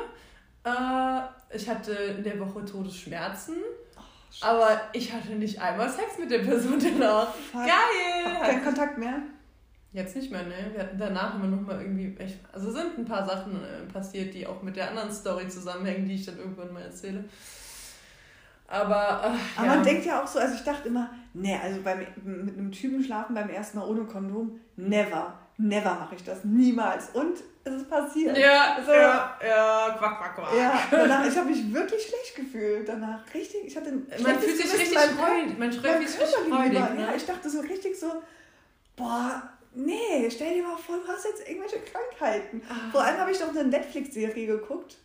Äh, 0.65 1.21
ich 1.57 1.69
hatte 1.69 1.93
in 1.93 2.23
der 2.25 2.39
Woche 2.41 2.65
Todesschmerzen. 2.65 3.57
aber 4.41 4.81
ich 4.93 5.13
hatte 5.13 5.33
nicht 5.33 5.61
einmal 5.61 5.89
Sex 5.89 6.19
mit 6.19 6.31
der 6.31 6.41
Person 6.41 6.79
danach. 6.79 7.33
Fuck. 7.35 7.63
Geil! 7.63 8.37
Kein 8.41 8.65
Kontakt 8.65 8.99
mehr. 8.99 9.15
Jetzt 9.93 10.15
nicht 10.17 10.31
mehr, 10.31 10.43
ne? 10.43 10.53
Wir 10.73 10.81
hatten 10.81 10.99
danach 10.99 11.35
immer 11.37 11.47
noch 11.47 11.63
mal 11.63 11.81
irgendwie. 11.81 12.15
echt- 12.19 12.39
Also 12.53 12.71
sind 12.71 12.99
ein 12.99 13.05
paar 13.07 13.27
Sachen 13.27 13.57
äh, 13.65 13.91
passiert, 13.91 14.35
die 14.35 14.47
auch 14.47 14.63
mit 14.63 14.77
der 14.77 14.91
anderen 14.91 15.11
Story 15.11 15.49
zusammenhängen, 15.49 16.07
die 16.07 16.15
ich 16.17 16.27
dann 16.27 16.39
irgendwann 16.39 16.73
mal 16.75 16.83
erzähle. 16.83 17.25
Aber. 18.67 19.23
Äh, 19.25 19.59
Aber 19.59 19.67
ja. 19.67 19.75
man 19.77 19.83
denkt 19.83 20.05
ja 20.05 20.23
auch 20.23 20.27
so, 20.27 20.39
also 20.39 20.55
ich 20.55 20.63
dachte 20.65 20.89
immer, 20.89 21.09
nee, 21.33 21.57
also 21.57 21.81
beim, 21.83 22.01
mit 22.23 22.59
einem 22.59 22.71
Typen 22.71 23.03
schlafen 23.03 23.35
beim 23.35 23.49
ersten 23.49 23.79
Mal 23.79 23.87
ohne 23.89 24.05
Kondom, 24.05 24.61
never, 24.77 25.39
never 25.59 25.95
mache 25.95 26.15
ich 26.15 26.25
das, 26.25 26.45
niemals. 26.45 27.11
Und 27.11 27.37
es 27.65 27.75
ist 27.75 27.91
passiert. 27.91 28.37
Ja, 28.39 28.79
So. 28.85 28.93
ja, 28.93 29.39
ja, 29.47 29.97
quack, 29.99 30.19
quack, 30.19 30.35
quack. 30.37 30.57
Ja, 30.57 30.81
danach, 30.91 31.27
ich 31.27 31.37
habe 31.37 31.51
mich 31.51 31.73
wirklich 31.73 32.03
schlecht 32.07 32.37
gefühlt 32.37 32.89
danach. 32.89 33.21
Richtig, 33.35 33.67
ich 33.67 33.77
hatte 33.77 33.93
Man 33.93 34.39
fühlt 34.39 34.57
sich 34.57 34.73
richtig 34.73 34.99
freudig. 34.99 35.59
Man 35.59 35.73
fühlt 35.73 36.09
sich 36.09 36.19
Körper 36.19 36.57
freudig. 36.57 36.79
Ne? 36.95 37.01
Ja, 37.03 37.15
ich 37.15 37.27
dachte 37.27 37.51
so 37.51 37.61
richtig 37.61 37.99
so, 37.99 38.23
boah, 38.97 39.43
nee, 39.75 40.31
stell 40.31 40.55
dir 40.55 40.63
mal 40.63 40.77
vor, 40.77 40.97
du 40.99 41.09
hast 41.09 41.25
jetzt 41.25 41.47
irgendwelche 41.49 41.81
Krankheiten. 41.81 42.63
Ah. 42.69 42.91
Vor 42.93 43.03
allem 43.03 43.19
habe 43.19 43.31
ich 43.33 43.41
noch 43.41 43.51
eine 43.51 43.65
Netflix-Serie 43.65 44.47
geguckt. 44.47 44.97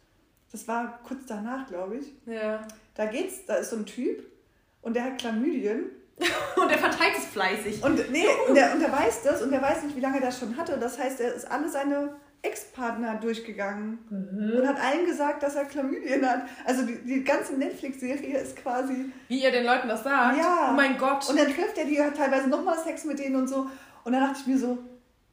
Das 0.51 0.67
war 0.67 0.99
kurz 1.03 1.25
danach, 1.27 1.67
glaube 1.67 1.97
ich. 1.97 2.13
Ja. 2.27 2.65
Da 2.93 3.05
geht's, 3.07 3.45
da 3.47 3.55
ist 3.55 3.71
so 3.71 3.75
ein 3.77 3.87
Typ 3.87 4.23
und 4.83 4.95
der 4.95 5.05
hat 5.05 5.17
Chlamydien. 5.19 5.85
Und 6.55 6.69
er 6.69 6.77
verteilt 6.77 7.13
es 7.17 7.25
fleißig. 7.25 7.83
Und 7.83 8.11
nee, 8.11 8.25
und 8.47 8.55
der, 8.55 8.73
und 8.73 8.79
der 8.79 8.91
weiß 8.91 9.23
das 9.23 9.41
und 9.41 9.51
der 9.51 9.61
weiß 9.61 9.83
nicht, 9.83 9.95
wie 9.95 9.99
lange 9.99 10.17
er 10.17 10.27
das 10.27 10.39
schon 10.39 10.55
hatte. 10.55 10.77
Das 10.77 10.97
heißt, 10.99 11.19
er 11.19 11.33
ist 11.33 11.49
alle 11.49 11.67
seine 11.67 12.15
Ex-Partner 12.43 13.15
durchgegangen 13.15 13.99
und 14.09 14.67
hat 14.67 14.79
allen 14.79 15.05
gesagt, 15.05 15.41
dass 15.43 15.55
er 15.55 15.65
Chlamydien 15.65 16.25
hat. 16.29 16.43
Also 16.65 16.85
die, 16.85 16.97
die 17.03 17.23
ganze 17.23 17.53
Netflix-Serie 17.53 18.37
ist 18.37 18.55
quasi. 18.57 19.11
Wie 19.27 19.41
ihr 19.43 19.51
den 19.51 19.65
Leuten 19.65 19.87
das 19.87 20.03
sagt. 20.03 20.37
Ja. 20.37 20.69
Oh 20.71 20.73
mein 20.75 20.97
Gott. 20.97 21.27
Und 21.29 21.37
dann 21.37 21.47
trifft 21.47 21.77
er 21.77 21.85
die 21.85 22.01
hat 22.01 22.15
teilweise 22.15 22.47
nochmal 22.49 22.77
Sex 22.77 23.05
mit 23.05 23.17
denen 23.19 23.35
und 23.35 23.47
so. 23.47 23.67
Und 24.03 24.11
dann 24.13 24.21
dachte 24.21 24.39
ich 24.41 24.47
mir 24.47 24.57
so, 24.57 24.77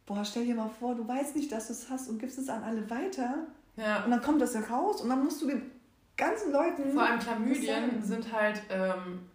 boah, 0.07 0.25
stell 0.25 0.45
dir 0.47 0.55
mal 0.55 0.71
vor, 0.81 0.95
du 0.95 1.07
weißt 1.07 1.37
nicht, 1.37 1.53
dass 1.53 1.67
du 1.67 1.73
es 1.75 1.91
hast 1.91 2.09
und 2.09 2.19
gibst 2.19 2.39
es 2.39 2.49
an 2.49 2.63
alle 2.65 2.89
weiter. 2.89 3.47
ja. 3.77 4.05
Und 4.05 4.11
dann 4.13 4.23
kommt 4.23 4.41
das 4.41 4.57
raus 4.71 5.03
und 5.03 5.09
dann 5.09 5.23
musst 5.23 5.43
du 5.43 5.47
den 5.47 5.71
ganzen 6.17 6.53
Leuten. 6.53 6.93
Vor 6.93 7.03
allem 7.03 7.21
Chlamydien 7.21 8.03
sind 8.03 8.33
halt, 8.33 8.63
ähm, 8.71 9.30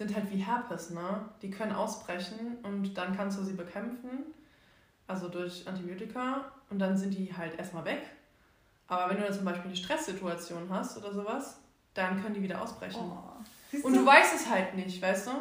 sind 0.00 0.16
halt 0.16 0.30
wie 0.30 0.38
Herpes, 0.38 0.88
ne? 0.90 1.20
Die 1.42 1.50
können 1.50 1.72
ausbrechen 1.72 2.56
und 2.62 2.94
dann 2.94 3.14
kannst 3.14 3.38
du 3.38 3.42
sie 3.44 3.52
bekämpfen. 3.52 4.24
Also 5.06 5.28
durch 5.28 5.68
Antibiotika. 5.68 6.46
Und 6.70 6.78
dann 6.78 6.96
sind 6.96 7.12
die 7.12 7.30
halt 7.36 7.58
erstmal 7.58 7.84
weg. 7.84 8.00
Aber 8.88 9.10
wenn 9.10 9.18
du 9.18 9.24
dann 9.24 9.34
zum 9.34 9.44
Beispiel 9.44 9.66
eine 9.66 9.76
Stresssituation 9.76 10.70
hast 10.70 10.96
oder 10.96 11.12
sowas, 11.12 11.58
dann 11.92 12.22
können 12.22 12.32
die 12.34 12.42
wieder 12.42 12.62
ausbrechen. 12.62 12.98
Oh. 12.98 13.76
Und 13.82 13.94
du 13.94 14.06
weißt 14.06 14.34
es 14.36 14.48
halt 14.48 14.74
nicht, 14.74 15.02
weißt 15.02 15.26
du? 15.26 15.32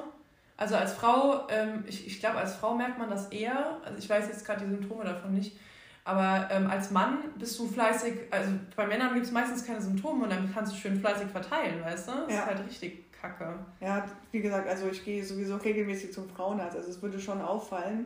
Also 0.57 0.75
als 0.75 0.91
Frau, 0.91 1.47
ähm, 1.47 1.85
ich, 1.87 2.05
ich 2.05 2.19
glaube, 2.19 2.39
als 2.39 2.55
Frau 2.55 2.75
merkt 2.75 2.99
man 2.99 3.09
das 3.09 3.27
eher. 3.29 3.77
Also 3.85 3.97
ich 3.97 4.09
weiß 4.09 4.27
jetzt 4.27 4.45
gerade 4.45 4.65
die 4.65 4.71
Symptome 4.71 5.05
davon 5.05 5.35
nicht. 5.35 5.57
Aber 6.03 6.49
ähm, 6.51 6.69
als 6.69 6.91
Mann 6.91 7.19
bist 7.37 7.57
du 7.59 7.65
fleißig, 7.65 8.13
also 8.29 8.51
bei 8.75 8.85
Männern 8.85 9.13
gibt 9.13 9.25
es 9.25 9.31
meistens 9.31 9.65
keine 9.65 9.81
Symptome 9.81 10.25
und 10.25 10.29
dann 10.31 10.53
kannst 10.53 10.73
du 10.73 10.75
schön 10.75 10.99
fleißig 10.99 11.29
verteilen, 11.29 11.81
weißt 11.81 12.09
du? 12.09 12.11
Das 12.11 12.33
Ja. 12.33 12.39
ist 12.41 12.45
halt 12.45 12.67
richtig 12.67 13.08
kacke. 13.19 13.59
Ja, 13.79 14.05
wie 14.31 14.41
gesagt, 14.41 14.67
also 14.67 14.87
ich 14.87 15.03
gehe 15.03 15.23
sowieso 15.23 15.57
regelmäßig 15.57 16.13
zum 16.13 16.29
Frauenarzt, 16.29 16.77
also 16.77 16.89
es 16.89 17.01
würde 17.01 17.19
schon 17.19 17.41
auffallen. 17.41 18.05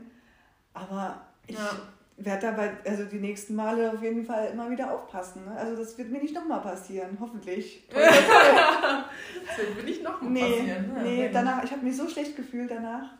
Aber 0.74 1.22
ich 1.48 1.56
Ja. 1.56 1.72
werde 2.18 2.48
dabei, 2.48 2.72
also 2.86 3.06
die 3.06 3.20
nächsten 3.20 3.56
Male 3.56 3.92
auf 3.92 4.02
jeden 4.02 4.26
Fall 4.26 4.50
immer 4.54 4.70
wieder 4.70 4.92
aufpassen. 4.92 5.46
Ne? 5.46 5.56
Also 5.56 5.76
das 5.76 5.98
wird 5.98 6.10
mir 6.12 6.20
nicht 6.20 6.34
nochmal 6.34 6.62
passieren, 6.62 7.18
hoffentlich. 7.20 7.88
Das 7.94 9.58
wird 9.76 9.86
nicht 9.86 10.04
noch 10.04 10.22
mal 10.22 10.30
nee, 10.32 10.40
passieren. 10.42 10.92
Sehr 10.96 11.04
nee, 11.04 11.30
danach, 11.32 11.64
ich 11.64 11.72
habe 11.72 11.84
mich 11.84 11.96
so 11.96 12.08
schlecht 12.08 12.36
gefühlt 12.36 12.72
danach. 12.72 13.12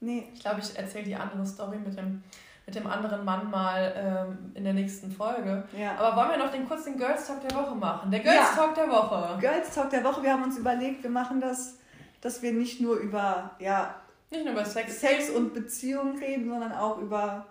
Nee. 0.00 0.28
Ich 0.34 0.40
glaube, 0.40 0.60
ich 0.60 0.78
erzähle 0.78 1.04
die 1.04 1.14
andere 1.16 1.44
Story 1.46 1.78
mit 1.78 1.96
dem, 1.96 2.22
mit 2.66 2.74
dem 2.74 2.86
anderen 2.88 3.24
Mann 3.24 3.48
mal 3.48 3.94
ähm, 3.96 4.50
in 4.54 4.64
der 4.64 4.72
nächsten 4.74 5.10
Folge. 5.12 5.64
Ja. 5.78 5.94
Aber 5.98 6.16
wollen 6.16 6.30
wir 6.30 6.44
noch 6.44 6.50
den 6.50 6.66
kurzen 6.68 6.98
Girls 6.98 7.26
Talk 7.26 7.40
der 7.48 7.56
Woche 7.56 7.74
machen? 7.76 8.10
Der 8.10 8.20
Girls 8.20 8.36
Ja. 8.36 8.56
Talk 8.56 8.74
der 8.74 8.88
Woche. 8.90 9.38
Girls 9.40 9.72
Talk 9.72 9.90
der 9.90 10.02
Woche, 10.02 10.22
wir 10.22 10.32
haben 10.32 10.42
uns 10.42 10.58
überlegt, 10.58 11.02
wir 11.04 11.10
machen 11.10 11.40
das, 11.40 11.78
dass 12.20 12.42
wir 12.42 12.52
nicht 12.52 12.80
nur 12.80 12.96
über 12.96 13.52
ja, 13.60 13.94
Nicht 14.30 14.44
nur 14.44 14.54
über 14.54 14.64
Sex, 14.64 15.00
Sex 15.00 15.30
und 15.30 15.54
Beziehungen 15.54 16.18
reden, 16.18 16.48
sondern 16.50 16.72
auch 16.72 16.98
über, 16.98 17.46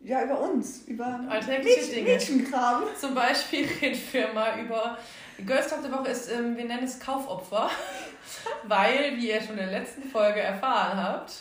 ja, 0.00 0.24
über 0.24 0.40
uns, 0.40 0.82
über 0.88 1.20
Alltägliche 1.28 1.94
Dinge. 1.94 2.10
Mädchenkram. 2.10 2.82
Zum 3.00 3.14
Beispiel 3.14 3.64
reden 3.80 4.00
wir 4.10 4.32
mal 4.32 4.58
über. 4.58 4.98
Girls 5.46 5.68
Talk 5.68 5.82
der 5.82 5.92
Woche 5.92 6.08
ist, 6.08 6.32
ähm, 6.32 6.56
wir 6.56 6.64
nennen 6.64 6.82
es 6.82 6.98
Kaufopfer, 6.98 7.70
weil, 8.64 9.16
wie 9.16 9.30
ihr 9.30 9.40
schon 9.40 9.50
in 9.56 9.68
der 9.70 9.80
letzten 9.80 10.02
Folge 10.02 10.40
erfahren 10.40 11.00
habt, 11.00 11.32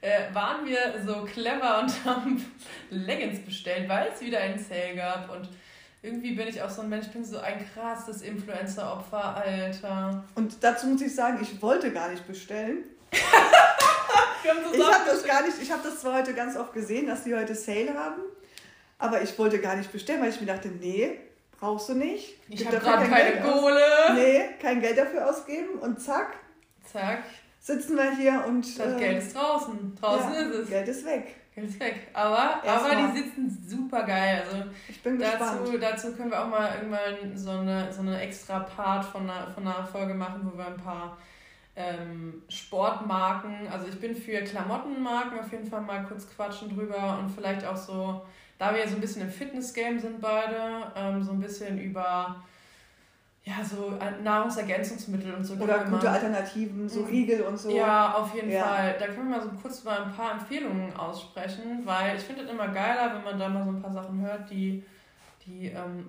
äh, 0.00 0.32
waren 0.32 0.66
wir 0.66 0.94
so 1.04 1.24
clever 1.24 1.80
und 1.80 1.92
haben 2.04 2.44
Leggings 2.90 3.44
bestellt, 3.44 3.88
weil 3.88 4.08
es 4.12 4.20
wieder 4.20 4.40
einen 4.40 4.58
Sale 4.58 4.94
gab. 4.96 5.30
Und 5.30 5.48
irgendwie 6.02 6.34
bin 6.34 6.48
ich 6.48 6.62
auch 6.62 6.70
so 6.70 6.82
ein 6.82 6.88
Mensch, 6.88 7.06
ich 7.06 7.12
bin 7.12 7.24
so 7.24 7.38
ein 7.38 7.64
krasses 7.74 8.22
Influencer-Opfer, 8.22 9.36
Alter. 9.36 10.24
Und 10.34 10.62
dazu 10.62 10.86
muss 10.86 11.00
ich 11.02 11.14
sagen, 11.14 11.38
ich 11.42 11.60
wollte 11.60 11.92
gar 11.92 12.08
nicht 12.10 12.26
bestellen. 12.26 12.84
Haben 14.48 14.72
Ich 14.72 14.82
habe 14.82 15.04
das 15.04 15.24
gar 15.24 15.42
nicht, 15.42 15.60
ich 15.60 15.70
habe 15.70 15.82
das 15.82 16.00
zwar 16.00 16.18
heute 16.18 16.32
ganz 16.32 16.56
oft 16.56 16.72
gesehen, 16.72 17.06
dass 17.06 17.24
die 17.24 17.34
heute 17.34 17.54
Sale 17.54 17.92
haben, 17.92 18.22
aber 18.96 19.20
ich 19.20 19.38
wollte 19.38 19.58
gar 19.58 19.76
nicht 19.76 19.92
bestellen, 19.92 20.22
weil 20.22 20.30
ich 20.30 20.40
mir 20.40 20.46
dachte, 20.46 20.68
nee, 20.68 21.18
brauchst 21.58 21.88
du 21.88 21.94
nicht. 21.94 22.36
Ich 22.48 22.64
habe 22.64 22.78
gerade 22.78 23.08
kein 23.08 23.42
keine. 23.42 23.52
Kohle. 23.52 23.84
Nee, 24.14 24.48
kein 24.62 24.80
Geld 24.80 24.96
dafür 24.96 25.28
ausgeben 25.28 25.78
und 25.80 26.00
zack, 26.00 26.36
Zack, 26.90 27.24
sitzen 27.68 27.96
wir 27.96 28.16
hier 28.16 28.44
und 28.46 28.78
das 28.78 28.94
äh, 28.94 28.98
Geld 28.98 29.18
ist 29.18 29.36
draußen. 29.36 29.94
Draußen 29.94 30.32
ja, 30.32 30.40
ist 30.40 30.54
es. 30.54 30.68
Geld 30.70 30.88
ist 30.88 31.04
weg. 31.04 31.36
Geld 31.54 31.68
ist 31.68 31.78
weg. 31.78 32.08
Aber, 32.14 32.62
Erst 32.64 32.84
aber 32.84 32.94
mal. 32.94 33.12
die 33.12 33.18
sitzen 33.18 33.66
super 33.68 34.04
geil. 34.04 34.42
Also 34.44 34.64
Ich 34.88 35.02
bin 35.02 35.18
gespannt. 35.18 35.60
Dazu, 35.60 35.78
dazu 35.78 36.12
können 36.14 36.30
wir 36.30 36.42
auch 36.42 36.48
mal 36.48 36.70
irgendwann 36.74 37.36
so 37.36 37.50
eine, 37.50 37.92
so 37.92 38.00
eine 38.00 38.20
extra 38.20 38.60
Part 38.60 39.04
von 39.04 39.28
einer, 39.28 39.50
von 39.50 39.66
einer 39.66 39.84
Folge 39.84 40.14
machen, 40.14 40.50
wo 40.50 40.56
wir 40.56 40.66
ein 40.66 40.78
paar 40.78 41.18
ähm, 41.76 42.42
Sportmarken, 42.48 43.68
also 43.70 43.86
ich 43.86 44.00
bin 44.00 44.16
für 44.16 44.40
Klamottenmarken 44.40 45.38
auf 45.38 45.52
jeden 45.52 45.66
Fall 45.66 45.82
mal 45.82 46.04
kurz 46.04 46.28
quatschen 46.28 46.74
drüber 46.74 47.20
und 47.20 47.30
vielleicht 47.30 47.64
auch 47.64 47.76
so, 47.76 48.22
da 48.58 48.72
wir 48.72 48.80
ja 48.80 48.88
so 48.88 48.96
ein 48.96 49.00
bisschen 49.00 49.22
im 49.22 49.30
Fitness-Game 49.30 50.00
sind 50.00 50.20
beide, 50.20 50.90
ähm, 50.96 51.22
so 51.22 51.30
ein 51.30 51.38
bisschen 51.38 51.78
über 51.78 52.42
ja, 53.48 53.64
so 53.64 53.92
Nahrungsergänzungsmittel 54.22 55.34
und 55.34 55.44
so. 55.44 55.54
Oder 55.54 55.78
gute 55.84 56.04
mal- 56.04 56.14
Alternativen, 56.14 56.88
so 56.88 57.00
Mhm. 57.00 57.06
Riegel 57.06 57.42
und 57.42 57.56
so. 57.58 57.70
ja, 57.70 58.12
auf 58.14 58.34
jeden 58.34 58.50
Ja. 58.50 58.64
Fall. 58.64 58.96
Da 58.98 59.06
können 59.06 59.30
wir 59.30 59.38
mal 59.38 59.42
so 59.42 59.50
kurz 59.62 59.84
mal 59.84 60.02
ein 60.02 60.12
paar 60.12 60.32
Empfehlungen 60.32 60.94
aussprechen, 60.96 61.82
weil 61.84 62.16
ich 62.16 62.22
finde 62.22 62.42
es 62.42 62.50
immer 62.50 62.68
geiler, 62.68 63.14
wenn 63.14 63.24
man 63.24 63.38
da 63.38 63.48
mal 63.48 63.64
so 63.64 63.70
ein 63.70 63.80
paar 63.80 63.92
Sachen 63.92 64.20
hört, 64.20 64.50
die, 64.50 64.84
die 65.46 65.66
ähm, 65.68 66.04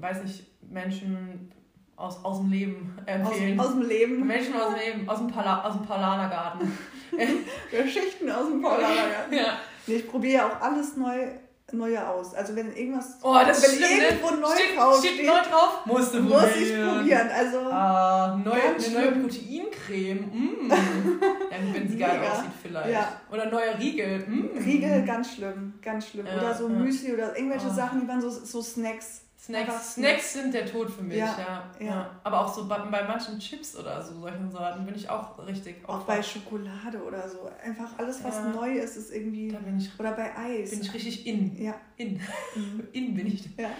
weiß 0.00 0.22
nicht, 0.22 0.46
Menschen 0.70 1.52
aus, 1.96 2.24
aus 2.24 2.38
dem 2.38 2.50
Leben 2.50 2.96
Aus, 3.00 3.06
empfehlen. 3.06 3.60
aus 3.60 3.70
dem 3.72 3.82
Leben. 3.82 4.26
Menschen 4.26 4.54
aus 4.54 4.68
dem 4.74 4.76
Leben, 4.78 5.08
aus 5.08 5.18
dem, 5.18 5.26
Pala 5.28 5.62
aus 5.64 5.74
dem 5.76 5.84
Paulanergarten. 5.84 6.72
Geschichten 7.70 8.30
aus 8.30 8.46
dem 8.48 8.62
Paulaner. 8.62 9.26
ja. 9.30 9.58
Ich 9.86 10.08
probiere 10.08 10.34
ja 10.34 10.46
auch 10.48 10.60
alles 10.60 10.96
neu 10.96 11.26
neue 11.72 12.08
aus. 12.08 12.34
Also 12.34 12.56
wenn 12.56 12.74
irgendwas, 12.74 13.18
Oh, 13.22 13.34
das 13.46 13.62
wenn 13.62 13.70
ist 13.70 13.76
schlimm, 13.76 13.98
ne? 13.98 14.04
irgendwo 14.08 14.30
neu 14.36 14.54
steht, 14.54 14.76
drauf 14.76 14.98
steht 14.98 15.12
steht, 15.14 15.26
neu 15.26 15.32
drauf, 15.50 15.86
musst 15.86 16.14
du 16.14 16.20
muss 16.22 16.44
ich 16.56 16.72
probieren. 16.74 16.96
probieren. 16.98 17.28
Also 17.36 17.58
Ah, 17.70 18.40
neue, 18.42 18.52
eine 18.62 18.72
neue 18.72 18.80
schlimm. 18.80 19.22
Proteincreme. 19.22 20.20
Mm. 20.32 20.70
ja, 20.70 20.76
wenn 21.74 21.88
sie 21.88 21.96
geil 21.98 22.18
Mega. 22.18 22.32
aussieht 22.32 22.50
vielleicht. 22.62 22.90
Ja. 22.90 23.20
Oder 23.30 23.46
neuer 23.50 23.78
Riegel. 23.78 24.18
Mm. 24.26 24.58
Riegel, 24.64 25.04
ganz 25.04 25.34
schlimm, 25.34 25.74
ganz 25.82 26.08
schlimm. 26.08 26.26
Ja, 26.26 26.38
oder 26.38 26.54
so 26.54 26.68
ja. 26.68 26.74
Müsli 26.74 27.12
oder 27.12 27.36
irgendwelche 27.36 27.68
Oh. 27.70 27.74
Sachen, 27.74 28.00
die 28.00 28.08
waren 28.08 28.20
so, 28.20 28.30
so 28.30 28.62
Snacks. 28.62 29.22
Snacks, 29.40 29.94
Snacks 29.94 30.32
sind 30.32 30.52
der 30.52 30.66
Tod 30.66 30.90
für 30.90 31.02
mich, 31.02 31.16
ja. 31.18 31.70
Ja, 31.78 31.86
ja. 31.86 32.20
Aber 32.24 32.40
auch 32.44 32.52
so 32.52 32.66
bei, 32.66 32.76
bei 32.78 33.04
manchen 33.04 33.38
Chips 33.38 33.76
oder 33.76 34.02
so, 34.02 34.20
solchen 34.20 34.50
Sorten 34.50 34.84
bin 34.84 34.94
ich 34.96 35.08
auch 35.08 35.38
richtig 35.46 35.76
Auch 35.88 36.00
bei 36.02 36.20
Schokolade 36.22 37.02
oder 37.02 37.28
so. 37.28 37.48
Einfach 37.64 37.96
alles, 37.98 38.22
was 38.24 38.34
Ja. 38.34 38.48
neu 38.50 38.72
ist, 38.72 38.96
ist 38.96 39.12
irgendwie. 39.12 39.48
Da 39.52 39.58
bin 39.58 39.78
ich, 39.78 39.90
Oder 39.98 40.12
bei 40.12 40.36
Eis. 40.36 40.70
bin 40.70 40.80
ich 40.82 40.92
richtig 40.92 41.26
in. 41.26 41.56
ja. 41.62 41.74
In. 41.96 42.20
Mhm. 42.56 42.88
In 42.92 43.14
bin 43.14 43.26
ich. 43.28 43.44
ja. 43.56 43.70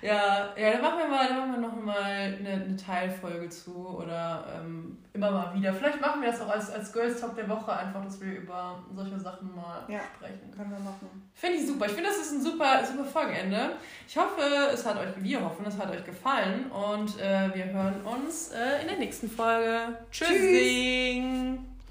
Ja, 0.00 0.54
ja, 0.56 0.72
dann 0.72 0.80
machen 0.82 0.98
wir 0.98 1.08
mal, 1.08 1.26
dann 1.28 1.38
machen 1.38 1.52
wir 1.60 1.68
noch 1.68 1.82
mal 1.82 2.02
eine, 2.02 2.50
eine 2.64 2.76
Teilfolge 2.76 3.48
zu 3.48 3.74
oder 4.00 4.44
ähm, 4.56 4.96
immer 5.12 5.30
mal 5.30 5.54
wieder. 5.54 5.74
Vielleicht 5.74 6.00
machen 6.00 6.22
wir 6.22 6.30
das 6.30 6.40
auch 6.40 6.48
als, 6.50 6.70
als 6.70 6.92
Girls 6.92 7.20
Talk 7.20 7.34
der 7.34 7.48
Woche 7.48 7.72
einfach, 7.72 8.04
dass 8.04 8.20
wir 8.20 8.38
über 8.38 8.78
solche 8.94 9.18
Sachen 9.18 9.54
mal 9.56 9.84
Ja. 9.88 10.00
sprechen. 10.16 10.52
Können 10.56 10.70
wir 10.70 10.78
machen. 10.78 11.28
Finde 11.34 11.58
ich 11.58 11.66
super. 11.66 11.86
Ich 11.86 11.92
finde, 11.92 12.10
das 12.10 12.18
ist 12.18 12.32
ein 12.32 12.42
super, 12.42 12.84
super 12.84 13.04
Folgenende. 13.04 13.70
Ich 14.06 14.16
hoffe, 14.16 14.40
es 14.72 14.86
hat 14.86 14.96
euch, 14.98 15.08
wir 15.16 15.44
hoffen, 15.44 15.64
es 15.66 15.76
hat 15.78 15.90
euch 15.90 16.04
gefallen 16.04 16.70
und 16.70 17.18
äh, 17.20 17.52
wir 17.54 17.64
hören 17.66 18.00
uns 18.04 18.52
äh, 18.52 18.82
in 18.82 18.88
der 18.88 18.98
nächsten 18.98 19.28
Folge. 19.28 19.98
Tschüssing! 20.10 21.67